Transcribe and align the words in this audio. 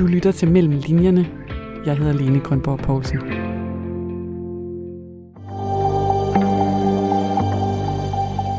Du 0.00 0.06
lytter 0.06 0.32
til 0.32 0.50
Mellem 0.50 0.72
Linjerne. 0.86 1.26
Jeg 1.86 1.96
hedder 1.96 2.12
Lene 2.12 2.40
Grønborg 2.40 2.78
Poulsen. 2.78 3.18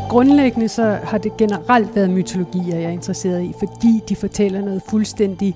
Grundlæggende 0.10 0.68
så 0.68 1.00
har 1.04 1.18
det 1.18 1.38
generelt 1.38 1.96
været 1.96 2.10
mytologier, 2.10 2.76
jeg 2.76 2.84
er 2.84 2.90
interesseret 2.90 3.44
i, 3.44 3.54
fordi 3.60 4.02
de 4.10 4.16
fortæller 4.16 4.62
noget 4.62 4.82
fuldstændig 4.90 5.56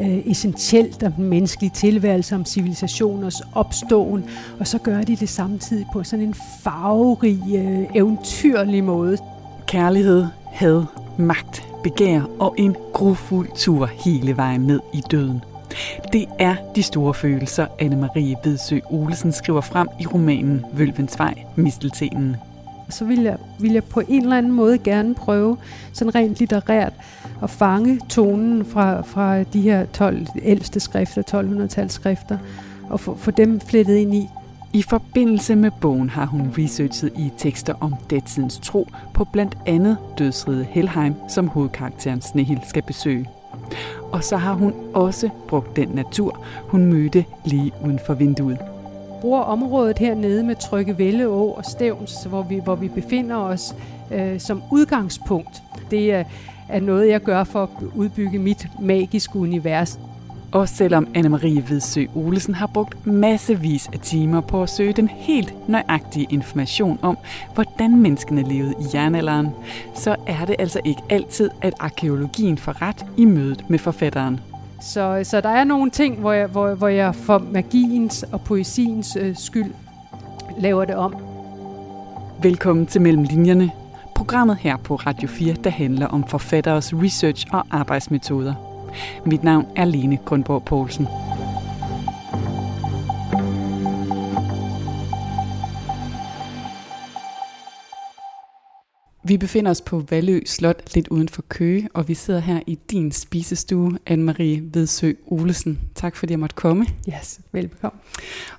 øh, 0.00 0.26
essentielt 0.26 1.02
om 1.02 1.12
den 1.12 1.24
menneskelige 1.24 1.72
tilværelse, 1.74 2.34
om 2.34 2.44
civilisationers 2.44 3.40
opståen, 3.54 4.24
og 4.60 4.66
så 4.66 4.78
gør 4.78 5.02
de 5.02 5.16
det 5.16 5.28
samtidig 5.28 5.86
på 5.92 6.04
sådan 6.04 6.24
en 6.24 6.34
farverig, 6.62 7.40
øh, 7.54 7.86
eventyrlig 7.94 8.84
måde. 8.84 9.18
Kærlighed, 9.66 10.26
had, 10.52 10.84
magt, 11.18 11.69
begær 11.82 12.22
og 12.38 12.54
en 12.58 12.76
grufuld 12.92 13.48
tur 13.56 13.86
hele 13.86 14.36
vejen 14.36 14.60
ned 14.60 14.80
i 14.92 15.02
døden. 15.10 15.44
Det 16.12 16.26
er 16.38 16.56
de 16.76 16.82
store 16.82 17.14
følelser, 17.14 17.66
Anne-Marie 17.66 18.48
Vedsø 18.48 18.78
Olesen 18.90 19.32
skriver 19.32 19.60
frem 19.60 19.88
i 20.00 20.06
romanen 20.06 20.64
Vølvens 20.72 21.18
Vej, 21.18 21.34
Misteltenen. 21.56 22.36
Så 22.88 23.04
vil 23.04 23.22
jeg, 23.22 23.36
vil 23.58 23.72
jeg 23.72 23.84
på 23.84 24.02
en 24.08 24.22
eller 24.22 24.38
anden 24.38 24.52
måde 24.52 24.78
gerne 24.78 25.14
prøve, 25.14 25.56
sådan 25.92 26.14
rent 26.14 26.38
litterært, 26.38 26.92
at 27.42 27.50
fange 27.50 28.00
tonen 28.08 28.64
fra, 28.64 29.02
fra 29.02 29.42
de 29.42 29.60
her 29.60 29.86
12 29.86 30.26
ældste 30.42 30.80
skrifter, 30.80 31.22
1200-tals 31.22 31.92
skrifter, 31.92 32.38
og 32.88 33.00
få, 33.00 33.16
få 33.16 33.30
dem 33.30 33.60
flettet 33.60 33.96
ind 33.96 34.14
i. 34.14 34.28
I 34.72 34.82
forbindelse 34.82 35.56
med 35.56 35.70
bogen 35.80 36.10
har 36.10 36.26
hun 36.26 36.54
researchet 36.58 37.12
i 37.18 37.30
tekster 37.38 37.74
om 37.80 37.94
datidens 38.10 38.58
tro 38.58 38.88
på 39.14 39.24
blandt 39.24 39.58
andet 39.66 39.96
dødsriget 40.18 40.66
Helheim, 40.66 41.14
som 41.28 41.48
hovedkarakteren 41.48 42.20
Snehil 42.20 42.60
skal 42.68 42.82
besøge. 42.82 43.28
Og 44.12 44.24
så 44.24 44.36
har 44.36 44.54
hun 44.54 44.74
også 44.94 45.30
brugt 45.48 45.76
den 45.76 45.88
natur, 45.88 46.44
hun 46.68 46.86
mødte 46.86 47.24
lige 47.44 47.72
uden 47.84 48.00
for 48.06 48.14
vinduet. 48.14 48.58
Bruger 49.20 49.40
området 49.40 49.98
hernede 49.98 50.42
med 50.42 50.56
Trygge 50.56 50.98
Velleå 50.98 51.44
og 51.44 51.64
Stævns, 51.64 52.24
hvor 52.24 52.42
vi, 52.42 52.60
hvor 52.64 52.74
vi 52.74 52.88
befinder 52.88 53.36
os, 53.36 53.74
øh, 54.10 54.40
som 54.40 54.62
udgangspunkt. 54.70 55.62
Det 55.90 56.12
er, 56.12 56.24
er 56.68 56.80
noget, 56.80 57.08
jeg 57.08 57.20
gør 57.20 57.44
for 57.44 57.62
at 57.62 57.68
udbygge 57.94 58.38
mit 58.38 58.68
magiske 58.80 59.38
univers. 59.38 59.98
Og 60.52 60.68
selvom 60.68 61.06
Anne-Marie 61.16 61.70
Vedsø 61.70 62.04
Olesen 62.14 62.54
har 62.54 62.66
brugt 62.66 63.06
massevis 63.06 63.88
af 63.92 63.98
timer 64.00 64.40
på 64.40 64.62
at 64.62 64.70
søge 64.70 64.92
den 64.92 65.08
helt 65.08 65.68
nøjagtige 65.68 66.26
information 66.30 66.98
om, 67.02 67.18
hvordan 67.54 67.96
menneskene 67.96 68.42
levede 68.42 68.74
i 68.80 68.84
jernalderen, 68.94 69.48
så 69.94 70.16
er 70.26 70.44
det 70.44 70.56
altså 70.58 70.80
ikke 70.84 71.02
altid, 71.10 71.50
at 71.62 71.74
arkeologien 71.80 72.58
får 72.58 72.82
ret 72.82 73.06
i 73.16 73.24
mødet 73.24 73.70
med 73.70 73.78
forfatteren. 73.78 74.40
Så, 74.80 75.20
så 75.24 75.40
der 75.40 75.48
er 75.48 75.64
nogle 75.64 75.90
ting, 75.90 76.20
hvor 76.20 76.32
jeg, 76.32 76.46
hvor, 76.46 76.74
hvor 76.74 76.88
jeg 76.88 77.14
for 77.14 77.38
magiens 77.38 78.22
og 78.32 78.40
poesiens 78.40 79.16
øh, 79.20 79.36
skyld 79.36 79.72
laver 80.58 80.84
det 80.84 80.94
om. 80.94 81.14
Velkommen 82.42 82.86
til 82.86 83.00
Mellem 83.00 83.22
Linjerne, 83.22 83.70
programmet 84.14 84.56
her 84.56 84.76
på 84.76 84.94
Radio 84.94 85.28
4, 85.28 85.54
der 85.54 85.70
handler 85.70 86.06
om 86.06 86.24
forfatteres 86.28 86.94
research 86.94 87.46
og 87.52 87.66
arbejdsmetoder. 87.70 88.69
Mit 89.26 89.44
navn 89.44 89.66
er 89.76 89.84
Lene 89.84 90.18
Grundborg 90.24 90.64
Poulsen. 90.64 91.06
Vi 99.24 99.36
befinder 99.36 99.70
os 99.70 99.80
på 99.80 100.04
Valø 100.10 100.40
Slot, 100.46 100.94
lidt 100.94 101.08
uden 101.08 101.28
for 101.28 101.42
Køge, 101.48 101.88
og 101.94 102.08
vi 102.08 102.14
sidder 102.14 102.40
her 102.40 102.60
i 102.66 102.78
din 102.90 103.12
spisestue, 103.12 103.98
Anne-Marie 104.10 104.60
Vedsø 104.72 105.12
Olesen. 105.26 105.80
Tak 105.94 106.16
fordi 106.16 106.32
jeg 106.32 106.40
måtte 106.40 106.56
komme. 106.56 106.86
Yes, 107.08 107.40
velbekomme. 107.52 107.98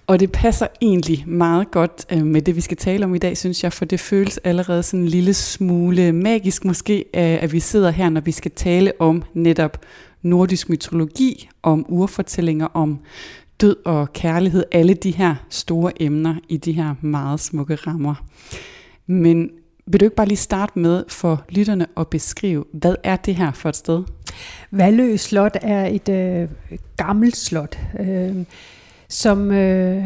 Og 0.08 0.20
det 0.20 0.32
passer 0.32 0.68
egentlig 0.82 1.24
meget 1.28 1.72
godt 1.72 2.06
øh, 2.12 2.26
med 2.26 2.42
det, 2.42 2.56
vi 2.56 2.62
skal 2.62 2.78
tale 2.78 3.06
om 3.06 3.16
i 3.16 3.18
dag, 3.18 3.38
synes 3.38 3.64
jeg, 3.64 3.74
for 3.74 3.86
det 3.86 4.00
føles 4.00 4.38
allerede 4.38 4.84
sådan 4.84 5.00
en 5.00 5.08
lille 5.08 5.34
smule 5.34 6.12
magisk 6.12 6.66
måske, 6.66 7.06
at 7.14 7.54
vi 7.54 7.60
sidder 7.60 7.92
her, 7.92 8.10
når 8.10 8.22
vi 8.22 8.32
skal 8.32 8.52
tale 8.52 8.94
om 9.00 9.24
netop 9.34 9.82
nordisk 10.22 10.70
mytologi, 10.70 11.50
om 11.64 11.86
urfortællinger, 11.90 12.66
om 12.66 13.00
død 13.62 13.76
og 13.86 14.14
kærlighed, 14.14 14.64
alle 14.72 14.94
de 14.94 15.12
her 15.12 15.36
store 15.50 16.02
emner 16.02 16.36
i 16.50 16.58
de 16.58 16.72
her 16.72 16.96
meget 17.02 17.40
smukke 17.40 17.76
rammer. 17.76 18.16
Men 19.08 19.50
vil 19.86 20.00
du 20.00 20.06
ikke 20.06 20.16
bare 20.16 20.28
lige 20.28 20.38
starte 20.38 20.80
med 20.80 21.04
for 21.08 21.46
lytterne 21.50 21.86
at 21.98 22.08
beskrive, 22.08 22.66
hvad 22.74 22.96
er 23.04 23.16
det 23.16 23.36
her 23.36 23.52
for 23.52 23.70
et 23.70 23.76
sted? 23.76 24.04
Valø 24.72 25.18
Slot 25.18 25.58
er 25.62 25.86
et 25.86 26.10
øh, 26.10 26.50
gammelt 26.98 27.38
slot, 27.38 27.80
øh, 28.00 28.36
som 29.10 29.52
øh, 29.52 30.06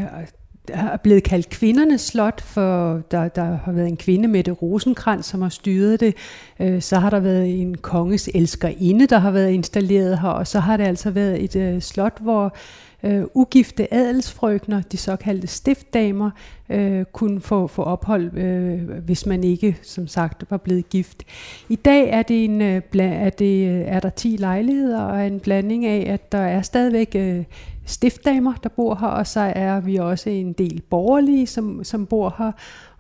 er 0.74 0.98
blevet 0.98 1.24
kaldt 1.24 1.50
kvindernes 1.50 2.02
slot, 2.02 2.42
for 2.42 3.02
der, 3.12 3.28
der 3.28 3.58
har 3.66 3.72
været 3.72 3.88
en 3.88 3.98
kvinde, 3.98 4.28
Mette 4.28 4.52
Rosenkrantz, 4.52 5.28
som 5.28 5.42
har 5.42 5.50
styret 5.50 6.00
det. 6.00 6.16
Øh, 6.60 6.82
så 6.82 7.00
har 7.00 7.10
der 7.10 7.20
været 7.20 7.62
en 7.62 7.78
konges 7.78 8.30
elskerinde, 8.34 9.08
der 9.08 9.20
har 9.20 9.32
været 9.32 9.52
installeret 9.52 10.20
her, 10.20 10.30
og 10.30 10.48
så 10.48 10.60
har 10.60 10.78
det 10.78 10.84
altså 10.84 11.12
været 11.12 11.44
et 11.44 11.56
øh, 11.56 11.82
slot, 11.82 12.22
hvor 12.22 12.56
øh, 13.06 13.24
ugifte 13.34 13.94
adelsfrøkner, 13.94 14.82
de 14.82 14.98
såkaldte 14.98 15.48
stiftdamer, 15.48 16.32
øh, 16.70 17.06
kunne 17.14 17.42
få, 17.42 17.68
få 17.68 17.84
ophold, 17.84 18.38
øh, 18.38 18.90
hvis 18.90 19.26
man 19.26 19.44
ikke, 19.44 19.78
som 19.82 20.08
sagt, 20.08 20.44
var 20.50 20.58
blevet 20.58 20.90
gift. 20.90 21.24
I 21.70 21.76
dag 21.76 22.10
er, 22.10 22.22
det 22.22 22.46
en, 22.46 22.62
øh, 22.62 22.82
er, 23.00 23.30
det, 23.30 23.70
øh, 23.70 23.82
er 23.82 24.00
der 24.00 24.10
10 24.10 24.36
lejligheder 24.40 25.02
og 25.02 25.28
en 25.28 25.40
blanding 25.40 25.86
af, 25.86 26.14
at 26.14 26.32
der 26.32 26.38
er 26.38 26.62
stadigvæk 26.62 27.12
øh, 27.16 27.44
stiftdamer, 27.86 28.54
der 28.64 28.70
bor 28.70 28.98
her, 29.00 29.08
og 29.08 29.28
så 29.28 29.40
er 29.40 29.80
vi 29.80 29.96
også 29.96 30.30
en 30.30 30.54
del 30.54 30.82
borgerlige, 30.90 31.48
som, 31.48 31.84
som 31.84 32.06
bor 32.06 32.36
her. 32.38 32.52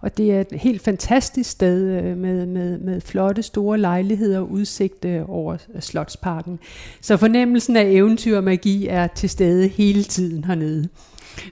Og 0.01 0.18
det 0.18 0.31
er 0.31 0.41
et 0.41 0.47
helt 0.51 0.81
fantastisk 0.81 1.50
sted 1.50 2.03
øh, 2.03 2.18
med, 2.18 2.46
med, 2.46 2.79
med 2.79 3.01
flotte 3.01 3.44
store 3.44 3.78
lejligheder 3.78 4.40
og 4.40 4.51
udsigt 4.51 5.06
øh, 5.06 5.29
over 5.29 5.57
Slotsparken. 5.79 6.59
Så 7.01 7.18
fornemmelsen 7.18 7.75
af 7.75 7.85
eventyr 7.85 8.38
og 8.38 8.44
magi 8.44 8.88
er 8.88 9.07
til 9.07 9.29
stede 9.29 9.68
hele 9.68 10.03
tiden 10.03 10.44
hernede. 10.44 10.90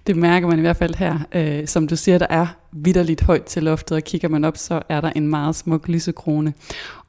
Det 0.08 0.16
mærker 0.16 0.48
man 0.48 0.58
i 0.58 0.62
hvert 0.62 0.78
fald 0.78 0.96
her. 0.96 1.20
Øh, 1.36 1.68
som 1.68 1.88
du 1.88 1.96
siger, 1.96 2.18
der 2.18 2.28
er 2.30 2.48
vidderligt 2.72 3.22
højt 3.22 3.44
til 3.44 3.64
loftet, 3.64 3.96
og 3.96 4.04
kigger 4.04 4.28
man 4.28 4.46
op, 4.46 4.58
så 4.58 4.82
er 4.90 5.02
der 5.02 5.12
en 5.16 5.28
meget 5.28 5.56
smuk 5.56 5.88
lysekrone. 5.88 6.54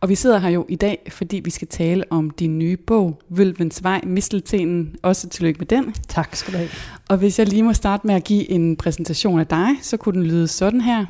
Og 0.01 0.09
vi 0.09 0.15
sidder 0.15 0.39
her 0.39 0.49
jo 0.49 0.67
i 0.69 0.77
dag, 0.77 0.99
fordi 1.09 1.41
vi 1.45 1.51
skal 1.51 1.69
tale 1.69 2.05
om 2.11 2.31
din 2.31 2.59
nye 2.59 2.77
bog, 2.77 3.21
Vølvens 3.29 3.83
Vej, 3.83 4.01
Misteltenen. 4.07 4.97
Også 5.03 5.29
tillykke 5.29 5.59
med 5.59 5.67
den. 5.67 5.95
Tak 6.09 6.37
skal 6.37 6.53
du 6.53 6.59
have. 6.59 6.71
Og 7.09 7.17
hvis 7.17 7.39
jeg 7.39 7.49
lige 7.49 7.63
må 7.63 7.73
starte 7.73 8.07
med 8.07 8.15
at 8.15 8.25
give 8.25 8.51
en 8.51 8.77
præsentation 8.77 9.41
af 9.41 9.47
dig, 9.47 9.69
så 9.83 9.97
kunne 9.97 10.15
den 10.15 10.27
lyde 10.27 10.49
sådan 10.49 10.81
her. 10.81 11.07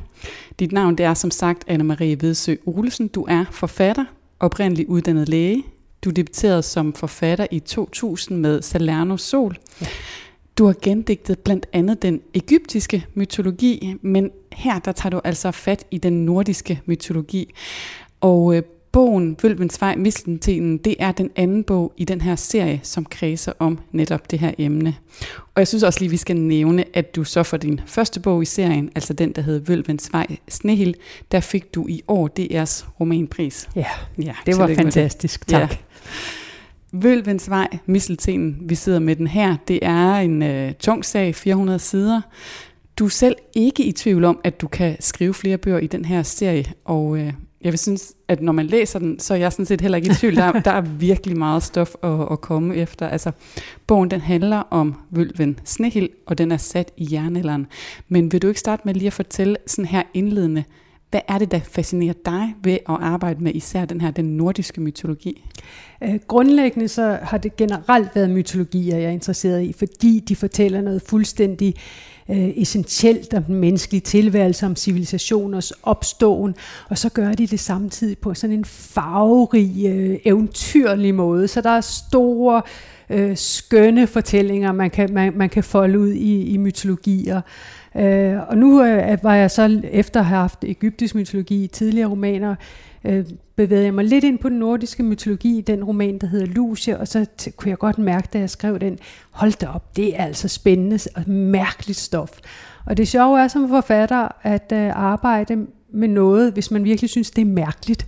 Dit 0.59 0.71
navn 0.71 0.97
det 0.97 1.05
er 1.05 1.13
som 1.13 1.31
sagt 1.31 1.63
Anne-Marie 1.69 2.17
Vedsø 2.19 2.55
Olesen. 2.65 3.07
Du 3.07 3.25
er 3.29 3.45
forfatter, 3.51 4.05
oprindelig 4.39 4.89
uddannet 4.89 5.29
læge. 5.29 5.63
Du 6.03 6.09
debuterede 6.09 6.63
som 6.63 6.93
forfatter 6.93 7.47
i 7.51 7.59
2000 7.59 8.39
med 8.39 8.61
Salerno 8.61 9.17
Sol. 9.17 9.57
Ja. 9.81 9.87
Du 10.57 10.65
har 10.65 10.75
gendigtet 10.81 11.39
blandt 11.39 11.65
andet 11.73 12.01
den 12.01 12.21
egyptiske 12.33 13.05
mytologi, 13.13 13.95
men 14.01 14.31
her 14.53 14.79
der 14.79 14.91
tager 14.91 15.09
du 15.09 15.21
altså 15.23 15.51
fat 15.51 15.85
i 15.91 15.97
den 15.97 16.25
nordiske 16.25 16.81
mytologi. 16.85 17.53
Og 18.21 18.55
øh, 18.55 18.63
bogen 18.91 19.37
Vølvens 19.43 19.81
Vej, 19.81 19.95
Misteltenen, 19.95 20.77
det 20.77 20.95
er 20.99 21.11
den 21.11 21.31
anden 21.35 21.63
bog 21.63 21.93
i 21.97 22.05
den 22.05 22.21
her 22.21 22.35
serie, 22.35 22.79
som 22.83 23.05
kredser 23.05 23.51
om 23.59 23.79
netop 23.91 24.31
det 24.31 24.39
her 24.39 24.51
emne. 24.57 24.95
Og 25.55 25.59
jeg 25.59 25.67
synes 25.67 25.83
også 25.83 25.99
lige, 25.99 26.09
vi 26.09 26.17
skal 26.17 26.37
nævne, 26.37 26.85
at 26.93 27.15
du 27.15 27.23
så 27.23 27.43
for 27.43 27.57
din 27.57 27.81
første 27.85 28.19
bog 28.19 28.41
i 28.41 28.45
serien, 28.45 28.89
altså 28.95 29.13
den, 29.13 29.31
der 29.31 29.41
hedder 29.41 29.65
Vølvens 29.65 30.09
Vej, 30.13 30.27
Snehild, 30.47 30.93
der 31.31 31.39
fik 31.39 31.75
du 31.75 31.87
i 31.87 32.01
år 32.07 32.29
DR's 32.39 32.85
romanpris. 32.99 33.69
Ja, 33.75 33.85
ja 34.17 34.35
det 34.45 34.57
var 34.57 34.67
fantastisk. 34.75 35.39
Det. 35.39 35.49
Tak. 35.49 35.71
Ja. 35.71 35.77
Vølvens 37.01 37.49
Vej, 37.49 37.67
Misseltenen, 37.85 38.57
vi 38.61 38.75
sidder 38.75 38.99
med 38.99 39.15
den 39.15 39.27
her, 39.27 39.55
det 39.67 39.79
er 39.81 40.15
en 40.15 40.43
øh, 40.43 40.73
tung 40.73 41.05
sag, 41.05 41.35
400 41.35 41.79
sider. 41.79 42.21
Du 42.99 43.05
er 43.05 43.09
selv 43.09 43.35
ikke 43.55 43.83
i 43.83 43.91
tvivl 43.91 44.23
om, 44.23 44.39
at 44.43 44.61
du 44.61 44.67
kan 44.67 44.97
skrive 44.99 45.33
flere 45.33 45.57
bøger 45.57 45.79
i 45.79 45.87
den 45.87 46.05
her 46.05 46.23
serie, 46.23 46.65
og 46.85 47.17
øh, 47.17 47.33
jeg 47.61 47.71
vil 47.71 47.79
synes, 47.79 48.13
at 48.27 48.41
når 48.41 48.51
man 48.51 48.65
læser 48.65 48.99
den, 48.99 49.19
så 49.19 49.33
er 49.33 49.37
jeg 49.37 49.51
sådan 49.51 49.65
set 49.65 49.81
heller 49.81 49.95
ikke 49.95 50.11
i 50.11 50.13
tvivl. 50.13 50.35
Der, 50.35 50.51
der 50.51 50.71
er 50.71 50.81
virkelig 50.81 51.37
meget 51.37 51.63
stof 51.63 51.95
at, 52.03 52.31
at 52.31 52.41
komme 52.41 52.75
efter. 52.75 53.07
Altså, 53.07 53.31
bogen 53.87 54.11
den 54.11 54.21
handler 54.21 54.57
om 54.57 54.95
Vølven 55.09 55.59
Snehild, 55.63 56.09
og 56.25 56.37
den 56.37 56.51
er 56.51 56.57
sat 56.57 56.91
i 56.97 57.07
jernalderen. 57.11 57.67
Men 58.09 58.31
vil 58.31 58.41
du 58.41 58.47
ikke 58.47 58.59
starte 58.59 58.81
med 58.85 58.93
lige 58.93 59.07
at 59.07 59.13
fortælle 59.13 59.57
sådan 59.67 59.85
her 59.85 60.03
indledende, 60.13 60.63
hvad 61.11 61.21
er 61.27 61.37
det, 61.37 61.51
der 61.51 61.59
fascinerer 61.59 62.13
dig 62.25 62.55
ved 62.63 62.73
at 62.73 62.97
arbejde 62.99 63.43
med 63.43 63.55
især 63.55 63.85
den 63.85 64.01
her, 64.01 64.11
den 64.11 64.25
nordiske 64.37 64.81
mytologi? 64.81 65.43
Øh, 66.03 66.19
grundlæggende 66.27 66.87
så 66.87 67.19
har 67.21 67.37
det 67.37 67.57
generelt 67.57 68.15
været 68.15 68.29
mytologier, 68.29 68.97
jeg 68.97 69.05
er 69.05 69.09
interesseret 69.09 69.61
i, 69.61 69.73
fordi 69.73 70.19
de 70.19 70.35
fortæller 70.35 70.81
noget 70.81 71.01
fuldstændig 71.01 71.75
øh, 72.29 72.49
essentielt 72.55 73.33
om 73.33 73.43
den 73.43 73.55
menneskelige 73.55 74.01
tilværelse, 74.01 74.65
om 74.65 74.75
civilisationers 74.75 75.71
opståen, 75.71 76.55
og 76.89 76.97
så 76.97 77.09
gør 77.09 77.31
de 77.31 77.47
det 77.47 77.59
samtidig 77.59 78.17
på 78.17 78.33
sådan 78.33 78.55
en 78.55 78.65
farverig, 78.65 79.85
øh, 79.85 80.17
eventyrlig 80.25 81.15
måde. 81.15 81.47
Så 81.47 81.61
der 81.61 81.69
er 81.69 81.81
store, 81.81 82.61
øh, 83.09 83.37
skønne 83.37 84.07
fortællinger, 84.07 84.71
man 84.71 84.89
kan, 84.89 85.13
man, 85.13 85.33
man 85.35 85.49
kan 85.49 85.63
folde 85.63 85.99
ud 85.99 86.11
i, 86.11 86.43
i 86.43 86.57
mytologier. 86.57 87.41
Øh, 87.97 88.39
og 88.47 88.57
nu 88.57 88.83
øh, 88.83 89.17
var 89.23 89.35
jeg 89.35 89.51
så, 89.51 89.81
efter 89.91 90.19
at 90.19 90.25
have 90.25 90.39
haft 90.39 90.63
egyptisk 90.63 91.15
mytologi 91.15 91.63
i 91.63 91.67
tidligere 91.67 92.09
romaner, 92.09 92.55
øh, 93.05 93.25
bevægede 93.55 93.85
jeg 93.85 93.93
mig 93.93 94.05
lidt 94.05 94.23
ind 94.23 94.39
på 94.39 94.49
den 94.49 94.59
nordiske 94.59 95.03
mytologi, 95.03 95.61
den 95.61 95.83
roman, 95.83 96.17
der 96.17 96.27
hedder 96.27 96.45
Lucia, 96.45 96.97
og 96.97 97.07
så 97.07 97.25
t- 97.41 97.55
kunne 97.55 97.69
jeg 97.69 97.77
godt 97.77 97.97
mærke, 97.97 98.27
da 98.33 98.39
jeg 98.39 98.49
skrev 98.49 98.79
den, 98.79 98.99
hold 99.31 99.59
da 99.59 99.67
op, 99.67 99.95
det 99.95 100.19
er 100.19 100.25
altså 100.25 100.47
spændende 100.47 100.99
og 101.15 101.29
mærkeligt 101.29 101.99
stof. 101.99 102.31
Og 102.85 102.97
det 102.97 103.07
sjove 103.07 103.39
er 103.39 103.47
som 103.47 103.69
forfatter 103.69 104.27
at 104.41 104.71
øh, 104.73 104.91
arbejde 104.95 105.65
med 105.93 106.07
noget, 106.07 106.53
hvis 106.53 106.71
man 106.71 106.83
virkelig 106.83 107.09
synes, 107.09 107.31
det 107.31 107.41
er 107.41 107.45
mærkeligt. 107.45 108.07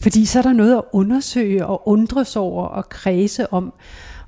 Fordi 0.00 0.24
så 0.24 0.38
er 0.38 0.42
der 0.42 0.52
noget 0.52 0.76
at 0.76 0.82
undersøge 0.92 1.66
og 1.66 1.88
undres 1.88 2.36
over 2.36 2.64
og 2.64 2.88
kredse 2.88 3.52
om. 3.52 3.72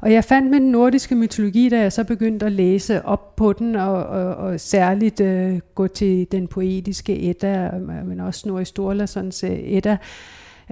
Og 0.00 0.12
jeg 0.12 0.24
fandt 0.24 0.50
med 0.50 0.60
den 0.60 0.70
nordiske 0.70 1.14
mytologi, 1.14 1.68
da 1.68 1.80
jeg 1.80 1.92
så 1.92 2.04
begyndte 2.04 2.46
at 2.46 2.52
læse 2.52 3.04
op 3.04 3.36
på 3.36 3.52
den, 3.52 3.76
og, 3.76 3.92
og, 3.92 4.34
og 4.34 4.60
særligt 4.60 5.20
øh, 5.20 5.60
gå 5.74 5.86
til 5.86 6.26
den 6.32 6.48
poetiske 6.48 7.30
Edda, 7.30 7.70
men 8.04 8.20
også 8.20 8.40
Snorri 8.40 8.64
Sturlasons 8.64 9.44
øh, 9.44 9.50
Edda, 9.50 9.96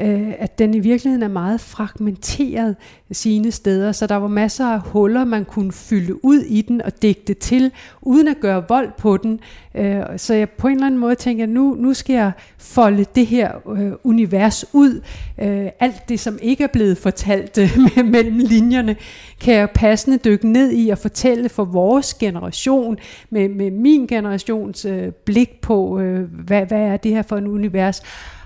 øh, 0.00 0.32
at 0.38 0.58
den 0.58 0.74
i 0.74 0.78
virkeligheden 0.78 1.22
er 1.22 1.28
meget 1.28 1.60
fragmenteret 1.60 2.76
sine 3.12 3.50
steder, 3.50 3.92
så 3.92 4.06
der 4.06 4.16
var 4.16 4.28
masser 4.28 4.66
af 4.66 4.80
huller, 4.80 5.24
man 5.24 5.44
kunne 5.44 5.72
fylde 5.72 6.24
ud 6.24 6.38
i 6.40 6.62
den 6.62 6.82
og 6.82 7.02
digte 7.02 7.34
til, 7.34 7.72
uden 8.02 8.28
at 8.28 8.36
gøre 8.40 8.64
vold 8.68 8.92
på 8.98 9.16
den. 9.16 9.40
Øh, 9.74 10.02
så 10.16 10.34
jeg 10.34 10.50
på 10.50 10.68
en 10.68 10.74
eller 10.74 10.86
anden 10.86 11.00
måde 11.00 11.14
tænker, 11.14 11.42
at 11.44 11.48
nu, 11.48 11.76
nu 11.78 11.94
skal 11.94 12.14
jeg 12.14 12.32
folde 12.58 13.04
det 13.14 13.26
her 13.26 13.68
øh, 13.76 13.92
univers 14.04 14.64
ud. 14.72 15.00
Øh, 15.42 15.66
alt 15.80 16.08
det, 16.08 16.20
som 16.20 16.38
ikke 16.42 16.64
er 16.64 16.68
blevet 16.68 16.98
fortalt 16.98 17.58
øh, 17.58 17.78
mellem 18.12 18.38
linjerne, 18.38 18.96
kan 19.40 19.54
jeg 19.54 19.70
passende 19.70 20.18
dykke 20.18 20.48
ned 20.48 20.72
i 20.72 20.88
og 20.88 20.98
fortælle 20.98 21.48
for 21.48 21.64
vores 21.64 22.14
generation, 22.14 22.96
med, 23.30 23.48
med 23.48 23.70
min 23.70 24.06
generations 24.06 24.84
øh, 24.84 25.12
blik 25.12 25.60
på, 25.60 26.00
øh, 26.00 26.20
hvad, 26.44 26.66
hvad 26.66 26.80
er 26.80 26.96
det 26.96 27.10
her 27.10 27.22
for 27.22 27.36
en 27.36 27.46
univers 27.46 28.02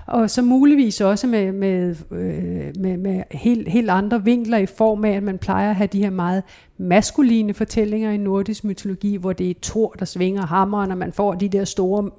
og 0.07 0.29
så 0.29 0.41
muligvis 0.41 1.01
også 1.01 1.27
med, 1.27 1.51
med, 1.51 1.95
øh, 2.11 2.81
med, 2.81 2.97
med 2.97 3.23
helt, 3.31 3.67
helt 3.67 3.89
andre 3.89 4.23
vinkler 4.23 4.57
i 4.57 4.65
form 4.65 5.05
af, 5.05 5.11
at 5.11 5.23
man 5.23 5.37
plejer 5.37 5.69
at 5.69 5.75
have 5.75 5.87
de 5.87 6.03
her 6.03 6.09
meget 6.09 6.43
maskuline 6.77 7.53
fortællinger 7.53 8.11
i 8.11 8.17
nordisk 8.17 8.63
mytologi, 8.63 9.15
hvor 9.15 9.33
det 9.33 9.49
er 9.49 9.53
Thor, 9.61 9.95
der 9.99 10.05
svinger 10.05 10.45
hammeren, 10.45 10.91
og 10.91 10.97
man 10.97 11.13
får 11.13 11.33
de 11.33 11.49
der 11.49 11.65
store 11.65 12.09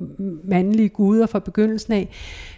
mandlige 0.45 0.89
guder 0.89 1.27
fra 1.27 1.39
begyndelsen 1.39 1.93
af. 1.93 2.09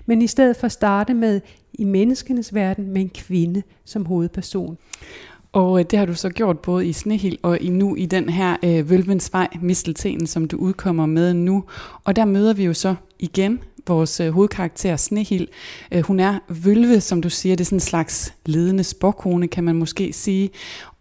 Men 0.07 0.23
i 0.23 0.27
stedet 0.27 0.57
for 0.57 0.65
at 0.65 0.73
starte 0.73 1.15
med 1.15 1.41
i 1.73 1.85
menneskenes 1.85 2.55
verden 2.55 2.91
med 2.91 3.01
en 3.01 3.11
kvinde 3.15 3.63
som 3.85 4.07
hovedperson. 4.07 4.79
Og 5.53 5.79
øh, 5.79 5.85
det 5.91 5.99
har 5.99 6.07
du 6.07 6.15
så 6.15 6.29
gjort 6.31 6.59
både 6.59 6.87
i 6.87 6.93
Snehild 6.93 7.39
og 7.43 7.61
i 7.61 7.69
nu 7.69 7.95
i 7.95 8.07
den 8.07 8.29
her 8.29 8.57
øh, 8.65 8.91
Vølvens 8.91 9.33
Vej, 9.33 9.49
Misteltenen, 9.61 10.27
som 10.27 10.49
du 10.49 10.57
udkommer 10.57 11.07
med 11.07 11.35
nu. 11.35 11.65
Og 12.05 12.17
der 12.17 12.25
møder 12.25 12.55
vi 12.55 12.65
jo 12.65 12.75
så 12.75 12.95
igen 13.19 13.61
vores 13.89 14.21
øh, 14.21 14.31
hovedkarakter 14.31 14.97
Snehild. 14.97 15.49
Øh, 15.93 16.03
hun 16.03 16.21
er 16.21 16.39
vølve, 16.49 17.01
som 17.01 17.23
du 17.23 17.31
siger, 17.31 17.57
det 17.57 17.65
er 17.65 17.67
sådan 17.67 17.77
en 17.77 17.81
slags 17.81 18.35
ledende 18.47 18.85
spokone, 18.85 19.49
kan 19.49 19.65
man 19.65 19.77
måske 19.77 20.13
sige. 20.13 20.51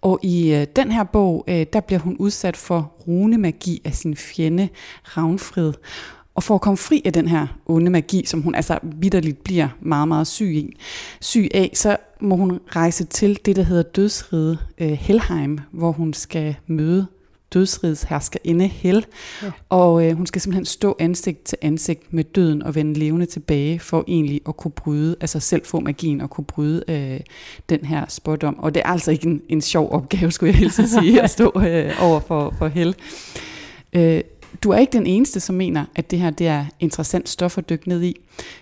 Og 0.01 0.19
i 0.23 0.53
øh, 0.53 0.67
den 0.75 0.91
her 0.91 1.03
bog, 1.03 1.43
øh, 1.47 1.65
der 1.73 1.79
bliver 1.79 1.99
hun 1.99 2.15
udsat 2.17 2.57
for 2.57 2.93
runemagi 3.07 3.81
af 3.85 3.95
sin 3.95 4.15
fjende 4.15 4.69
Ravnfrid. 5.03 5.73
Og 6.35 6.43
for 6.43 6.55
at 6.55 6.61
komme 6.61 6.77
fri 6.77 7.01
af 7.05 7.13
den 7.13 7.27
her 7.27 7.47
onde 7.65 7.91
magi, 7.91 8.25
som 8.25 8.41
hun 8.41 8.55
altså 8.55 8.79
vidderligt 8.83 9.43
bliver 9.43 9.67
meget, 9.81 10.07
meget 10.07 10.27
syg, 10.27 10.55
i, 10.55 10.77
syg 11.21 11.47
af, 11.53 11.71
så 11.73 11.97
må 12.21 12.35
hun 12.35 12.59
rejse 12.67 13.05
til 13.05 13.39
det, 13.45 13.55
der 13.55 13.63
hedder 13.63 13.83
dødsride 13.83 14.57
øh, 14.77 14.91
Helheim, 14.91 15.59
hvor 15.71 15.91
hun 15.91 16.13
skal 16.13 16.55
møde 16.67 17.07
dødsrids 17.55 18.03
herskerinde 18.03 18.67
Hel. 18.67 19.05
Ja. 19.43 19.51
Og 19.69 20.05
øh, 20.05 20.17
hun 20.17 20.25
skal 20.25 20.41
simpelthen 20.41 20.65
stå 20.65 20.95
ansigt 20.99 21.43
til 21.43 21.57
ansigt 21.61 22.13
med 22.13 22.23
døden 22.23 22.63
og 22.63 22.75
vende 22.75 22.99
levende 22.99 23.25
tilbage 23.25 23.79
for 23.79 24.03
egentlig 24.07 24.41
at 24.47 24.57
kunne 24.57 24.71
bryde, 24.71 25.15
altså 25.21 25.39
selv 25.39 25.65
få 25.65 25.79
magien 25.79 26.21
og 26.21 26.29
kunne 26.29 26.45
bryde 26.45 26.83
øh, 26.87 27.19
den 27.69 27.85
her 27.85 28.05
spådom. 28.09 28.59
Og 28.59 28.75
det 28.75 28.81
er 28.85 28.89
altså 28.89 29.11
ikke 29.11 29.27
en, 29.27 29.41
en 29.49 29.61
sjov 29.61 29.91
opgave, 29.91 30.31
skulle 30.31 30.51
jeg 30.51 30.59
helst 30.59 30.79
sige, 30.99 31.21
at 31.21 31.29
stå 31.29 31.51
øh, 31.55 31.91
over 32.01 32.19
for, 32.19 32.53
for 32.57 32.67
Hel. 32.67 32.95
Øh, 33.93 34.21
du 34.63 34.69
er 34.69 34.77
ikke 34.77 34.93
den 34.93 35.05
eneste, 35.05 35.39
som 35.39 35.55
mener, 35.55 35.85
at 35.95 36.11
det 36.11 36.19
her 36.19 36.29
det 36.29 36.47
er 36.47 36.65
interessant 36.79 37.29
stof 37.29 37.57
at 37.57 37.69
dykke 37.69 37.89
ned 37.89 38.03
i. 38.03 38.15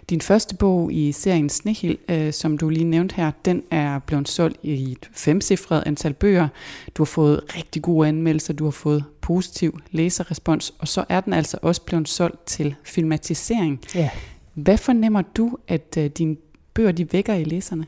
Din 0.09 0.21
første 0.21 0.55
bog 0.55 0.93
i 0.93 1.11
serien 1.11 1.49
Snehild, 1.49 1.97
øh, 2.09 2.33
som 2.33 2.57
du 2.57 2.69
lige 2.69 2.83
nævnte 2.83 3.15
her, 3.15 3.31
den 3.45 3.63
er 3.71 3.99
blevet 3.99 4.29
solgt 4.29 4.57
i 4.63 4.91
et 4.91 5.09
femcifret 5.13 5.83
antal 5.85 6.13
bøger. 6.13 6.47
Du 6.95 7.03
har 7.03 7.05
fået 7.05 7.41
rigtig 7.57 7.81
gode 7.81 8.07
anmeldelser, 8.07 8.53
du 8.53 8.63
har 8.63 8.71
fået 8.71 9.03
positiv 9.21 9.79
læserrespons, 9.91 10.73
og 10.79 10.87
så 10.87 11.05
er 11.09 11.21
den 11.21 11.33
altså 11.33 11.57
også 11.61 11.81
blevet 11.81 12.09
solgt 12.09 12.45
til 12.45 12.75
filmatisering. 12.83 13.81
Ja. 13.95 14.09
Hvad 14.53 14.77
fornemmer 14.77 15.21
du, 15.21 15.57
at 15.67 15.97
øh, 15.97 16.05
dine 16.05 16.35
bøger 16.73 16.91
de 16.91 17.13
vækker 17.13 17.33
i 17.33 17.43
læserne? 17.43 17.85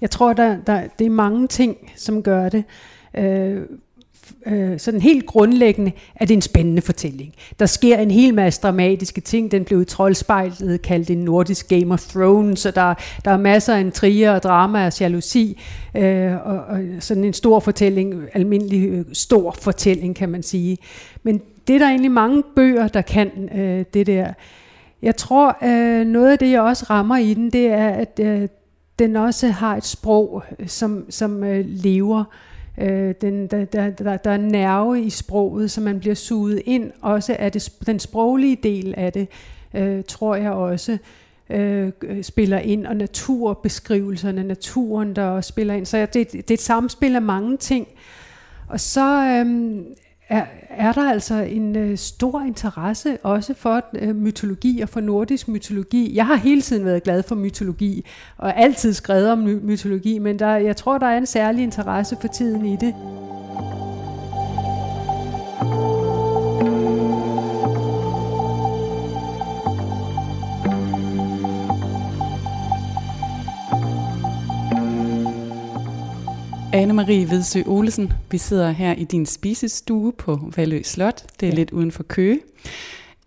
Jeg 0.00 0.10
tror, 0.10 0.32
der, 0.32 0.56
der, 0.66 0.86
det 0.98 1.06
er 1.06 1.10
mange 1.10 1.48
ting, 1.48 1.92
som 1.96 2.22
gør 2.22 2.48
det. 2.48 2.64
Øh, 3.16 3.62
øh, 4.46 4.78
sådan 4.78 5.00
helt 5.00 5.26
grundlæggende, 5.26 5.92
at 6.14 6.28
det 6.28 6.34
er 6.34 6.38
en 6.38 6.42
spændende 6.42 6.82
fortælling. 6.82 7.34
Der 7.58 7.66
sker 7.66 7.98
en 7.98 8.10
hel 8.10 8.34
masse 8.34 8.60
dramatiske 8.60 9.20
ting. 9.20 9.50
Den 9.50 9.64
blev 9.64 9.82
i 9.82 9.84
troldspejlet 9.84 10.82
kaldt 10.82 11.10
en 11.10 11.18
nordisk 11.18 11.68
Game 11.68 11.92
of 11.94 12.00
Thrones, 12.00 12.60
så 12.60 12.70
der, 12.70 12.94
der 13.24 13.30
er 13.30 13.36
masser 13.36 13.74
af 13.74 13.80
intriger 13.80 14.32
og 14.32 14.42
drama 14.42 14.86
og 14.86 15.00
jalousi. 15.00 15.60
Øh, 15.96 16.46
og, 16.46 16.56
og 16.56 16.80
sådan 17.00 17.24
en 17.24 17.32
stor 17.32 17.60
fortælling, 17.60 18.22
almindelig 18.32 18.88
øh, 18.88 19.04
stor 19.12 19.56
fortælling, 19.60 20.16
kan 20.16 20.28
man 20.28 20.42
sige. 20.42 20.78
Men 21.22 21.40
det 21.66 21.74
er 21.74 21.78
der 21.78 21.88
egentlig 21.88 22.10
mange 22.10 22.42
bøger, 22.56 22.88
der 22.88 23.02
kan 23.02 23.30
øh, 23.54 23.84
det 23.94 24.06
der. 24.06 24.32
Jeg 25.02 25.16
tror, 25.16 25.56
øh, 25.64 26.06
noget 26.06 26.32
af 26.32 26.38
det, 26.38 26.50
jeg 26.50 26.60
også 26.60 26.86
rammer 26.90 27.16
i 27.16 27.34
den, 27.34 27.50
det 27.50 27.66
er, 27.66 27.88
at 27.88 28.20
øh, 28.22 28.48
den 28.98 29.16
også 29.16 29.48
har 29.48 29.76
et 29.76 29.84
sprog, 29.84 30.42
øh, 30.58 30.68
som, 30.68 31.04
som 31.10 31.44
øh, 31.44 31.64
lever. 31.68 32.18
Øh, 32.18 32.53
Øh, 32.78 33.14
den, 33.20 33.46
der, 33.46 33.64
der, 33.64 33.90
der, 33.90 34.16
der 34.16 34.30
er 34.30 34.36
nerve 34.36 35.02
i 35.02 35.10
sproget, 35.10 35.70
så 35.70 35.80
man 35.80 36.00
bliver 36.00 36.14
suget 36.14 36.62
ind. 36.64 36.92
Også 37.00 37.36
af 37.38 37.52
det, 37.52 37.72
den 37.86 37.98
sproglige 37.98 38.56
del 38.62 38.94
af 38.96 39.12
det, 39.12 39.28
øh, 39.74 40.04
tror 40.08 40.34
jeg 40.34 40.50
også, 40.52 40.98
øh, 41.50 41.92
øh, 42.02 42.24
spiller 42.24 42.58
ind. 42.58 42.86
Og 42.86 42.96
naturbeskrivelserne, 42.96 44.42
naturen, 44.42 45.16
der 45.16 45.24
også 45.24 45.48
spiller 45.48 45.74
ind. 45.74 45.86
Så 45.86 45.98
det, 45.98 46.32
det 46.32 46.50
er 46.50 46.54
et 46.54 46.60
samspil 46.60 47.16
af 47.16 47.22
mange 47.22 47.56
ting. 47.56 47.88
Og 48.68 48.80
så 48.80 49.24
øh, 49.24 49.76
er, 50.28 50.44
er 50.70 50.92
der 50.92 51.10
altså 51.10 51.34
en 51.34 51.76
øh, 51.76 51.98
stor 51.98 52.40
interesse 52.40 53.18
også 53.22 53.54
for 53.54 53.84
øh, 53.94 54.16
mytologi 54.16 54.80
og 54.80 54.88
for 54.88 55.00
nordisk 55.00 55.48
mytologi. 55.48 56.16
Jeg 56.16 56.26
har 56.26 56.36
hele 56.36 56.62
tiden 56.62 56.84
været 56.84 57.02
glad 57.02 57.22
for 57.22 57.34
mytologi, 57.34 58.04
og 58.38 58.56
altid 58.60 58.92
skrevet 58.92 59.30
om 59.30 59.38
mytologi, 59.38 60.18
men 60.18 60.38
der, 60.38 60.56
jeg 60.56 60.76
tror, 60.76 60.98
der 60.98 61.06
er 61.06 61.18
en 61.18 61.26
særlig 61.26 61.62
interesse 61.62 62.16
for 62.20 62.28
tiden 62.28 62.66
i 62.66 62.76
det. 62.76 62.94
Anne-Marie 76.74 77.30
Vedsø 77.30 77.62
Olesen, 77.66 78.12
vi 78.30 78.38
sidder 78.38 78.70
her 78.70 78.94
i 78.94 79.04
din 79.04 79.26
spisestue 79.26 80.12
på 80.12 80.52
Valø 80.56 80.82
Slot. 80.82 81.26
Det 81.40 81.46
er 81.46 81.50
ja. 81.50 81.56
lidt 81.56 81.70
uden 81.70 81.92
for 81.92 82.02
Køge. 82.02 82.40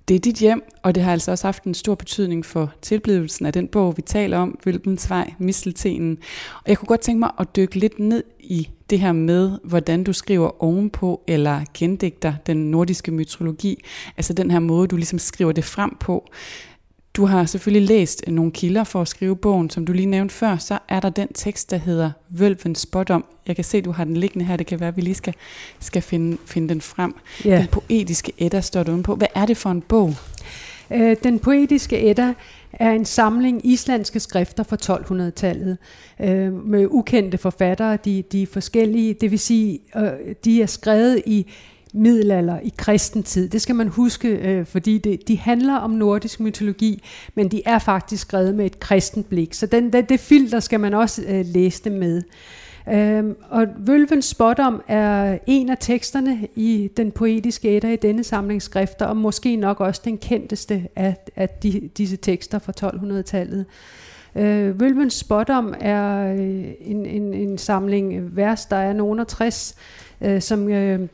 Det 0.08 0.16
er 0.16 0.20
dit 0.20 0.36
hjem, 0.36 0.64
og 0.84 0.96
det 0.96 1.04
har 1.04 1.12
altså 1.12 1.32
også 1.32 1.48
haft 1.48 1.64
en 1.64 1.74
stor 1.74 1.96
betydning 1.96 2.46
for 2.46 2.74
tilblivelsen 2.82 3.46
af 3.46 3.54
den 3.54 3.68
bog, 3.68 3.98
vi 3.98 4.02
taler 4.02 4.38
om, 4.38 4.60
Vølpens 4.66 5.10
Vej, 5.10 5.34
Misteltenen. 5.38 6.18
Og 6.56 6.70
jeg 6.70 6.78
kunne 6.78 6.88
godt 6.88 7.02
tænke 7.02 7.20
mig 7.20 7.32
at 7.40 7.56
dykke 7.56 7.76
lidt 7.80 8.00
ned 8.00 8.24
i 8.40 8.70
det 8.90 9.00
her 9.00 9.12
med, 9.12 9.52
hvordan 9.64 10.04
du 10.04 10.14
skriver 10.14 10.64
ovenpå 10.64 11.22
eller 11.28 11.62
gendigter 11.74 12.34
den 12.48 12.72
nordiske 12.72 13.12
mytologi. 13.12 13.84
Altså 14.18 14.34
den 14.34 14.52
her 14.52 14.60
måde, 14.60 14.88
du 14.88 14.96
ligesom 14.96 15.20
skriver 15.20 15.52
det 15.52 15.64
frem 15.64 15.98
på. 16.00 16.30
Du 17.18 17.26
har 17.26 17.46
selvfølgelig 17.46 17.88
læst 17.88 18.24
nogle 18.28 18.52
kilder 18.52 18.84
for 18.84 19.02
at 19.02 19.08
skrive 19.08 19.36
bogen, 19.36 19.70
som 19.70 19.86
du 19.86 19.94
lige 19.94 20.06
nævnte 20.06 20.36
før. 20.36 20.58
Så 20.58 20.80
er 20.90 21.00
der 21.00 21.10
den 21.10 21.34
tekst, 21.34 21.72
der 21.72 21.78
hedder 21.78 22.12
Vølvens 22.30 22.80
spådom. 22.80 23.26
Jeg 23.48 23.56
kan 23.56 23.66
se, 23.66 23.82
du 23.82 23.92
har 23.92 24.04
den 24.04 24.18
liggende 24.18 24.46
her. 24.46 24.58
Det 24.58 24.68
kan 24.68 24.80
være, 24.80 24.90
at 24.90 24.98
vi 24.98 25.02
lige 25.02 25.16
skal, 25.16 25.34
skal 25.80 26.02
finde, 26.02 26.38
finde 26.46 26.70
den 26.70 26.82
frem. 26.82 27.16
Yeah. 27.46 27.60
Den 27.60 27.68
poetiske 27.68 28.32
Edda 28.38 28.62
står 28.62 28.84
der 28.84 28.92
udenpå. 28.92 29.16
Hvad 29.16 29.28
er 29.36 29.46
det 29.46 29.58
for 29.58 29.70
en 29.70 29.82
bog? 29.82 30.14
Øh, 30.92 31.16
den 31.24 31.40
poetiske 31.40 32.10
Edda 32.10 32.34
er 32.74 32.92
en 32.92 33.06
samling 33.06 33.66
islandske 33.66 34.20
skrifter 34.20 34.64
fra 34.64 34.78
1200-tallet 35.30 35.78
øh, 36.22 36.54
med 36.54 36.88
ukendte 36.90 37.38
forfattere. 37.38 37.98
De, 38.06 38.24
de 38.32 38.42
er 38.42 38.48
forskellige, 38.48 39.14
det 39.14 39.32
vil 39.32 39.40
sige, 39.40 39.80
øh, 39.96 40.36
de 40.46 40.62
er 40.62 40.68
skrevet 40.68 41.22
i 41.26 41.46
middelalder, 41.94 42.60
i 42.60 42.74
kristentid. 42.78 43.50
Det 43.50 43.62
skal 43.62 43.76
man 43.76 43.88
huske, 43.88 44.28
øh, 44.28 44.66
fordi 44.66 44.98
det, 44.98 45.28
de 45.28 45.38
handler 45.38 45.76
om 45.76 45.92
nordisk 45.92 46.40
mytologi, 46.40 47.04
men 47.36 47.48
de 47.48 47.62
er 47.66 47.80
faktisk 47.80 48.22
skrevet 48.22 48.56
med 48.56 48.66
et 48.66 48.80
kristent 48.80 49.30
blik. 49.30 49.54
Så 49.54 49.66
den, 49.66 49.94
det, 49.94 50.10
det 50.10 50.20
filter 50.20 50.60
skal 50.60 50.80
man 50.80 50.94
også 50.94 51.22
øh, 51.28 51.46
læse 51.46 51.84
det 51.84 51.92
med. 51.92 52.22
Øhm, 52.90 53.36
og 53.50 53.68
Vølvens 53.78 54.26
Spottom 54.26 54.82
er 54.88 55.38
en 55.48 55.70
af 55.70 55.78
teksterne 55.80 56.48
i 56.56 56.90
den 56.98 57.12
poetiske 57.12 57.68
ætter 57.68 57.90
i 57.90 57.96
denne 57.96 58.24
samling 58.24 58.62
skrifter, 58.62 59.06
og 59.06 59.18
måske 59.18 59.56
nok 59.56 59.80
også 59.80 60.02
den 60.06 60.18
kendteste 60.18 60.88
af, 60.96 61.16
af 61.36 61.50
de, 61.50 61.90
disse 61.98 62.18
tekster 62.18 62.60
fra 62.60 62.74
1200-tallet. 62.88 63.66
Øh, 64.36 64.80
Vølvens 64.80 65.14
Spottom 65.14 65.74
er 65.80 66.34
øh, 66.34 66.66
en, 66.82 67.06
en, 67.06 67.34
en 67.34 67.58
samling 67.58 68.36
vers, 68.36 68.66
der 68.66 68.76
er 68.76 68.94
nogen 68.94 69.26
60, 69.26 69.76
øh, 70.22 70.42
som, 70.42 70.70
øh, 70.70 71.08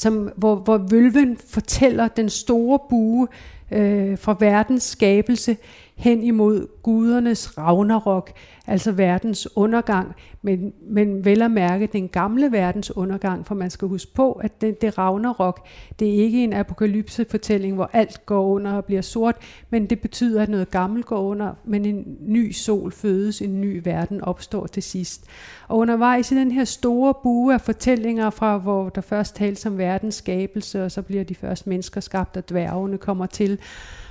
som, 0.00 0.30
hvor, 0.36 0.54
hvor 0.54 0.78
Vølven 0.90 1.38
fortæller 1.48 2.08
den 2.08 2.30
store 2.30 2.78
bue 2.90 3.28
øh, 3.72 4.18
fra 4.18 4.36
verdens 4.40 4.82
skabelse 4.82 5.56
hen 6.00 6.22
imod 6.22 6.66
gudernes 6.82 7.58
ragnarok, 7.58 8.32
altså 8.66 8.92
verdens 8.92 9.48
undergang, 9.56 10.14
men, 10.42 10.72
men 10.82 11.24
vel 11.24 11.42
at 11.42 11.50
mærke 11.50 11.86
den 11.86 12.08
gamle 12.08 12.52
verdens 12.52 12.96
undergang, 12.96 13.46
for 13.46 13.54
man 13.54 13.70
skal 13.70 13.88
huske 13.88 14.14
på, 14.14 14.32
at 14.32 14.60
det, 14.60 14.82
det 14.82 14.98
ragnarok, 14.98 15.66
det 15.98 16.08
er 16.08 16.12
ikke 16.12 16.44
en 16.44 16.52
apokalypsefortælling, 16.52 17.74
hvor 17.74 17.90
alt 17.92 18.26
går 18.26 18.46
under 18.46 18.72
og 18.72 18.84
bliver 18.84 19.02
sort, 19.02 19.36
men 19.70 19.86
det 19.86 20.00
betyder, 20.00 20.42
at 20.42 20.48
noget 20.48 20.70
gammelt 20.70 21.06
går 21.06 21.20
under, 21.20 21.54
men 21.64 21.84
en 21.84 22.16
ny 22.20 22.52
sol 22.52 22.92
fødes, 22.92 23.42
en 23.42 23.60
ny 23.60 23.80
verden 23.84 24.20
opstår 24.20 24.66
til 24.66 24.82
sidst. 24.82 25.24
Og 25.68 25.78
undervejs 25.78 26.32
i 26.32 26.36
den 26.36 26.52
her 26.52 26.64
store 26.64 27.14
bue 27.22 27.54
af 27.54 27.60
fortællinger 27.60 28.30
fra, 28.30 28.58
hvor 28.58 28.88
der 28.88 29.00
først 29.00 29.36
tales 29.36 29.66
om 29.66 29.78
verdens 29.78 30.14
skabelse, 30.14 30.84
og 30.84 30.90
så 30.90 31.02
bliver 31.02 31.24
de 31.24 31.34
første 31.34 31.68
mennesker 31.68 32.00
skabt, 32.00 32.36
og 32.36 32.48
dværgene 32.48 32.98
kommer 32.98 33.26
til, 33.26 33.58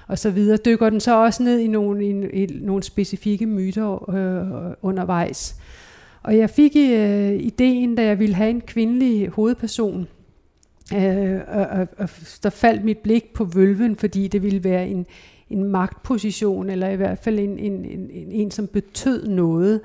og 0.10 0.18
så 0.18 0.30
videre, 0.30 0.58
dykker 0.58 0.90
den 0.90 1.00
så 1.00 1.24
også 1.24 1.44
ned 1.44 1.60
i 1.60 1.68
nogle, 1.68 2.06
i, 2.06 2.44
i 2.44 2.60
nogle 2.62 2.84
specifikke 2.84 3.46
myter 3.46 4.10
øh, 4.10 4.76
undervejs. 4.82 5.56
Og 6.24 6.38
jeg 6.38 6.50
fik 6.50 6.76
øh, 6.76 7.34
ideen, 7.34 7.96
da 7.96 8.04
jeg 8.06 8.20
ville 8.20 8.36
have 8.36 8.50
en 8.50 8.62
kvindelig 8.62 9.30
hovedperson, 9.30 10.08
øh, 10.96 11.40
og, 11.48 11.66
og, 11.66 11.88
og 11.98 12.10
der 12.44 12.50
faldt 12.50 12.84
mit 12.84 12.98
blik 12.98 13.34
på 13.34 13.44
vølven, 13.44 13.96
fordi 13.96 14.28
det 14.28 14.44
ville 14.44 14.64
være 14.64 14.88
en, 14.88 15.06
en 15.50 15.64
magtposition, 15.64 16.70
eller 16.70 16.90
i 16.90 16.96
hvert 16.96 17.20
fald 17.20 17.40
en, 17.40 17.60
en, 17.60 17.86
en, 17.86 18.10
en, 18.12 18.32
en 18.32 18.52
som 18.52 18.68
betød 18.68 19.28
noget. 19.28 19.74
Øh, 19.74 19.80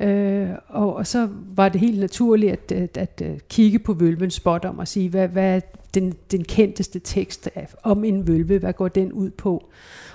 Øh, 0.00 0.48
og, 0.68 0.96
og 0.96 1.06
så 1.06 1.28
var 1.54 1.68
det 1.68 1.80
helt 1.80 2.00
naturligt 2.00 2.52
at, 2.52 2.72
at, 2.72 2.96
at, 2.96 3.22
at 3.22 3.48
kigge 3.48 3.78
på 3.78 3.92
vølvens 3.92 4.34
spot 4.34 4.64
om 4.64 4.78
og 4.78 4.88
sige, 4.88 5.08
hvad, 5.08 5.28
hvad 5.28 5.56
er 5.56 5.60
den, 5.94 6.14
den 6.30 6.44
kendteste 6.44 6.98
tekst 6.98 7.50
af, 7.54 7.68
om 7.82 8.04
en 8.04 8.28
vølve, 8.28 8.58
hvad 8.58 8.72
går 8.72 8.88
den 8.88 9.12
ud 9.12 9.30
på? 9.30 9.68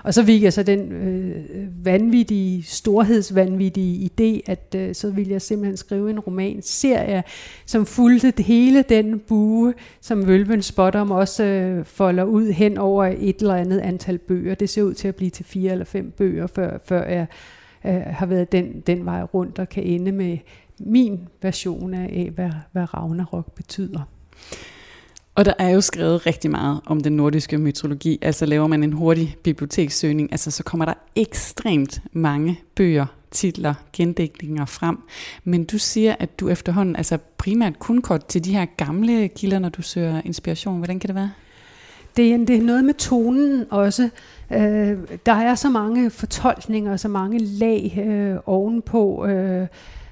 Og 0.03 0.13
så 0.13 0.23
fik 0.25 0.43
jeg 0.43 0.53
så 0.53 0.63
den 0.63 0.91
øh, 0.91 1.85
vanvittige, 1.85 2.63
storhedsvanvittige 2.63 4.11
idé, 4.11 4.51
at 4.51 4.75
øh, 4.75 4.95
så 4.95 5.11
ville 5.11 5.31
jeg 5.31 5.41
simpelthen 5.41 5.77
skrive 5.77 6.09
en 6.09 6.19
romanserie, 6.19 7.23
som 7.65 7.85
fulgte 7.85 8.31
det 8.31 8.45
hele 8.45 8.81
den 8.89 9.19
bue, 9.19 9.73
som 10.01 10.27
Vølven 10.27 10.61
Spottom 10.61 11.11
også 11.11 11.43
øh, 11.43 11.85
folder 11.85 12.23
ud 12.23 12.51
hen 12.51 12.77
over 12.77 13.05
et 13.19 13.39
eller 13.39 13.55
andet 13.55 13.79
antal 13.79 14.17
bøger. 14.17 14.55
Det 14.55 14.69
ser 14.69 14.83
ud 14.83 14.93
til 14.93 15.07
at 15.07 15.15
blive 15.15 15.29
til 15.29 15.45
fire 15.45 15.71
eller 15.71 15.85
fem 15.85 16.11
bøger, 16.11 16.47
før, 16.47 16.77
før 16.85 17.09
jeg 17.09 17.25
øh, 17.85 18.01
har 18.07 18.25
været 18.25 18.51
den, 18.51 18.81
den 18.87 19.05
vej 19.05 19.23
rundt 19.23 19.59
og 19.59 19.69
kan 19.69 19.83
ende 19.83 20.11
med 20.11 20.37
min 20.79 21.19
version 21.41 21.93
af, 21.93 22.31
hvad, 22.35 22.51
hvad 22.71 22.93
Ragnarok 22.93 23.51
betyder. 23.55 23.99
Og 25.35 25.45
der 25.45 25.53
er 25.59 25.69
jo 25.69 25.81
skrevet 25.81 26.25
rigtig 26.25 26.51
meget 26.51 26.81
om 26.85 27.01
den 27.01 27.13
nordiske 27.13 27.57
mytologi. 27.57 28.19
Altså 28.21 28.45
laver 28.45 28.67
man 28.67 28.83
en 28.83 28.93
hurtig 28.93 29.35
bibliotekssøgning, 29.43 30.31
altså 30.31 30.51
så 30.51 30.63
kommer 30.63 30.85
der 30.85 30.93
ekstremt 31.15 32.01
mange 32.11 32.59
bøger, 32.75 33.05
titler, 33.31 33.73
gendækninger 33.93 34.65
frem. 34.65 34.97
Men 35.43 35.63
du 35.63 35.77
siger, 35.77 36.15
at 36.19 36.39
du 36.39 36.49
efterhånden 36.49 36.95
altså 36.95 37.17
primært 37.37 37.79
kun 37.79 38.01
kort 38.01 38.25
til 38.25 38.45
de 38.45 38.53
her 38.53 38.65
gamle 38.77 39.27
kilder, 39.27 39.59
når 39.59 39.69
du 39.69 39.81
søger 39.81 40.21
inspiration. 40.25 40.77
Hvordan 40.77 40.99
kan 40.99 41.07
det 41.07 41.15
være? 41.15 41.31
Det 42.17 42.33
er, 42.33 42.37
det 42.37 42.55
er 42.55 42.61
noget 42.61 42.85
med 42.85 42.93
tonen 42.93 43.65
også. 43.69 44.09
Øh, 44.51 44.97
der 45.25 45.33
er 45.33 45.55
så 45.55 45.69
mange 45.69 46.09
fortolkninger, 46.09 46.97
så 46.97 47.07
mange 47.07 47.39
lag 47.39 48.03
øh, 48.07 48.35
ovenpå, 48.45 49.25
øh, 49.25 49.67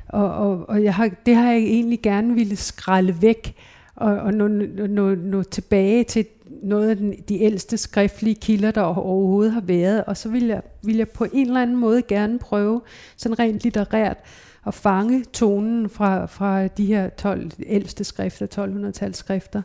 og, 0.08 0.34
og, 0.34 0.70
og 0.70 0.84
jeg 0.84 0.96
har, 0.96 1.10
det 1.26 1.36
har 1.36 1.52
jeg 1.52 1.62
egentlig 1.62 2.02
gerne 2.02 2.34
ville 2.34 2.56
skralde 2.56 3.22
væk 3.22 3.56
og, 3.96 4.18
og 4.18 4.34
nå, 4.34 4.48
nå, 4.48 5.16
nå 5.16 5.44
tilbage 5.44 6.04
til 6.04 6.26
noget 6.64 6.90
af 6.90 6.98
den, 6.98 7.14
de 7.30 7.42
ældste 7.42 7.78
skriftlige 7.78 8.36
kilder, 8.36 8.72
der 8.72 8.82
overhovedet 8.82 9.54
har 9.54 9.62
været, 9.62 10.04
og 10.04 10.18
så 10.18 10.30
vil 10.30 10.46
jeg, 10.46 10.62
vil 10.84 10.98
jeg 10.98 11.10
på 11.10 11.26
en 11.34 11.48
eller 11.48 11.62
anden 11.62 11.78
måde 11.78 12.02
gerne 12.02 12.40
prøve, 12.40 12.82
sådan 13.18 13.40
rent 13.40 13.64
litterært, 13.64 14.18
at 14.68 14.74
fange 14.74 15.24
tonen 15.24 15.90
fra, 15.90 16.26
fra 16.26 16.68
de 16.68 16.86
her 16.86 17.10
12 17.10 17.52
ældste 17.66 18.04
skrifter, 18.04 18.46
1200-tals 18.46 19.18
skrifter, 19.18 19.62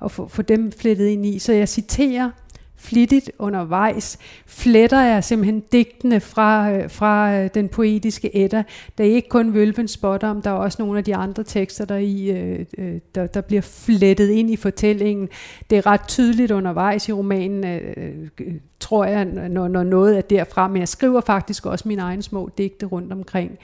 og 0.00 0.10
få, 0.10 0.28
få 0.28 0.42
dem 0.42 0.72
flettet 0.72 1.06
ind 1.06 1.26
i. 1.26 1.38
Så 1.38 1.52
jeg 1.52 1.68
citerer 1.68 2.30
flittigt 2.78 3.30
undervejs, 3.38 4.18
fletter 4.46 5.00
jeg 5.00 5.24
simpelthen 5.24 5.60
digtene 5.72 6.20
fra, 6.20 6.72
øh, 6.72 6.90
fra 6.90 7.34
øh, 7.34 7.50
den 7.54 7.68
poetiske 7.68 8.30
ætter. 8.34 8.62
Der 8.98 9.04
er 9.04 9.08
ikke 9.08 9.28
kun 9.28 9.54
Vølven 9.54 9.88
spotter 9.88 10.28
om, 10.28 10.42
der 10.42 10.50
er 10.50 10.54
også 10.54 10.82
nogle 10.82 10.98
af 10.98 11.04
de 11.04 11.16
andre 11.16 11.44
tekster, 11.44 11.84
der, 11.84 11.96
i, 11.96 12.30
øh, 12.30 12.66
øh, 12.78 13.00
der, 13.14 13.26
der 13.26 13.40
bliver 13.40 13.62
flettet 13.62 14.28
ind 14.28 14.50
i 14.50 14.56
fortællingen. 14.56 15.28
Det 15.70 15.78
er 15.78 15.86
ret 15.86 16.08
tydeligt 16.08 16.50
undervejs 16.50 17.08
i 17.08 17.12
romanen, 17.12 17.64
øh, 17.64 18.28
øh, 18.40 18.54
tror 18.80 19.04
jeg, 19.04 19.24
når, 19.24 19.68
når 19.68 19.82
noget 19.82 20.16
er 20.16 20.20
derfra, 20.20 20.68
men 20.68 20.80
jeg 20.80 20.88
skriver 20.88 21.20
faktisk 21.20 21.66
også 21.66 21.88
mine 21.88 22.02
egne 22.02 22.22
små 22.22 22.50
digte 22.58 22.86
rundt 22.86 23.12
omkring. 23.12 23.58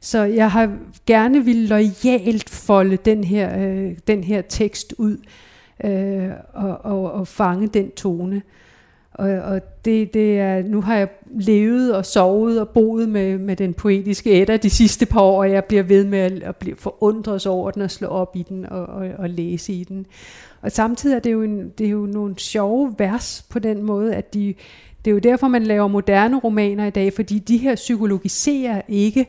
Så 0.00 0.22
jeg 0.22 0.50
har 0.50 0.76
gerne 1.06 1.44
vil 1.44 1.56
lojalt 1.56 2.50
folde 2.50 2.96
den 2.96 3.24
her, 3.24 3.58
øh, 3.58 3.96
den 4.06 4.24
her 4.24 4.42
tekst 4.42 4.94
ud 4.98 5.16
øh, 5.84 6.30
og, 6.52 6.84
og, 6.84 7.12
og 7.12 7.28
fange 7.28 7.68
den 7.68 7.90
tone. 7.90 8.42
Og, 9.18 9.30
og 9.30 9.60
det, 9.84 10.14
det 10.14 10.40
er, 10.40 10.62
nu 10.62 10.80
har 10.80 10.96
jeg 10.96 11.08
levet 11.30 11.94
og 11.94 12.06
sovet 12.06 12.60
og 12.60 12.68
boet 12.68 13.08
med, 13.08 13.38
med 13.38 13.56
den 13.56 13.74
poetiske 13.74 14.30
ætter 14.30 14.56
de 14.56 14.70
sidste 14.70 15.06
par 15.06 15.20
år, 15.20 15.38
og 15.38 15.50
jeg 15.50 15.64
bliver 15.64 15.82
ved 15.82 16.04
med 16.04 16.18
at, 16.18 16.42
at 16.42 16.56
blive 16.56 16.76
forundret 16.76 17.46
over 17.46 17.70
den 17.70 17.82
og 17.82 17.90
slå 17.90 18.08
op 18.08 18.36
i 18.36 18.42
den 18.42 18.66
og, 18.66 18.86
og, 18.86 19.08
og 19.18 19.30
læse 19.30 19.72
i 19.72 19.84
den. 19.84 20.06
Og 20.62 20.72
samtidig 20.72 21.16
er 21.16 21.20
det 21.20 21.32
jo, 21.32 21.42
en, 21.42 21.72
det 21.78 21.86
er 21.86 21.90
jo 21.90 22.06
nogle 22.06 22.38
sjove 22.38 22.94
vers 22.98 23.46
på 23.50 23.58
den 23.58 23.82
måde, 23.82 24.14
at 24.14 24.34
de, 24.34 24.54
det 25.04 25.10
er 25.10 25.14
jo 25.14 25.18
derfor, 25.18 25.48
man 25.48 25.62
laver 25.62 25.88
moderne 25.88 26.38
romaner 26.38 26.86
i 26.86 26.90
dag, 26.90 27.12
fordi 27.12 27.38
de 27.38 27.56
her 27.56 27.74
psykologiserer 27.74 28.82
ikke 28.88 29.26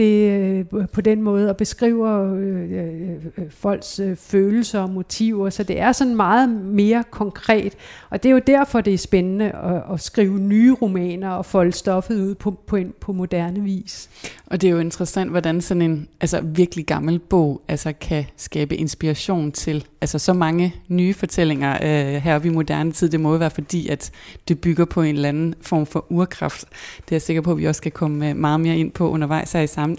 det 0.00 0.30
øh, 0.72 0.88
på 0.92 1.00
den 1.00 1.22
måde 1.22 1.50
og 1.50 1.56
beskriver 1.56 2.34
øh, 2.34 2.72
øh, 2.72 3.14
øh, 3.38 3.50
folks 3.50 4.00
øh, 4.00 4.16
følelser 4.16 4.80
og 4.80 4.90
motiver, 4.90 5.50
så 5.50 5.62
det 5.62 5.80
er 5.80 5.92
sådan 5.92 6.16
meget 6.16 6.48
mere 6.48 7.04
konkret. 7.10 7.74
Og 8.10 8.22
det 8.22 8.28
er 8.28 8.32
jo 8.32 8.40
derfor, 8.46 8.80
det 8.80 8.94
er 8.94 8.98
spændende 8.98 9.44
at, 9.44 9.82
at 9.92 10.00
skrive 10.00 10.38
nye 10.38 10.72
romaner 10.72 11.30
og 11.30 11.46
folde 11.46 11.72
stoffet 11.72 12.20
ud 12.20 12.34
på, 12.34 12.50
på, 12.50 12.76
en, 12.76 12.92
på 13.00 13.12
moderne 13.12 13.60
vis. 13.60 14.10
Og 14.46 14.60
det 14.60 14.68
er 14.68 14.72
jo 14.72 14.78
interessant, 14.78 15.30
hvordan 15.30 15.60
sådan 15.60 15.82
en 15.82 16.08
altså 16.20 16.40
virkelig 16.40 16.86
gammel 16.86 17.18
bog 17.18 17.62
altså 17.68 17.92
kan 18.00 18.24
skabe 18.36 18.76
inspiration 18.76 19.52
til 19.52 19.84
altså 20.00 20.18
så 20.18 20.32
mange 20.32 20.74
nye 20.88 21.14
fortællinger 21.14 21.72
øh, 21.82 22.22
heroppe 22.22 22.48
i 22.48 22.50
moderne 22.50 22.92
tid. 22.92 23.08
Det 23.08 23.20
må 23.20 23.32
jo 23.32 23.38
være 23.38 23.50
fordi, 23.50 23.88
at 23.88 24.10
det 24.48 24.60
bygger 24.60 24.84
på 24.84 25.02
en 25.02 25.14
eller 25.14 25.28
anden 25.28 25.54
form 25.60 25.86
for 25.86 26.06
urkraft. 26.08 26.64
Det 26.96 27.12
er 27.12 27.16
jeg 27.16 27.22
sikker 27.22 27.42
på, 27.42 27.50
at 27.50 27.58
vi 27.58 27.66
også 27.66 27.78
skal 27.78 27.92
komme 27.92 28.30
øh, 28.30 28.36
meget 28.36 28.60
mere 28.60 28.76
ind 28.76 28.90
på 28.92 29.10
undervejs 29.10 29.52
her 29.52 29.60
i 29.60 29.66
samtalen. 29.66 29.89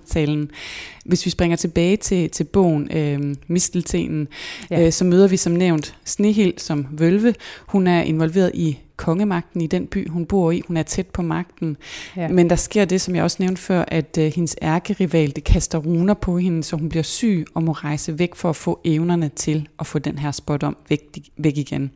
Hvis 1.05 1.25
vi 1.25 1.31
springer 1.31 1.57
tilbage 1.57 1.97
til, 1.97 2.29
til 2.29 2.43
bogen 2.43 2.91
øh, 2.91 3.35
Misteltenen, 3.47 4.27
ja. 4.71 4.85
øh, 4.85 4.91
så 4.91 5.05
møder 5.05 5.27
vi 5.27 5.37
som 5.37 5.53
nævnt 5.53 5.95
Snehild 6.05 6.57
som 6.57 6.87
vølve. 6.91 7.33
Hun 7.67 7.87
er 7.87 8.01
involveret 8.01 8.51
i 8.53 8.77
kongemagten 9.01 9.61
i 9.61 9.67
den 9.67 9.87
by, 9.87 10.09
hun 10.09 10.25
bor 10.25 10.51
i. 10.51 10.61
Hun 10.67 10.77
er 10.77 10.83
tæt 10.83 11.07
på 11.07 11.21
magten. 11.21 11.77
Ja. 12.17 12.27
Men 12.27 12.49
der 12.49 12.55
sker 12.55 12.85
det, 12.85 13.01
som 13.01 13.15
jeg 13.15 13.23
også 13.23 13.37
nævnte 13.39 13.61
før, 13.61 13.85
at 13.87 14.17
øh, 14.19 14.31
hendes 14.35 14.55
ærkerival, 14.61 15.35
det 15.35 15.43
kaster 15.43 15.77
runer 15.77 16.13
på 16.13 16.37
hende, 16.37 16.63
så 16.63 16.75
hun 16.75 16.89
bliver 16.89 17.03
syg 17.03 17.45
og 17.53 17.63
må 17.63 17.71
rejse 17.71 18.19
væk 18.19 18.35
for 18.35 18.49
at 18.49 18.55
få 18.55 18.79
evnerne 18.85 19.29
til 19.29 19.67
at 19.79 19.87
få 19.87 19.99
den 19.99 20.17
her 20.17 20.31
spot 20.31 20.63
om 20.63 20.77
væk, 20.89 21.29
væk 21.37 21.57
igen. 21.57 21.91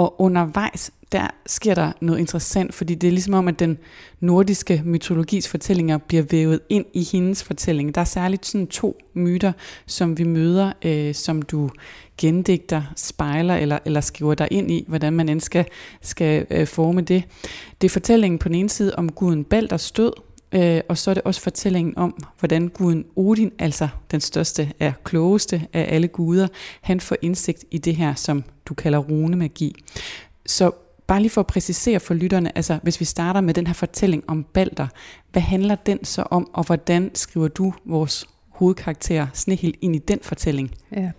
Og 0.00 0.20
undervejs, 0.20 0.90
der 1.12 1.26
sker 1.46 1.74
der 1.74 1.92
noget 2.00 2.18
interessant, 2.18 2.74
fordi 2.74 2.94
det 2.94 3.06
er 3.06 3.12
ligesom 3.12 3.34
om, 3.34 3.48
at 3.48 3.58
den 3.58 3.78
nordiske 4.20 4.82
mytologis 4.84 5.48
fortællinger 5.48 5.98
bliver 5.98 6.24
vævet 6.30 6.60
ind 6.68 6.84
i 6.92 7.08
hendes 7.12 7.44
fortælling. 7.44 7.94
Der 7.94 8.00
er 8.00 8.04
særligt 8.04 8.46
sådan 8.46 8.66
to 8.66 8.98
myter, 9.14 9.52
som 9.86 10.18
vi 10.18 10.24
møder, 10.24 10.72
øh, 10.84 11.14
som 11.14 11.42
du 11.42 11.70
gendigter, 12.18 12.82
spejler 12.96 13.56
eller, 13.56 13.78
eller 13.84 14.00
skriver 14.00 14.34
dig 14.34 14.48
ind 14.50 14.70
i, 14.70 14.84
hvordan 14.88 15.12
man 15.12 15.28
end 15.28 15.40
skal, 15.40 15.64
skal 16.02 16.46
øh, 16.50 16.66
forme 16.66 17.00
det. 17.00 17.24
Det 17.80 17.88
er 17.88 17.90
fortællingen 17.90 18.38
på 18.38 18.48
den 18.48 18.56
ene 18.56 18.68
side 18.68 18.94
om 18.96 19.12
guden 19.12 19.44
Balders 19.44 19.92
død, 19.92 20.12
Øh, 20.52 20.80
og 20.88 20.98
så 20.98 21.10
er 21.10 21.14
det 21.14 21.22
også 21.22 21.40
fortællingen 21.40 21.98
om, 21.98 22.24
hvordan 22.38 22.68
guden 22.68 23.04
Odin, 23.16 23.52
altså 23.58 23.88
den 24.10 24.20
største 24.20 24.72
er 24.80 24.92
klogeste 25.04 25.66
af 25.72 25.86
alle 25.94 26.08
guder, 26.08 26.48
han 26.80 27.00
får 27.00 27.16
indsigt 27.22 27.64
i 27.70 27.78
det 27.78 27.96
her, 27.96 28.14
som 28.14 28.44
du 28.66 28.74
kalder 28.74 28.98
runemagi. 28.98 29.74
Så 30.46 30.70
bare 31.06 31.20
lige 31.20 31.30
for 31.30 31.40
at 31.40 31.46
præcisere 31.46 32.00
for 32.00 32.14
lytterne, 32.14 32.56
altså 32.56 32.78
hvis 32.82 33.00
vi 33.00 33.04
starter 33.04 33.40
med 33.40 33.54
den 33.54 33.66
her 33.66 33.74
fortælling 33.74 34.24
om 34.26 34.44
Balder, 34.44 34.86
hvad 35.32 35.42
handler 35.42 35.74
den 35.74 36.04
så 36.04 36.22
om, 36.22 36.50
og 36.52 36.66
hvordan 36.66 37.10
skriver 37.14 37.48
du 37.48 37.72
vores 37.84 38.28
hovedkarakter 38.48 39.26
Snehild 39.34 39.74
ind 39.80 39.96
i 39.96 39.98
den 39.98 40.18
fortælling? 40.22 40.70
Ja. 40.92 41.10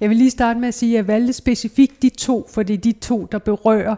Jeg 0.00 0.08
vil 0.08 0.16
lige 0.16 0.30
starte 0.30 0.60
med 0.60 0.68
at 0.68 0.74
sige, 0.74 0.92
at 0.92 0.96
jeg 0.96 1.06
valgte 1.06 1.32
specifikt 1.32 2.02
de 2.02 2.08
to, 2.08 2.48
for 2.52 2.62
det 2.62 2.74
er 2.74 2.78
de 2.78 2.92
to, 2.92 3.28
der 3.32 3.38
berører 3.38 3.96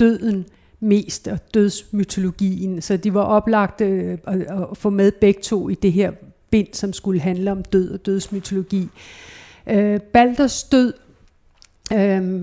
døden 0.00 0.46
mest, 0.80 1.28
og 1.28 1.38
dødsmytologien. 1.54 2.82
Så 2.82 2.96
de 2.96 3.14
var 3.14 3.22
oplagt 3.22 3.80
øh, 3.80 4.18
at, 4.26 4.40
at 4.40 4.66
få 4.74 4.90
med 4.90 5.12
begge 5.12 5.40
to 5.42 5.68
i 5.68 5.74
det 5.74 5.92
her 5.92 6.12
bind, 6.50 6.68
som 6.72 6.92
skulle 6.92 7.20
handle 7.20 7.52
om 7.52 7.62
død 7.62 7.90
og 7.90 8.06
dødsmytologi. 8.06 8.88
Øh, 9.66 10.00
Balders 10.00 10.62
død 10.62 10.92
øh, 11.92 12.42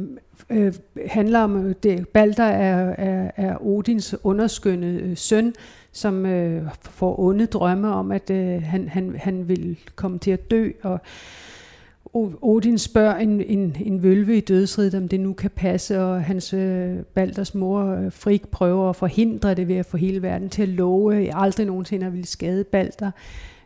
øh, 0.49 0.73
handler 1.07 1.39
om, 1.39 1.65
øh, 1.65 1.75
det, 1.83 2.07
Balder 2.07 2.43
er, 2.43 2.95
er, 2.97 3.31
er 3.35 3.57
Odins 3.65 4.15
underskønne 4.23 4.87
øh, 4.87 5.17
søn, 5.17 5.53
som 5.91 6.25
øh, 6.25 6.63
får 6.81 7.19
onde 7.19 7.45
drømme 7.45 7.93
om, 7.93 8.11
at 8.11 8.29
øh, 8.29 8.63
han, 8.63 8.87
han, 8.87 9.15
han 9.17 9.47
vil 9.47 9.77
komme 9.95 10.19
til 10.19 10.31
at 10.31 10.51
dø, 10.51 10.71
og 10.83 10.99
Odin 12.13 12.77
spørger 12.77 13.15
en, 13.15 13.41
en, 13.41 13.75
en 13.85 14.03
vølve 14.03 14.37
i 14.37 14.39
dødsriget, 14.39 14.95
om 14.95 15.07
det 15.07 15.19
nu 15.19 15.33
kan 15.33 15.49
passe, 15.49 16.01
og 16.01 16.23
hans 16.23 16.53
øh, 16.53 16.95
Balders 17.13 17.55
mor 17.55 17.85
øh, 17.85 18.11
Frik 18.11 18.47
prøver 18.47 18.89
at 18.89 18.95
forhindre 18.95 19.53
det 19.53 19.67
ved 19.67 19.75
at 19.75 19.85
få 19.85 19.97
hele 19.97 20.21
verden 20.21 20.49
til 20.49 20.61
at 20.61 20.67
love 20.67 21.35
aldrig 21.35 21.65
nogensinde 21.65 22.05
at 22.05 22.13
ville 22.13 22.27
skade 22.27 22.63
Balder. 22.63 23.11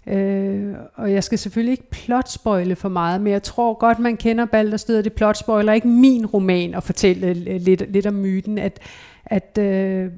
Øh, 0.07 0.73
og 0.95 1.11
jeg 1.11 1.23
skal 1.23 1.37
selvfølgelig 1.37 1.71
ikke 1.71 1.89
plotspoile 1.89 2.75
for 2.75 2.89
meget, 2.89 3.21
men 3.21 3.33
jeg 3.33 3.43
tror 3.43 3.73
godt, 3.73 3.99
man 3.99 4.17
kender 4.17 4.45
Balders 4.45 4.83
død, 4.83 4.97
og 4.97 5.03
det 5.03 5.13
plotspoiler 5.13 5.73
ikke 5.73 5.87
min 5.87 6.25
roman 6.25 6.73
at 6.73 6.83
fortælle 6.83 7.27
øh, 7.27 7.61
lidt, 7.61 7.91
lidt 7.91 8.07
om 8.07 8.13
myten, 8.13 8.57
at, 8.57 8.79
at 9.25 9.57
øh, 9.57 10.09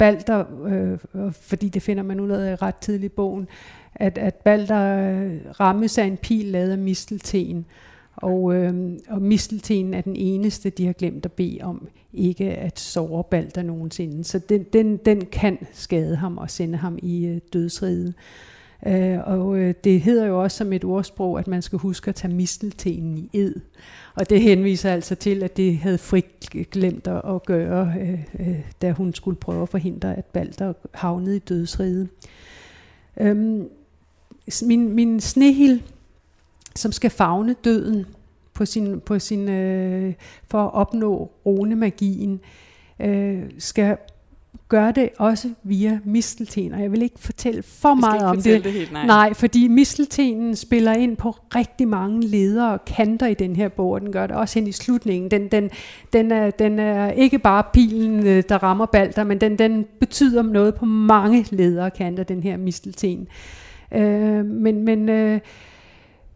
Balder, 0.00 0.44
øh, 0.66 0.98
fordi 1.32 1.68
det 1.68 1.82
finder 1.82 2.02
man 2.02 2.20
ud 2.20 2.30
af 2.30 2.62
ret 2.62 2.76
tidligt 2.76 3.12
i 3.12 3.16
bogen, 3.16 3.48
at, 3.94 4.18
at 4.18 4.34
Balder 4.34 5.12
øh, 5.12 5.36
rammes 5.60 5.98
af 5.98 6.04
en 6.04 6.16
pil 6.16 6.46
lavet 6.46 6.70
af 6.70 6.78
mistelten, 6.78 7.66
og, 8.16 8.54
øh, 8.54 8.92
og 9.08 9.22
mistelten 9.22 9.94
er 9.94 10.00
den 10.00 10.16
eneste, 10.16 10.70
de 10.70 10.86
har 10.86 10.92
glemt 10.92 11.24
at 11.24 11.32
bede 11.32 11.58
om 11.62 11.88
ikke 12.12 12.50
at 12.50 12.78
såre 12.78 13.24
Balder 13.24 13.62
nogensinde. 13.62 14.24
Så 14.24 14.38
den, 14.38 14.62
den, 14.62 14.96
den 14.96 15.26
kan 15.26 15.58
skade 15.72 16.16
ham 16.16 16.38
og 16.38 16.50
sende 16.50 16.78
ham 16.78 16.98
i 17.02 17.26
øh, 17.26 17.40
dødsriget. 17.52 18.14
Øh, 18.86 19.18
og 19.24 19.58
øh, 19.58 19.74
det 19.84 20.00
hedder 20.00 20.26
jo 20.26 20.42
også 20.42 20.56
som 20.56 20.72
et 20.72 20.84
ordsprog, 20.84 21.38
at 21.38 21.48
man 21.48 21.62
skal 21.62 21.78
huske 21.78 22.08
at 22.08 22.14
tage 22.14 22.34
misteltenen 22.34 23.18
i 23.18 23.30
ed. 23.32 23.54
Og 24.14 24.30
det 24.30 24.40
henviser 24.40 24.92
altså 24.92 25.14
til, 25.14 25.42
at 25.42 25.56
det 25.56 25.78
havde 25.78 25.98
Frik 25.98 26.68
glemt 26.70 27.06
at 27.06 27.42
gøre, 27.46 27.94
øh, 28.00 28.24
øh, 28.40 28.60
da 28.82 28.92
hun 28.92 29.14
skulle 29.14 29.36
prøve 29.36 29.62
at 29.62 29.68
forhindre, 29.68 30.16
at 30.16 30.24
Balder 30.24 30.72
havnede 30.94 31.36
i 31.36 31.38
dødsriget. 31.38 32.08
Øhm, 33.20 33.68
min, 34.62 34.92
min 34.92 35.20
snehil, 35.20 35.82
som 36.76 36.92
skal 36.92 37.10
fagne 37.10 37.54
døden 37.64 38.06
på 38.54 38.64
sin, 38.64 39.00
på 39.00 39.18
sin, 39.18 39.48
øh, 39.48 40.14
for 40.48 40.62
at 40.62 40.74
opnå 40.74 41.30
magien, 41.76 42.40
øh, 43.00 43.42
skal 43.58 43.96
gøre 44.68 44.92
det 44.92 45.08
også 45.18 45.48
via 45.62 45.98
mistelten, 46.04 46.74
og 46.74 46.82
jeg 46.82 46.92
vil 46.92 47.02
ikke 47.02 47.18
fortælle 47.18 47.62
for 47.62 47.94
meget 47.94 48.14
ikke 48.14 48.26
om 48.26 48.42
det. 48.42 48.64
det 48.64 48.72
helt, 48.72 48.92
nej. 48.92 49.06
nej, 49.06 49.34
fordi 49.34 49.68
misteltenen 49.68 50.56
spiller 50.56 50.92
ind 50.92 51.16
på 51.16 51.30
rigtig 51.30 51.88
mange 51.88 52.26
ledere 52.26 52.72
og 52.72 52.84
kanter 52.84 53.26
i 53.26 53.34
den 53.34 53.56
her 53.56 53.68
bog, 53.68 53.90
og 53.90 54.00
den 54.00 54.12
gør 54.12 54.26
det 54.26 54.36
også 54.36 54.58
hen 54.58 54.68
i 54.68 54.72
slutningen. 54.72 55.30
Den, 55.30 55.48
den, 55.48 55.70
den, 56.12 56.32
er, 56.32 56.50
den 56.50 56.78
er 56.78 57.10
ikke 57.10 57.38
bare 57.38 57.64
pilen, 57.72 58.26
øh, 58.26 58.42
der 58.48 58.62
rammer 58.62 58.86
balder, 58.86 59.24
men 59.24 59.40
den, 59.40 59.58
den 59.58 59.86
betyder 60.00 60.42
noget 60.42 60.74
på 60.74 60.84
mange 60.84 61.46
ledere 61.50 61.84
og 61.84 61.92
kanter, 61.92 62.24
den 62.24 62.42
her 62.42 62.56
mistelten. 62.56 63.28
Øh, 63.94 64.44
men 64.44 64.84
men 64.84 65.08
øh, 65.08 65.40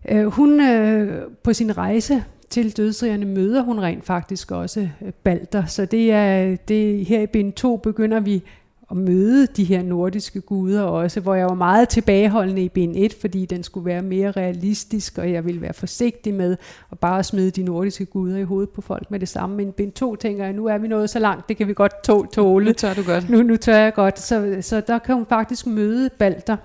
øh, 0.09 0.25
hun 0.25 0.61
øh, 0.61 1.23
på 1.43 1.53
sin 1.53 1.79
rejse 1.79 2.25
til 2.51 2.77
dødsrigerne 2.77 3.27
møder 3.27 3.63
hun 3.63 3.81
rent 3.81 4.05
faktisk 4.05 4.51
også 4.51 4.89
øh, 5.03 5.13
Balder. 5.13 5.67
Så 5.67 5.87
det 5.87 6.13
er, 6.13 6.57
det, 6.57 7.07
her 7.07 7.21
i 7.21 7.27
bind 7.27 7.53
2 7.53 7.77
begynder 7.77 8.21
vi 8.21 8.43
at 8.91 8.97
møde 8.97 9.47
de 9.47 9.65
her 9.65 9.83
nordiske 9.83 10.41
guder 10.41 10.83
også, 10.83 11.21
hvor 11.21 11.35
jeg 11.35 11.47
var 11.47 11.55
meget 11.55 11.89
tilbageholdende 11.89 12.63
i 12.63 12.69
bind 12.69 12.95
1, 12.97 13.15
fordi 13.21 13.47
den 13.47 13.63
skulle 13.63 13.87
være 13.87 14.03
mere 14.03 14.31
realistisk, 14.31 15.19
og 15.19 15.33
jeg 15.33 15.45
ville 15.45 15.61
være 15.61 15.73
forsigtig 15.73 16.35
med 16.35 16.57
at 16.93 16.99
bare 16.99 17.25
smide 17.25 17.51
de 17.51 17.63
nordiske 17.63 18.05
guder 18.05 18.37
i 18.37 18.43
hovedet 18.43 18.71
på 18.71 18.81
folk 18.81 19.11
med 19.11 19.21
det 19.21 19.29
samme. 19.29 19.57
Men 19.57 19.73
bind 19.73 19.93
2 19.93 20.17
tænker 20.17 20.45
jeg, 20.45 20.53
nu 20.53 20.67
er 20.67 20.79
vi 20.79 20.89
nået 20.89 21.11
så 21.11 21.19
langt, 21.19 21.49
det 21.49 21.57
kan 21.57 21.69
vi 21.69 21.75
godt 21.75 22.05
tåle. 22.33 22.67
Nu 22.67 22.73
tør 22.73 22.95
du 22.95 23.03
godt. 23.03 23.31
Nu, 23.31 23.43
nu 23.43 23.57
tør 23.57 23.77
jeg 23.77 23.95
godt. 23.95 24.21
Så, 24.21 24.57
så 24.61 24.81
der 24.81 24.99
kan 24.99 25.15
hun 25.15 25.27
faktisk 25.27 25.67
møde 25.67 26.11
Balder 26.19 26.57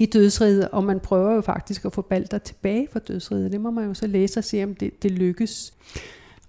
i 0.00 0.06
dødsriget, 0.06 0.68
og 0.68 0.84
man 0.84 1.00
prøver 1.00 1.34
jo 1.34 1.40
faktisk 1.40 1.84
at 1.84 1.92
få 1.92 2.02
Balder 2.02 2.38
tilbage 2.38 2.88
fra 2.92 2.98
dødsriget. 2.98 3.52
Det 3.52 3.60
må 3.60 3.70
man 3.70 3.84
jo 3.84 3.94
så 3.94 4.06
læse 4.06 4.40
og 4.40 4.44
se, 4.44 4.64
om 4.64 4.74
det, 4.74 5.02
det 5.02 5.10
lykkes. 5.10 5.72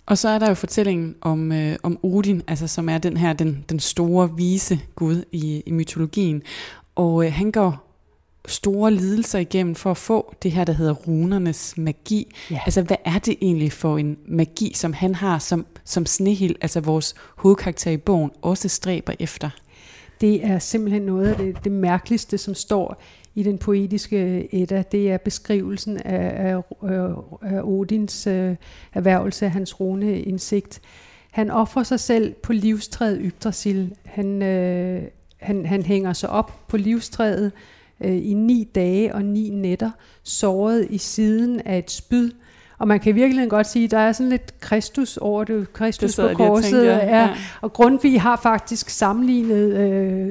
Og 0.05 0.17
så 0.17 0.29
er 0.29 0.39
der 0.39 0.47
jo 0.47 0.53
fortællingen 0.53 1.15
om, 1.21 1.51
øh, 1.51 1.75
om 1.83 1.99
Odin, 2.03 2.41
altså 2.47 2.67
som 2.67 2.89
er 2.89 2.97
den 2.97 3.17
her 3.17 3.33
den, 3.33 3.65
den 3.69 3.79
store 3.79 4.35
vise 4.37 4.79
gud 4.95 5.23
i, 5.31 5.63
i 5.65 5.71
mytologien. 5.71 6.41
Og 6.95 7.25
øh, 7.25 7.33
han 7.33 7.51
går 7.51 7.89
store 8.47 8.91
lidelser 8.91 9.39
igennem 9.39 9.75
for 9.75 9.91
at 9.91 9.97
få 9.97 10.35
det 10.43 10.51
her, 10.51 10.63
der 10.63 10.73
hedder 10.73 10.93
runernes 10.93 11.77
magi. 11.77 12.31
Ja. 12.51 12.59
Altså, 12.65 12.81
hvad 12.81 12.97
er 13.05 13.19
det 13.19 13.35
egentlig 13.41 13.71
for 13.71 13.97
en 13.97 14.17
magi, 14.27 14.71
som 14.75 14.93
han 14.93 15.15
har, 15.15 15.39
som, 15.39 15.65
som 15.85 16.05
Snehild, 16.05 16.55
altså 16.61 16.79
vores 16.79 17.15
hovedkarakter 17.35 17.91
i 17.91 17.97
bogen, 17.97 18.31
også 18.41 18.69
stræber 18.69 19.13
efter? 19.19 19.49
Det 20.21 20.45
er 20.45 20.59
simpelthen 20.59 21.01
noget 21.01 21.27
af 21.27 21.35
det, 21.35 21.63
det 21.63 21.71
mærkeligste, 21.71 22.37
som 22.37 22.53
står 22.55 23.01
i 23.39 23.43
den 23.43 23.57
poetiske 23.57 24.47
Edda, 24.55 24.83
det 24.91 25.11
er 25.11 25.17
beskrivelsen 25.17 25.97
af, 25.97 26.53
af, 26.53 26.61
af 27.41 27.61
Odins 27.63 28.27
øh, 28.27 28.55
erhvervelse 28.93 29.45
af 29.45 29.51
hans 29.51 29.79
rune 29.79 30.21
indsigt. 30.21 30.81
Han 31.31 31.51
offrer 31.51 31.83
sig 31.83 31.99
selv 31.99 32.33
på 32.33 32.53
livstræet 32.53 33.19
Yggdrasil. 33.23 33.95
Han, 34.05 34.41
øh, 34.41 35.01
han, 35.37 35.65
han 35.65 35.83
hænger 35.83 36.13
sig 36.13 36.29
op 36.29 36.67
på 36.67 36.77
livstræet 36.77 37.51
øh, 38.01 38.25
i 38.25 38.33
ni 38.33 38.69
dage 38.75 39.15
og 39.15 39.25
ni 39.25 39.49
nætter, 39.49 39.91
såret 40.23 40.87
i 40.89 40.97
siden 40.97 41.61
af 41.65 41.77
et 41.77 41.91
spyd, 41.91 42.31
og 42.79 42.87
man 42.87 42.99
kan 42.99 43.15
virkelig 43.15 43.49
godt 43.49 43.67
sige, 43.67 43.85
at 43.85 43.91
der 43.91 43.97
er 43.97 44.11
sådan 44.11 44.29
lidt 44.29 44.59
Kristus 44.59 45.17
over 45.17 45.43
det, 45.43 45.73
Kristus 45.73 46.15
det 46.15 46.31
på 46.31 46.37
korset. 46.37 46.63
Tænkte, 46.63 46.87
ja. 46.87 47.21
Ja. 47.21 47.29
Og 47.61 47.73
Grundtvig 47.73 48.21
har 48.21 48.39
faktisk 48.43 48.89
sammenlignet 48.89 49.73
øh, 49.73 50.27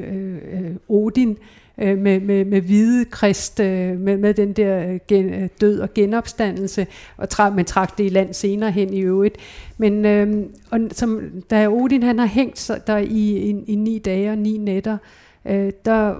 øh, 0.52 0.76
Odin 0.88 1.36
øh, 1.78 1.98
med, 1.98 2.20
med, 2.20 2.44
med 2.44 2.60
hvide 2.60 3.04
krist, 3.04 3.60
øh, 3.60 4.00
med, 4.00 4.16
med 4.16 4.34
den 4.34 4.52
der 4.52 4.88
øh, 4.88 4.98
gen, 5.08 5.34
øh, 5.34 5.48
død 5.60 5.80
og 5.80 5.94
genopstandelse, 5.94 6.86
og 7.16 7.28
tra, 7.28 7.50
man 7.50 7.64
trak 7.64 7.98
det 7.98 8.04
i 8.04 8.08
land 8.08 8.34
senere 8.34 8.70
hen 8.70 8.94
i 8.94 9.00
øvrigt. 9.00 9.36
Men 9.78 10.04
øh, 10.04 10.46
og 10.70 10.80
som, 10.92 11.20
da 11.50 11.68
Odin 11.68 12.02
han 12.02 12.18
har 12.18 12.26
hængt 12.26 12.58
sig 12.58 12.86
der 12.86 12.96
i, 12.96 13.50
i, 13.50 13.64
i 13.66 13.74
ni 13.74 13.98
dage 13.98 14.30
og 14.30 14.38
ni 14.38 14.58
nætter, 14.58 14.98
øh, 15.44 15.72
der 15.84 16.14